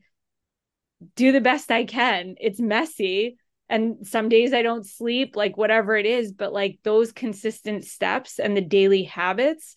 do 1.15 1.31
the 1.31 1.41
best 1.41 1.71
I 1.71 1.85
can. 1.85 2.35
It's 2.41 2.59
messy. 2.59 3.37
And 3.69 4.05
some 4.05 4.29
days 4.29 4.51
I 4.51 4.63
don't 4.63 4.85
sleep, 4.85 5.35
like 5.35 5.55
whatever 5.55 5.95
it 5.95 6.07
is, 6.07 6.31
but 6.31 6.51
like 6.51 6.79
those 6.83 7.11
consistent 7.11 7.85
steps 7.85 8.39
and 8.39 8.57
the 8.57 8.61
daily 8.61 9.03
habits 9.03 9.75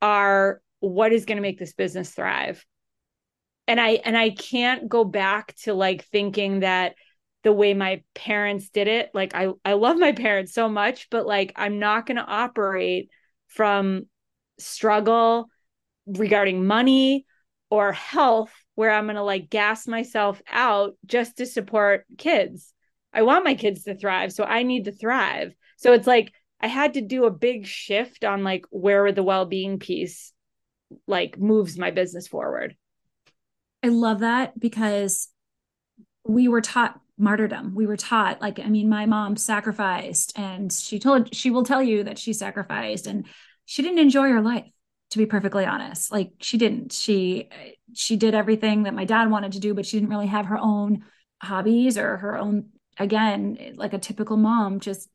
are 0.00 0.60
what 0.78 1.12
is 1.12 1.24
going 1.24 1.36
to 1.36 1.42
make 1.42 1.58
this 1.58 1.74
business 1.74 2.10
thrive. 2.10 2.64
And 3.66 3.80
I 3.80 3.90
and 4.04 4.16
I 4.16 4.30
can't 4.30 4.88
go 4.88 5.04
back 5.04 5.54
to 5.64 5.74
like 5.74 6.04
thinking 6.06 6.60
that 6.60 6.94
the 7.42 7.52
way 7.52 7.74
my 7.74 8.02
parents 8.14 8.70
did 8.70 8.88
it, 8.88 9.10
like 9.12 9.34
I 9.34 9.48
I 9.64 9.74
love 9.74 9.98
my 9.98 10.12
parents 10.12 10.54
so 10.54 10.68
much, 10.68 11.08
but 11.10 11.26
like 11.26 11.52
I'm 11.56 11.78
not 11.80 12.06
going 12.06 12.16
to 12.16 12.24
operate 12.24 13.10
from 13.48 14.06
struggle 14.58 15.48
regarding 16.08 16.66
money 16.66 17.26
or 17.70 17.92
health 17.92 18.52
where 18.74 18.90
I'm 18.90 19.06
going 19.06 19.16
to 19.16 19.22
like 19.22 19.50
gas 19.50 19.86
myself 19.86 20.40
out 20.50 20.94
just 21.04 21.38
to 21.38 21.46
support 21.46 22.06
kids. 22.16 22.72
I 23.12 23.22
want 23.22 23.44
my 23.44 23.54
kids 23.54 23.84
to 23.84 23.96
thrive, 23.96 24.32
so 24.32 24.44
I 24.44 24.62
need 24.62 24.84
to 24.84 24.92
thrive. 24.92 25.54
So 25.76 25.92
it's 25.92 26.06
like 26.06 26.32
I 26.60 26.68
had 26.68 26.94
to 26.94 27.00
do 27.00 27.24
a 27.24 27.30
big 27.30 27.66
shift 27.66 28.24
on 28.24 28.44
like 28.44 28.64
where 28.70 29.10
the 29.12 29.22
well-being 29.22 29.78
piece 29.78 30.32
like 31.06 31.38
moves 31.38 31.78
my 31.78 31.90
business 31.90 32.26
forward. 32.26 32.76
I 33.82 33.88
love 33.88 34.20
that 34.20 34.58
because 34.58 35.28
we 36.24 36.48
were 36.48 36.60
taught 36.60 37.00
martyrdom. 37.18 37.74
We 37.74 37.86
were 37.86 37.96
taught 37.96 38.40
like 38.40 38.60
I 38.60 38.68
mean 38.68 38.88
my 38.88 39.06
mom 39.06 39.36
sacrificed 39.36 40.38
and 40.38 40.72
she 40.72 40.98
told 40.98 41.34
she 41.34 41.50
will 41.50 41.64
tell 41.64 41.82
you 41.82 42.04
that 42.04 42.18
she 42.18 42.32
sacrificed 42.32 43.06
and 43.06 43.26
she 43.64 43.82
didn't 43.82 43.98
enjoy 43.98 44.28
her 44.30 44.40
life 44.40 44.70
to 45.10 45.18
be 45.18 45.26
perfectly 45.26 45.64
honest 45.64 46.12
like 46.12 46.32
she 46.40 46.58
didn't. 46.58 46.92
She 46.92 47.48
she 47.94 48.16
did 48.16 48.34
everything 48.34 48.82
that 48.84 48.94
my 48.94 49.04
dad 49.04 49.30
wanted 49.30 49.52
to 49.52 49.60
do 49.60 49.74
but 49.74 49.86
she 49.86 49.98
didn't 49.98 50.10
really 50.10 50.26
have 50.26 50.46
her 50.46 50.58
own 50.58 51.04
hobbies 51.42 51.96
or 51.96 52.18
her 52.18 52.36
own 52.36 52.70
again 52.98 53.74
like 53.76 53.92
a 53.92 53.98
typical 53.98 54.36
mom 54.36 54.80
just 54.80 55.08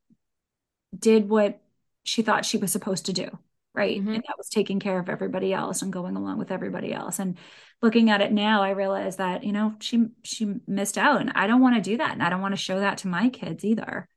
did 0.98 1.30
what 1.30 1.62
she 2.04 2.22
thought 2.22 2.46
she 2.46 2.58
was 2.58 2.72
supposed 2.72 3.06
to 3.06 3.14
do 3.14 3.38
right? 3.74 4.00
Mm-hmm. 4.00 4.14
and 4.14 4.24
that 4.28 4.38
was 4.38 4.50
taking 4.50 4.80
care 4.80 5.00
of 5.00 5.10
everybody 5.10 5.52
else 5.54 5.82
and 5.82 5.92
going 5.92 6.16
along 6.16 6.38
with 6.38 6.52
everybody 6.52 6.94
else. 6.94 7.20
And 7.20 7.38
looking 7.82 8.10
at 8.10 8.22
it 8.22 8.32
now 8.32 8.64
i 8.64 8.70
realize 8.70 9.18
that 9.18 9.44
you 9.44 9.52
know 9.52 9.76
she 9.80 10.06
she 10.24 10.56
missed 10.68 10.98
out 10.98 11.20
and 11.20 11.34
i 11.36 11.48
don't 11.48 11.60
want 11.60 11.76
to 11.76 11.82
do 11.82 11.98
that 11.98 12.14
and 12.14 12.24
i 12.24 12.30
don't 12.30 12.40
want 12.40 12.54
to 12.54 12.62
show 12.62 12.80
that 12.80 13.00
to 13.00 13.08
my 13.08 13.30
kids 13.30 13.66
either. 13.66 14.08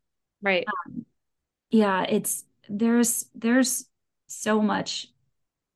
Right. 0.41 0.64
Um, 0.87 1.05
yeah 1.70 2.05
it's 2.09 2.45
there's 2.68 3.27
there's 3.35 3.87
so 4.29 4.61
much 4.61 5.09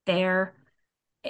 there 0.07 0.55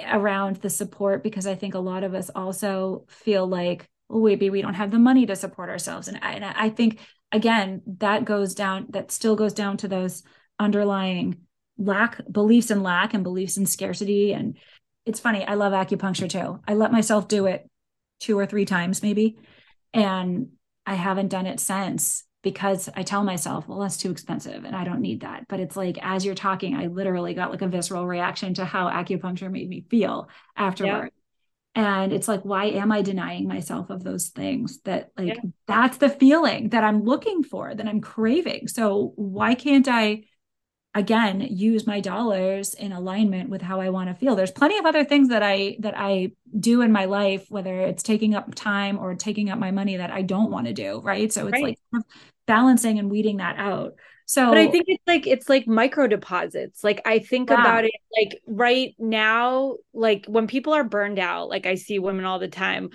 around 0.09 0.57
the 0.57 0.69
support 0.69 1.23
because 1.23 1.45
I 1.47 1.55
think 1.55 1.73
a 1.73 1.79
lot 1.79 2.03
of 2.03 2.13
us 2.13 2.29
also 2.29 3.05
feel 3.09 3.45
like, 3.45 3.89
well, 4.09 4.23
maybe 4.23 4.49
we 4.49 4.61
don't 4.61 4.73
have 4.73 4.91
the 4.91 4.99
money 4.99 5.25
to 5.25 5.35
support 5.35 5.69
ourselves. 5.69 6.07
And 6.07 6.19
I, 6.21 6.33
and 6.33 6.45
I 6.45 6.69
think, 6.69 6.99
again, 7.31 7.81
that 7.99 8.25
goes 8.25 8.55
down, 8.55 8.87
that 8.89 9.11
still 9.11 9.35
goes 9.35 9.53
down 9.53 9.77
to 9.77 9.87
those 9.87 10.23
underlying 10.59 11.37
lack, 11.77 12.21
beliefs 12.31 12.71
in 12.71 12.83
lack 12.83 13.13
and 13.13 13.23
beliefs 13.23 13.57
in 13.57 13.65
scarcity. 13.65 14.33
And 14.33 14.57
it's 15.05 15.19
funny, 15.19 15.43
I 15.45 15.55
love 15.55 15.73
acupuncture 15.73 16.29
too. 16.29 16.61
I 16.67 16.73
let 16.75 16.91
myself 16.91 17.27
do 17.27 17.47
it 17.47 17.69
two 18.19 18.37
or 18.37 18.45
three 18.45 18.65
times 18.65 19.01
maybe. 19.01 19.37
And 19.93 20.49
I 20.85 20.95
haven't 20.95 21.29
done 21.29 21.47
it 21.47 21.59
since 21.59 22.23
because 22.43 22.89
I 22.95 23.03
tell 23.03 23.23
myself, 23.23 23.67
well, 23.67 23.79
that's 23.79 23.97
too 23.97 24.11
expensive 24.11 24.63
and 24.63 24.75
I 24.75 24.83
don't 24.83 25.01
need 25.01 25.21
that. 25.21 25.47
But 25.47 25.59
it's 25.59 25.75
like, 25.75 25.97
as 26.01 26.25
you're 26.25 26.35
talking, 26.35 26.75
I 26.75 26.87
literally 26.87 27.33
got 27.33 27.51
like 27.51 27.61
a 27.61 27.67
visceral 27.67 28.07
reaction 28.07 28.55
to 28.55 28.65
how 28.65 28.89
acupuncture 28.89 29.51
made 29.51 29.69
me 29.69 29.85
feel 29.89 30.27
afterward. 30.55 31.11
And 31.73 32.11
it's 32.11 32.27
like, 32.27 32.41
why 32.41 32.65
am 32.65 32.91
I 32.91 33.01
denying 33.01 33.47
myself 33.47 33.89
of 33.89 34.03
those 34.03 34.27
things 34.27 34.81
that, 34.81 35.11
like, 35.17 35.37
that's 35.67 35.97
the 35.97 36.09
feeling 36.09 36.69
that 36.69 36.83
I'm 36.83 37.03
looking 37.03 37.43
for, 37.43 37.73
that 37.73 37.87
I'm 37.87 38.01
craving? 38.01 38.67
So, 38.67 39.13
why 39.15 39.55
can't 39.55 39.87
I 39.87 40.23
again 40.93 41.39
use 41.39 41.87
my 41.87 42.01
dollars 42.01 42.73
in 42.73 42.91
alignment 42.91 43.49
with 43.49 43.61
how 43.61 43.79
i 43.79 43.89
want 43.89 44.09
to 44.09 44.15
feel 44.15 44.35
there's 44.35 44.51
plenty 44.51 44.77
of 44.77 44.85
other 44.85 45.05
things 45.05 45.29
that 45.29 45.41
i 45.41 45.75
that 45.79 45.93
i 45.95 46.29
do 46.59 46.81
in 46.81 46.91
my 46.91 47.05
life 47.05 47.45
whether 47.49 47.79
it's 47.79 48.03
taking 48.03 48.35
up 48.35 48.53
time 48.55 48.99
or 48.99 49.15
taking 49.15 49.49
up 49.49 49.57
my 49.57 49.71
money 49.71 49.97
that 49.97 50.11
i 50.11 50.21
don't 50.21 50.51
want 50.51 50.67
to 50.67 50.73
do 50.73 50.99
right 51.01 51.31
so 51.31 51.47
it's 51.47 51.53
right. 51.53 51.77
like 51.93 52.03
balancing 52.51 52.99
and 52.99 53.09
weeding 53.09 53.37
that 53.37 53.55
out. 53.57 53.93
So 54.25 54.47
but 54.47 54.57
i 54.57 54.67
think 54.67 54.85
it's 54.87 55.03
like 55.07 55.27
it's 55.27 55.49
like 55.49 55.67
micro 55.67 56.07
deposits. 56.07 56.83
Like 56.83 57.01
i 57.05 57.19
think 57.19 57.49
yeah. 57.49 57.61
about 57.61 57.85
it 57.85 57.91
like 58.17 58.39
right 58.47 58.93
now 58.99 59.75
like 59.93 60.25
when 60.27 60.47
people 60.47 60.73
are 60.73 60.83
burned 60.85 61.19
out 61.19 61.49
like 61.49 61.65
i 61.65 61.75
see 61.75 61.99
women 61.99 62.25
all 62.25 62.39
the 62.39 62.47
time 62.47 62.89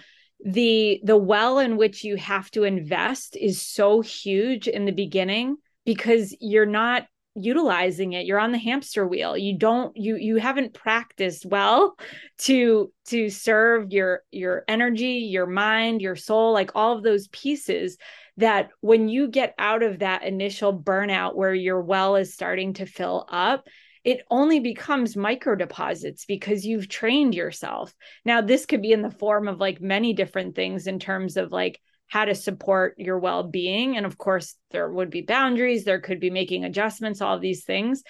the 0.45 1.01
the 1.05 1.17
well 1.17 1.59
in 1.59 1.77
which 1.77 2.05
you 2.05 2.17
have 2.17 2.51
to 2.53 2.65
invest 2.65 3.37
is 3.37 3.61
so 3.61 4.01
huge 4.01 4.69
in 4.69 4.85
the 4.85 4.93
beginning 4.93 5.57
because 5.85 6.35
you're 6.41 6.67
not 6.67 7.07
utilizing 7.37 8.15
it. 8.15 8.25
You're 8.27 8.41
on 8.41 8.53
the 8.53 8.59
hamster 8.59 9.07
wheel. 9.07 9.37
You 9.37 9.59
don't 9.59 9.97
you 9.97 10.17
you 10.17 10.37
haven't 10.37 10.75
practiced 10.75 11.45
well 11.47 11.97
to 12.39 12.91
to 13.09 13.29
serve 13.29 13.93
your 13.93 14.23
your 14.31 14.65
energy 14.67 15.29
your 15.31 15.47
mind 15.47 16.03
your 16.03 16.17
soul 16.17 16.53
like 16.53 16.73
all 16.75 16.97
of 16.97 17.05
those 17.05 17.29
pieces 17.29 17.99
that 18.39 18.71
when 18.81 19.09
you 19.09 19.29
get 19.29 19.55
out 19.59 19.83
of 19.83 20.01
that 20.01 20.25
initial 20.25 20.79
burnout 20.79 21.35
where 21.35 21.55
your 21.55 21.81
well 21.81 22.17
is 22.17 22.35
starting 22.35 22.75
to 22.75 22.87
fill 22.87 23.27
up 23.31 23.67
it 24.07 24.25
only 24.31 24.61
becomes 24.61 25.17
micro 25.17 25.57
deposits 25.57 26.27
because 26.27 26.65
you've 26.65 26.89
trained 26.89 27.35
yourself. 27.35 27.93
Now 28.25 28.41
this 28.41 28.65
could 28.65 28.81
be 28.81 28.93
in 28.93 29.03
the 29.03 29.11
form 29.11 29.49
of 29.49 29.59
like 29.59 29.81
many 29.81 30.13
different 30.13 30.55
things 30.55 30.87
in 30.87 31.01
terms 31.01 31.37
of 31.37 31.51
like 31.51 31.81
how 32.07 32.25
to 32.25 32.37
support 32.37 32.95
your 32.99 33.19
well-being. 33.19 33.97
And 33.97 34.07
of 34.07 34.17
course 34.17 34.55
there 34.71 34.89
would 34.89 35.11
be 35.11 35.23
boundaries 35.23 35.85
there 35.85 36.01
could 36.01 36.21
be 36.21 36.31
making 36.31 36.65
adjustments 36.65 37.21
all 37.21 37.41
these 37.41 37.65
things. 37.65 38.05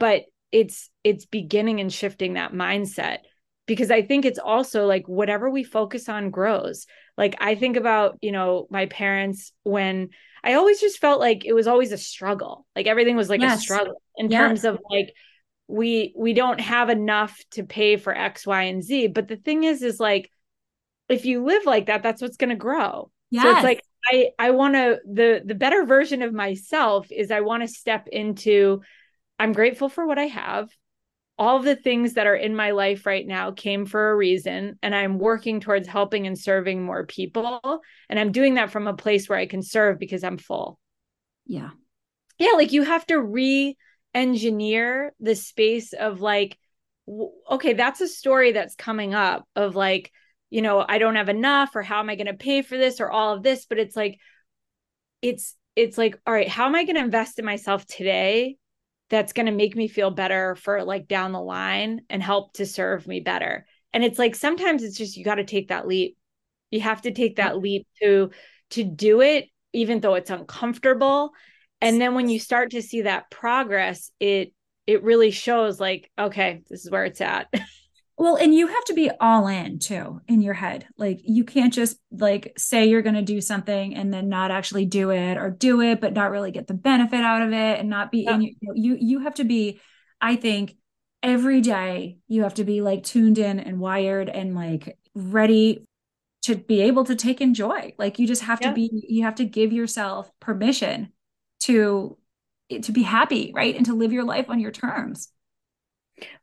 But 0.00 0.22
it's 0.52 0.88
it's 1.04 1.26
beginning 1.26 1.80
and 1.80 1.92
shifting 1.92 2.34
that 2.34 2.54
mindset 2.54 3.18
because 3.66 3.90
i 3.90 4.02
think 4.02 4.24
it's 4.24 4.38
also 4.38 4.86
like 4.86 5.06
whatever 5.06 5.50
we 5.50 5.64
focus 5.64 6.08
on 6.08 6.30
grows 6.30 6.86
like 7.16 7.34
i 7.40 7.54
think 7.54 7.76
about 7.76 8.18
you 8.20 8.32
know 8.32 8.66
my 8.70 8.86
parents 8.86 9.52
when 9.62 10.08
i 10.44 10.54
always 10.54 10.80
just 10.80 10.98
felt 10.98 11.20
like 11.20 11.44
it 11.44 11.52
was 11.52 11.66
always 11.66 11.92
a 11.92 11.98
struggle 11.98 12.66
like 12.76 12.86
everything 12.86 13.16
was 13.16 13.28
like 13.28 13.40
yes. 13.40 13.58
a 13.58 13.62
struggle 13.62 14.02
in 14.16 14.30
yes. 14.30 14.38
terms 14.38 14.64
of 14.64 14.78
like 14.90 15.12
we 15.68 16.12
we 16.16 16.32
don't 16.32 16.60
have 16.60 16.90
enough 16.90 17.38
to 17.50 17.64
pay 17.64 17.96
for 17.96 18.16
x 18.16 18.46
y 18.46 18.64
and 18.64 18.82
z 18.82 19.06
but 19.06 19.28
the 19.28 19.36
thing 19.36 19.64
is 19.64 19.82
is 19.82 20.00
like 20.00 20.30
if 21.08 21.24
you 21.24 21.44
live 21.44 21.64
like 21.64 21.86
that 21.86 22.02
that's 22.02 22.20
what's 22.22 22.36
going 22.36 22.50
to 22.50 22.56
grow 22.56 23.10
Yes. 23.32 23.44
So 23.44 23.50
it's 23.50 23.64
like 23.64 23.82
I 24.06 24.28
I 24.38 24.50
want 24.50 24.74
to 24.74 25.00
the 25.10 25.42
the 25.42 25.54
better 25.54 25.84
version 25.86 26.20
of 26.20 26.34
myself 26.34 27.10
is 27.10 27.30
I 27.30 27.40
want 27.40 27.62
to 27.62 27.68
step 27.68 28.06
into 28.12 28.82
I'm 29.38 29.54
grateful 29.54 29.88
for 29.88 30.06
what 30.06 30.18
I 30.18 30.26
have. 30.26 30.68
All 31.42 31.56
of 31.56 31.64
the 31.64 31.74
things 31.74 32.14
that 32.14 32.28
are 32.28 32.36
in 32.36 32.54
my 32.54 32.70
life 32.70 33.04
right 33.04 33.26
now 33.26 33.50
came 33.50 33.84
for 33.84 34.12
a 34.12 34.14
reason 34.14 34.78
and 34.80 34.94
I'm 34.94 35.18
working 35.18 35.58
towards 35.58 35.88
helping 35.88 36.28
and 36.28 36.38
serving 36.38 36.84
more 36.84 37.04
people 37.04 37.82
and 38.08 38.16
I'm 38.16 38.30
doing 38.30 38.54
that 38.54 38.70
from 38.70 38.86
a 38.86 38.94
place 38.94 39.28
where 39.28 39.40
I 39.40 39.46
can 39.46 39.60
serve 39.60 39.98
because 39.98 40.22
I'm 40.22 40.38
full. 40.38 40.78
Yeah. 41.44 41.70
Yeah, 42.38 42.52
like 42.52 42.70
you 42.70 42.84
have 42.84 43.04
to 43.06 43.20
re-engineer 43.20 45.12
the 45.18 45.34
space 45.34 45.92
of 45.94 46.20
like 46.20 46.56
okay, 47.50 47.72
that's 47.72 48.00
a 48.00 48.06
story 48.06 48.52
that's 48.52 48.76
coming 48.76 49.12
up 49.12 49.44
of 49.56 49.74
like 49.74 50.12
you 50.48 50.62
know, 50.62 50.84
I 50.88 50.98
don't 50.98 51.16
have 51.16 51.28
enough 51.28 51.74
or 51.74 51.82
how 51.82 51.98
am 51.98 52.08
I 52.08 52.14
going 52.14 52.28
to 52.28 52.34
pay 52.34 52.62
for 52.62 52.78
this 52.78 53.00
or 53.00 53.10
all 53.10 53.34
of 53.34 53.42
this, 53.42 53.66
but 53.66 53.80
it's 53.80 53.96
like 53.96 54.20
it's 55.22 55.56
it's 55.74 55.98
like 55.98 56.16
all 56.24 56.32
right, 56.34 56.48
how 56.48 56.66
am 56.66 56.76
I 56.76 56.84
going 56.84 56.94
to 56.94 57.02
invest 57.02 57.40
in 57.40 57.44
myself 57.44 57.84
today 57.84 58.58
that's 59.12 59.34
going 59.34 59.44
to 59.44 59.52
make 59.52 59.76
me 59.76 59.88
feel 59.88 60.10
better 60.10 60.56
for 60.56 60.82
like 60.84 61.06
down 61.06 61.32
the 61.32 61.40
line 61.40 62.00
and 62.08 62.22
help 62.22 62.54
to 62.54 62.64
serve 62.64 63.06
me 63.06 63.20
better. 63.20 63.66
And 63.92 64.02
it's 64.02 64.18
like 64.18 64.34
sometimes 64.34 64.82
it's 64.82 64.96
just 64.96 65.18
you 65.18 65.24
got 65.24 65.34
to 65.34 65.44
take 65.44 65.68
that 65.68 65.86
leap. 65.86 66.16
You 66.70 66.80
have 66.80 67.02
to 67.02 67.10
take 67.10 67.36
that 67.36 67.58
leap 67.58 67.86
to 68.02 68.30
to 68.70 68.84
do 68.84 69.20
it 69.20 69.48
even 69.74 70.00
though 70.00 70.14
it's 70.14 70.30
uncomfortable. 70.30 71.32
And 71.82 72.00
then 72.00 72.14
when 72.14 72.30
you 72.30 72.38
start 72.40 72.70
to 72.70 72.80
see 72.80 73.02
that 73.02 73.30
progress, 73.30 74.10
it 74.18 74.54
it 74.86 75.02
really 75.02 75.30
shows 75.30 75.78
like 75.78 76.10
okay, 76.18 76.62
this 76.70 76.86
is 76.86 76.90
where 76.90 77.04
it's 77.04 77.20
at. 77.20 77.52
Well, 78.18 78.36
and 78.36 78.54
you 78.54 78.66
have 78.66 78.84
to 78.84 78.94
be 78.94 79.10
all 79.20 79.46
in 79.46 79.78
too 79.78 80.20
in 80.28 80.42
your 80.42 80.54
head. 80.54 80.86
Like 80.96 81.20
you 81.24 81.44
can't 81.44 81.72
just 81.72 81.96
like 82.10 82.52
say 82.56 82.86
you're 82.86 83.02
going 83.02 83.14
to 83.14 83.22
do 83.22 83.40
something 83.40 83.94
and 83.94 84.12
then 84.12 84.28
not 84.28 84.50
actually 84.50 84.86
do 84.86 85.10
it 85.10 85.38
or 85.38 85.50
do 85.50 85.80
it 85.80 86.00
but 86.00 86.12
not 86.12 86.30
really 86.30 86.50
get 86.50 86.66
the 86.66 86.74
benefit 86.74 87.20
out 87.20 87.42
of 87.42 87.52
it 87.52 87.80
and 87.80 87.88
not 87.88 88.10
be 88.12 88.24
yeah. 88.24 88.34
in 88.34 88.42
you, 88.42 88.54
you 88.74 88.96
you 89.00 89.18
have 89.20 89.34
to 89.34 89.44
be 89.44 89.80
I 90.20 90.36
think 90.36 90.76
every 91.22 91.60
day 91.60 92.18
you 92.28 92.42
have 92.42 92.54
to 92.54 92.64
be 92.64 92.80
like 92.80 93.02
tuned 93.02 93.38
in 93.38 93.58
and 93.60 93.78
wired 93.78 94.28
and 94.28 94.54
like 94.54 94.98
ready 95.14 95.84
to 96.42 96.56
be 96.56 96.82
able 96.82 97.04
to 97.04 97.14
take 97.14 97.40
in 97.40 97.54
joy. 97.54 97.94
Like 97.98 98.18
you 98.18 98.26
just 98.26 98.42
have 98.42 98.60
yeah. 98.60 98.68
to 98.68 98.74
be 98.74 98.90
you 99.08 99.24
have 99.24 99.36
to 99.36 99.44
give 99.44 99.72
yourself 99.72 100.30
permission 100.40 101.12
to 101.60 102.18
to 102.82 102.92
be 102.92 103.02
happy, 103.02 103.52
right? 103.54 103.76
And 103.76 103.86
to 103.86 103.94
live 103.94 104.12
your 104.12 104.24
life 104.24 104.48
on 104.48 104.60
your 104.60 104.70
terms. 104.70 105.28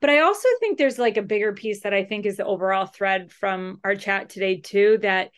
But 0.01 0.09
I 0.09 0.19
also 0.19 0.47
think 0.59 0.77
there's 0.77 0.99
like 0.99 1.17
a 1.17 1.21
bigger 1.21 1.53
piece 1.53 1.81
that 1.81 1.93
I 1.93 2.03
think 2.03 2.25
is 2.25 2.37
the 2.37 2.45
overall 2.45 2.85
thread 2.85 3.31
from 3.31 3.79
our 3.83 3.95
chat 3.95 4.29
today, 4.29 4.61
too, 4.61 4.99
that 5.01 5.31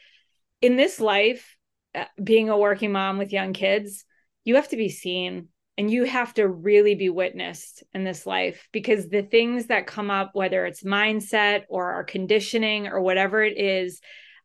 in 0.61 0.77
this 0.77 0.99
life, 0.99 1.57
uh, 1.93 2.05
being 2.23 2.49
a 2.49 2.57
working 2.57 2.91
mom 2.91 3.17
with 3.17 3.33
young 3.33 3.53
kids, 3.53 4.05
you 4.43 4.55
have 4.55 4.69
to 4.69 4.77
be 4.77 4.89
seen 4.89 5.49
and 5.77 5.89
you 5.89 6.03
have 6.03 6.33
to 6.35 6.47
really 6.47 6.95
be 6.95 7.09
witnessed 7.09 7.83
in 7.93 8.03
this 8.03 8.25
life 8.25 8.67
because 8.71 9.09
the 9.09 9.23
things 9.23 9.67
that 9.67 9.87
come 9.87 10.11
up, 10.11 10.31
whether 10.33 10.65
it's 10.65 10.83
mindset 10.83 11.63
or 11.69 11.91
our 11.93 12.03
conditioning 12.03 12.87
or 12.87 13.01
whatever 13.01 13.43
it 13.43 13.57
is, 13.57 13.99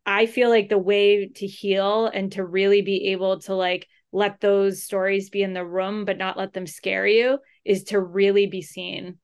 I 0.05 0.27
feel 0.27 0.51
like 0.51 0.69
the 0.69 0.79
way 0.79 1.29
to 1.29 1.47
heal 1.47 2.07
and 2.07 2.31
to 2.33 2.45
really 2.45 2.83
be 2.83 3.09
able 3.09 3.41
to 3.41 3.55
like 3.55 3.89
let 4.13 4.41
those 4.41 4.83
stories 4.83 5.31
be 5.31 5.43
in 5.43 5.53
the 5.53 5.65
room, 5.65 6.05
but 6.05 6.17
not 6.17 6.39
let 6.39 6.53
them 6.53 6.67
scare 6.67 7.07
you 7.07 7.39
is 7.65 7.85
to 7.85 8.01
really 8.01 8.47
be 8.47 8.63
seen. 8.63 9.19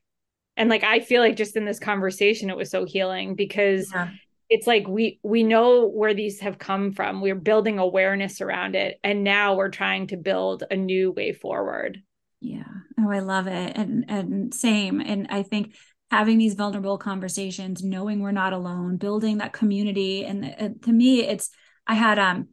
And 0.56 0.68
like, 0.68 0.84
I 0.84 1.00
feel 1.00 1.22
like 1.22 1.36
just 1.36 1.56
in 1.56 1.64
this 1.64 1.78
conversation, 1.78 2.50
it 2.50 2.56
was 2.56 2.70
so 2.70 2.84
healing 2.84 3.34
because 3.34 3.90
yeah. 3.92 4.10
it's 4.48 4.66
like 4.66 4.86
we 4.86 5.18
we 5.22 5.42
know 5.42 5.88
where 5.88 6.14
these 6.14 6.40
have 6.40 6.58
come 6.58 6.92
from. 6.92 7.20
We're 7.20 7.34
building 7.34 7.78
awareness 7.78 8.40
around 8.40 8.74
it. 8.74 8.98
And 9.02 9.24
now 9.24 9.54
we're 9.54 9.70
trying 9.70 10.08
to 10.08 10.16
build 10.16 10.64
a 10.70 10.76
new 10.76 11.10
way 11.10 11.32
forward. 11.32 12.02
Yeah. 12.40 12.64
Oh 13.00 13.10
i 13.10 13.20
love 13.20 13.46
it. 13.46 13.76
And 13.76 14.04
and 14.08 14.54
same. 14.54 15.00
And 15.00 15.28
i 15.30 15.42
think 15.42 15.74
having 16.10 16.36
these 16.36 16.54
vulnerable 16.54 16.98
conversations 16.98 17.82
knowing 17.82 18.20
we're 18.20 18.32
not 18.32 18.52
alone 18.52 18.98
building 18.98 19.38
that 19.38 19.52
community. 19.54 20.24
And 20.24 20.44
uh, 20.44 20.68
to 20.84 20.92
me 20.92 21.20
it's 21.20 21.50
i 21.86 21.94
had 21.94 22.18
um 22.18 22.48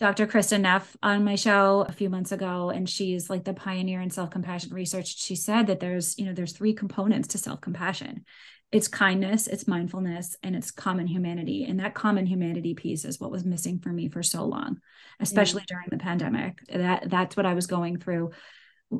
Dr. 0.00 0.26
Kristin 0.26 0.62
Neff 0.62 0.96
on 1.02 1.22
my 1.22 1.36
show 1.36 1.84
a 1.86 1.92
few 1.92 2.10
months 2.10 2.32
ago, 2.32 2.70
and 2.70 2.88
she's 2.88 3.30
like 3.30 3.44
the 3.44 3.54
pioneer 3.54 4.00
in 4.00 4.10
self-compassion 4.10 4.72
research. 4.72 5.18
She 5.18 5.36
said 5.36 5.68
that 5.68 5.78
there's, 5.78 6.18
you 6.18 6.24
know, 6.24 6.32
there's 6.32 6.52
three 6.52 6.72
components 6.72 7.28
to 7.28 7.38
self-compassion 7.38 8.24
it's 8.72 8.86
kindness, 8.86 9.48
it's 9.48 9.66
mindfulness, 9.66 10.36
and 10.42 10.54
it's 10.54 10.70
common 10.70 11.06
humanity. 11.06 11.64
And 11.64 11.80
that 11.80 11.94
common 11.94 12.26
humanity 12.26 12.74
piece 12.74 13.04
is 13.04 13.18
what 13.18 13.32
was 13.32 13.44
missing 13.44 13.80
for 13.80 13.88
me 13.88 14.08
for 14.08 14.22
so 14.22 14.44
long, 14.44 14.80
especially 15.18 15.64
during 15.66 15.88
the 15.90 15.98
pandemic. 15.98 16.60
That 16.72 17.10
that's 17.10 17.36
what 17.36 17.46
I 17.46 17.54
was 17.54 17.66
going 17.66 17.98
through, 17.98 18.30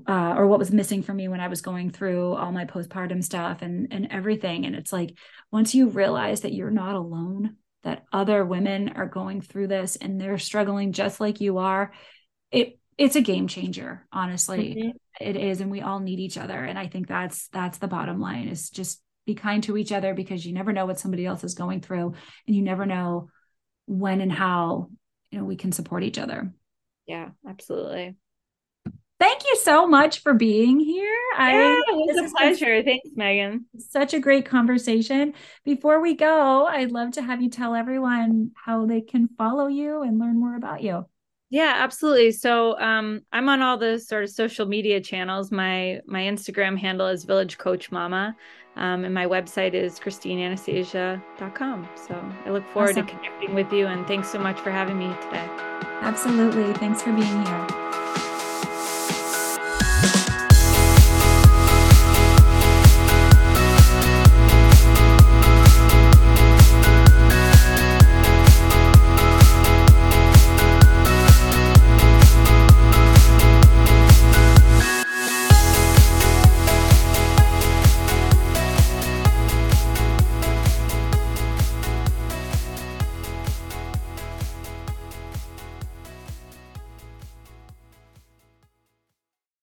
uh, 0.09 0.35
or 0.37 0.49
what 0.49 0.59
was 0.59 0.73
missing 0.73 1.05
for 1.05 1.15
me 1.15 1.29
when 1.29 1.41
I 1.41 1.47
was 1.47 1.61
going 1.61 1.91
through 1.91 2.35
all 2.35 2.51
my 2.51 2.65
postpartum 2.65 3.23
stuff 3.23 3.63
and 3.63 3.89
and 3.93 4.09
everything. 4.11 4.67
And 4.67 4.75
it's 4.75 4.93
like 4.93 5.17
once 5.53 5.73
you 5.73 5.89
realize 5.89 6.41
that 6.41 6.53
you're 6.53 6.71
not 6.71 6.97
alone, 6.97 7.57
that 7.83 8.05
other 8.13 8.45
women 8.45 8.91
are 8.91 9.07
going 9.07 9.41
through 9.41 9.69
this 9.69 9.97
and 9.97 10.21
they're 10.21 10.39
struggling 10.39 10.93
just 10.93 11.21
like 11.21 11.41
you 11.41 11.59
are, 11.59 11.93
it 12.51 12.79
it's 12.99 13.17
a 13.17 13.23
game 13.23 13.49
changer 13.49 14.07
honestly. 14.13 14.75
Mm-hmm. 14.75 15.27
it 15.27 15.37
is 15.37 15.61
and 15.61 15.71
we 15.71 15.81
all 15.81 16.01
need 16.01 16.21
each 16.21 16.39
other. 16.39 16.65
And 16.65 16.79
i 16.79 16.87
think 16.87 17.09
that's 17.09 17.49
that's 17.49 17.79
the 17.79 17.89
bottom 17.89 18.21
line 18.21 18.49
is 18.49 18.71
just 18.71 19.03
be 19.27 19.35
kind 19.35 19.63
to 19.65 19.77
each 19.77 19.93
other 19.93 20.15
because 20.15 20.45
you 20.45 20.53
never 20.53 20.73
know 20.73 20.87
what 20.87 20.99
somebody 20.99 21.27
else 21.27 21.45
is 21.45 21.55
going 21.55 21.81
through 21.81 22.15
and 22.47 22.57
you 22.57 22.63
never 22.63 22.87
know 22.87 23.29
when 23.87 24.21
and 24.21 24.33
how 24.33 24.91
you 25.31 25.39
know 25.39 25.45
we 25.45 25.57
can 25.57 25.73
support 25.73 26.03
each 26.03 26.19
other. 26.19 26.53
Yeah 27.07 27.31
absolutely 27.49 28.17
thank 29.21 29.45
you 29.45 29.57
so 29.63 29.87
much 29.87 30.21
for 30.21 30.35
being 30.35 30.81
here 30.81 31.17
yeah, 31.39 31.47
I, 31.47 31.83
it 31.89 32.17
was 32.17 32.31
a 32.31 32.35
pleasure 32.35 32.83
thanks 32.83 33.11
megan 33.15 33.67
such 33.79 34.15
a 34.15 34.19
great 34.19 34.47
conversation 34.47 35.35
before 35.65 36.01
we 36.01 36.15
go 36.15 36.67
i'd 36.67 36.91
love 36.91 37.13
to 37.13 37.23
have 37.23 37.41
you 37.41 37.51
tell 37.51 37.75
everyone 37.75 38.51
how 38.55 38.87
they 38.87 39.03
can 39.03 39.29
follow 39.39 39.69
you 39.69 40.03
and 40.03 40.19
learn 40.19 40.41
more 40.41 40.57
about 40.57 40.83
you 40.83 41.05
yeah, 41.53 41.75
absolutely. 41.79 42.31
So 42.31 42.79
um, 42.79 43.23
I'm 43.33 43.49
on 43.49 43.61
all 43.61 43.77
the 43.77 43.99
sort 43.99 44.23
of 44.23 44.31
social 44.31 44.67
media 44.67 45.01
channels. 45.01 45.51
My 45.51 46.01
my 46.07 46.21
Instagram 46.21 46.79
handle 46.79 47.09
is 47.09 47.25
Village 47.25 47.59
Coach 47.59 47.91
Mama, 47.91 48.37
um, 48.77 49.05
and 49.05 49.13
my 49.13 49.27
website 49.27 49.75
is 49.75 49.99
christineanastasia.com. 49.99 51.89
So 51.97 52.33
I 52.47 52.51
look 52.51 52.67
forward 52.69 52.91
awesome. 52.91 53.07
to 53.07 53.13
connecting 53.13 53.55
with 53.55 53.73
you, 53.73 53.89
and 53.89 54.07
thanks 54.07 54.31
so 54.31 54.39
much 54.39 54.61
for 54.61 54.71
having 54.71 54.97
me 54.97 55.13
today. 55.23 55.49
Absolutely. 56.03 56.73
Thanks 56.75 57.03
for 57.03 57.13
being 57.13 57.45
here. 57.45 57.80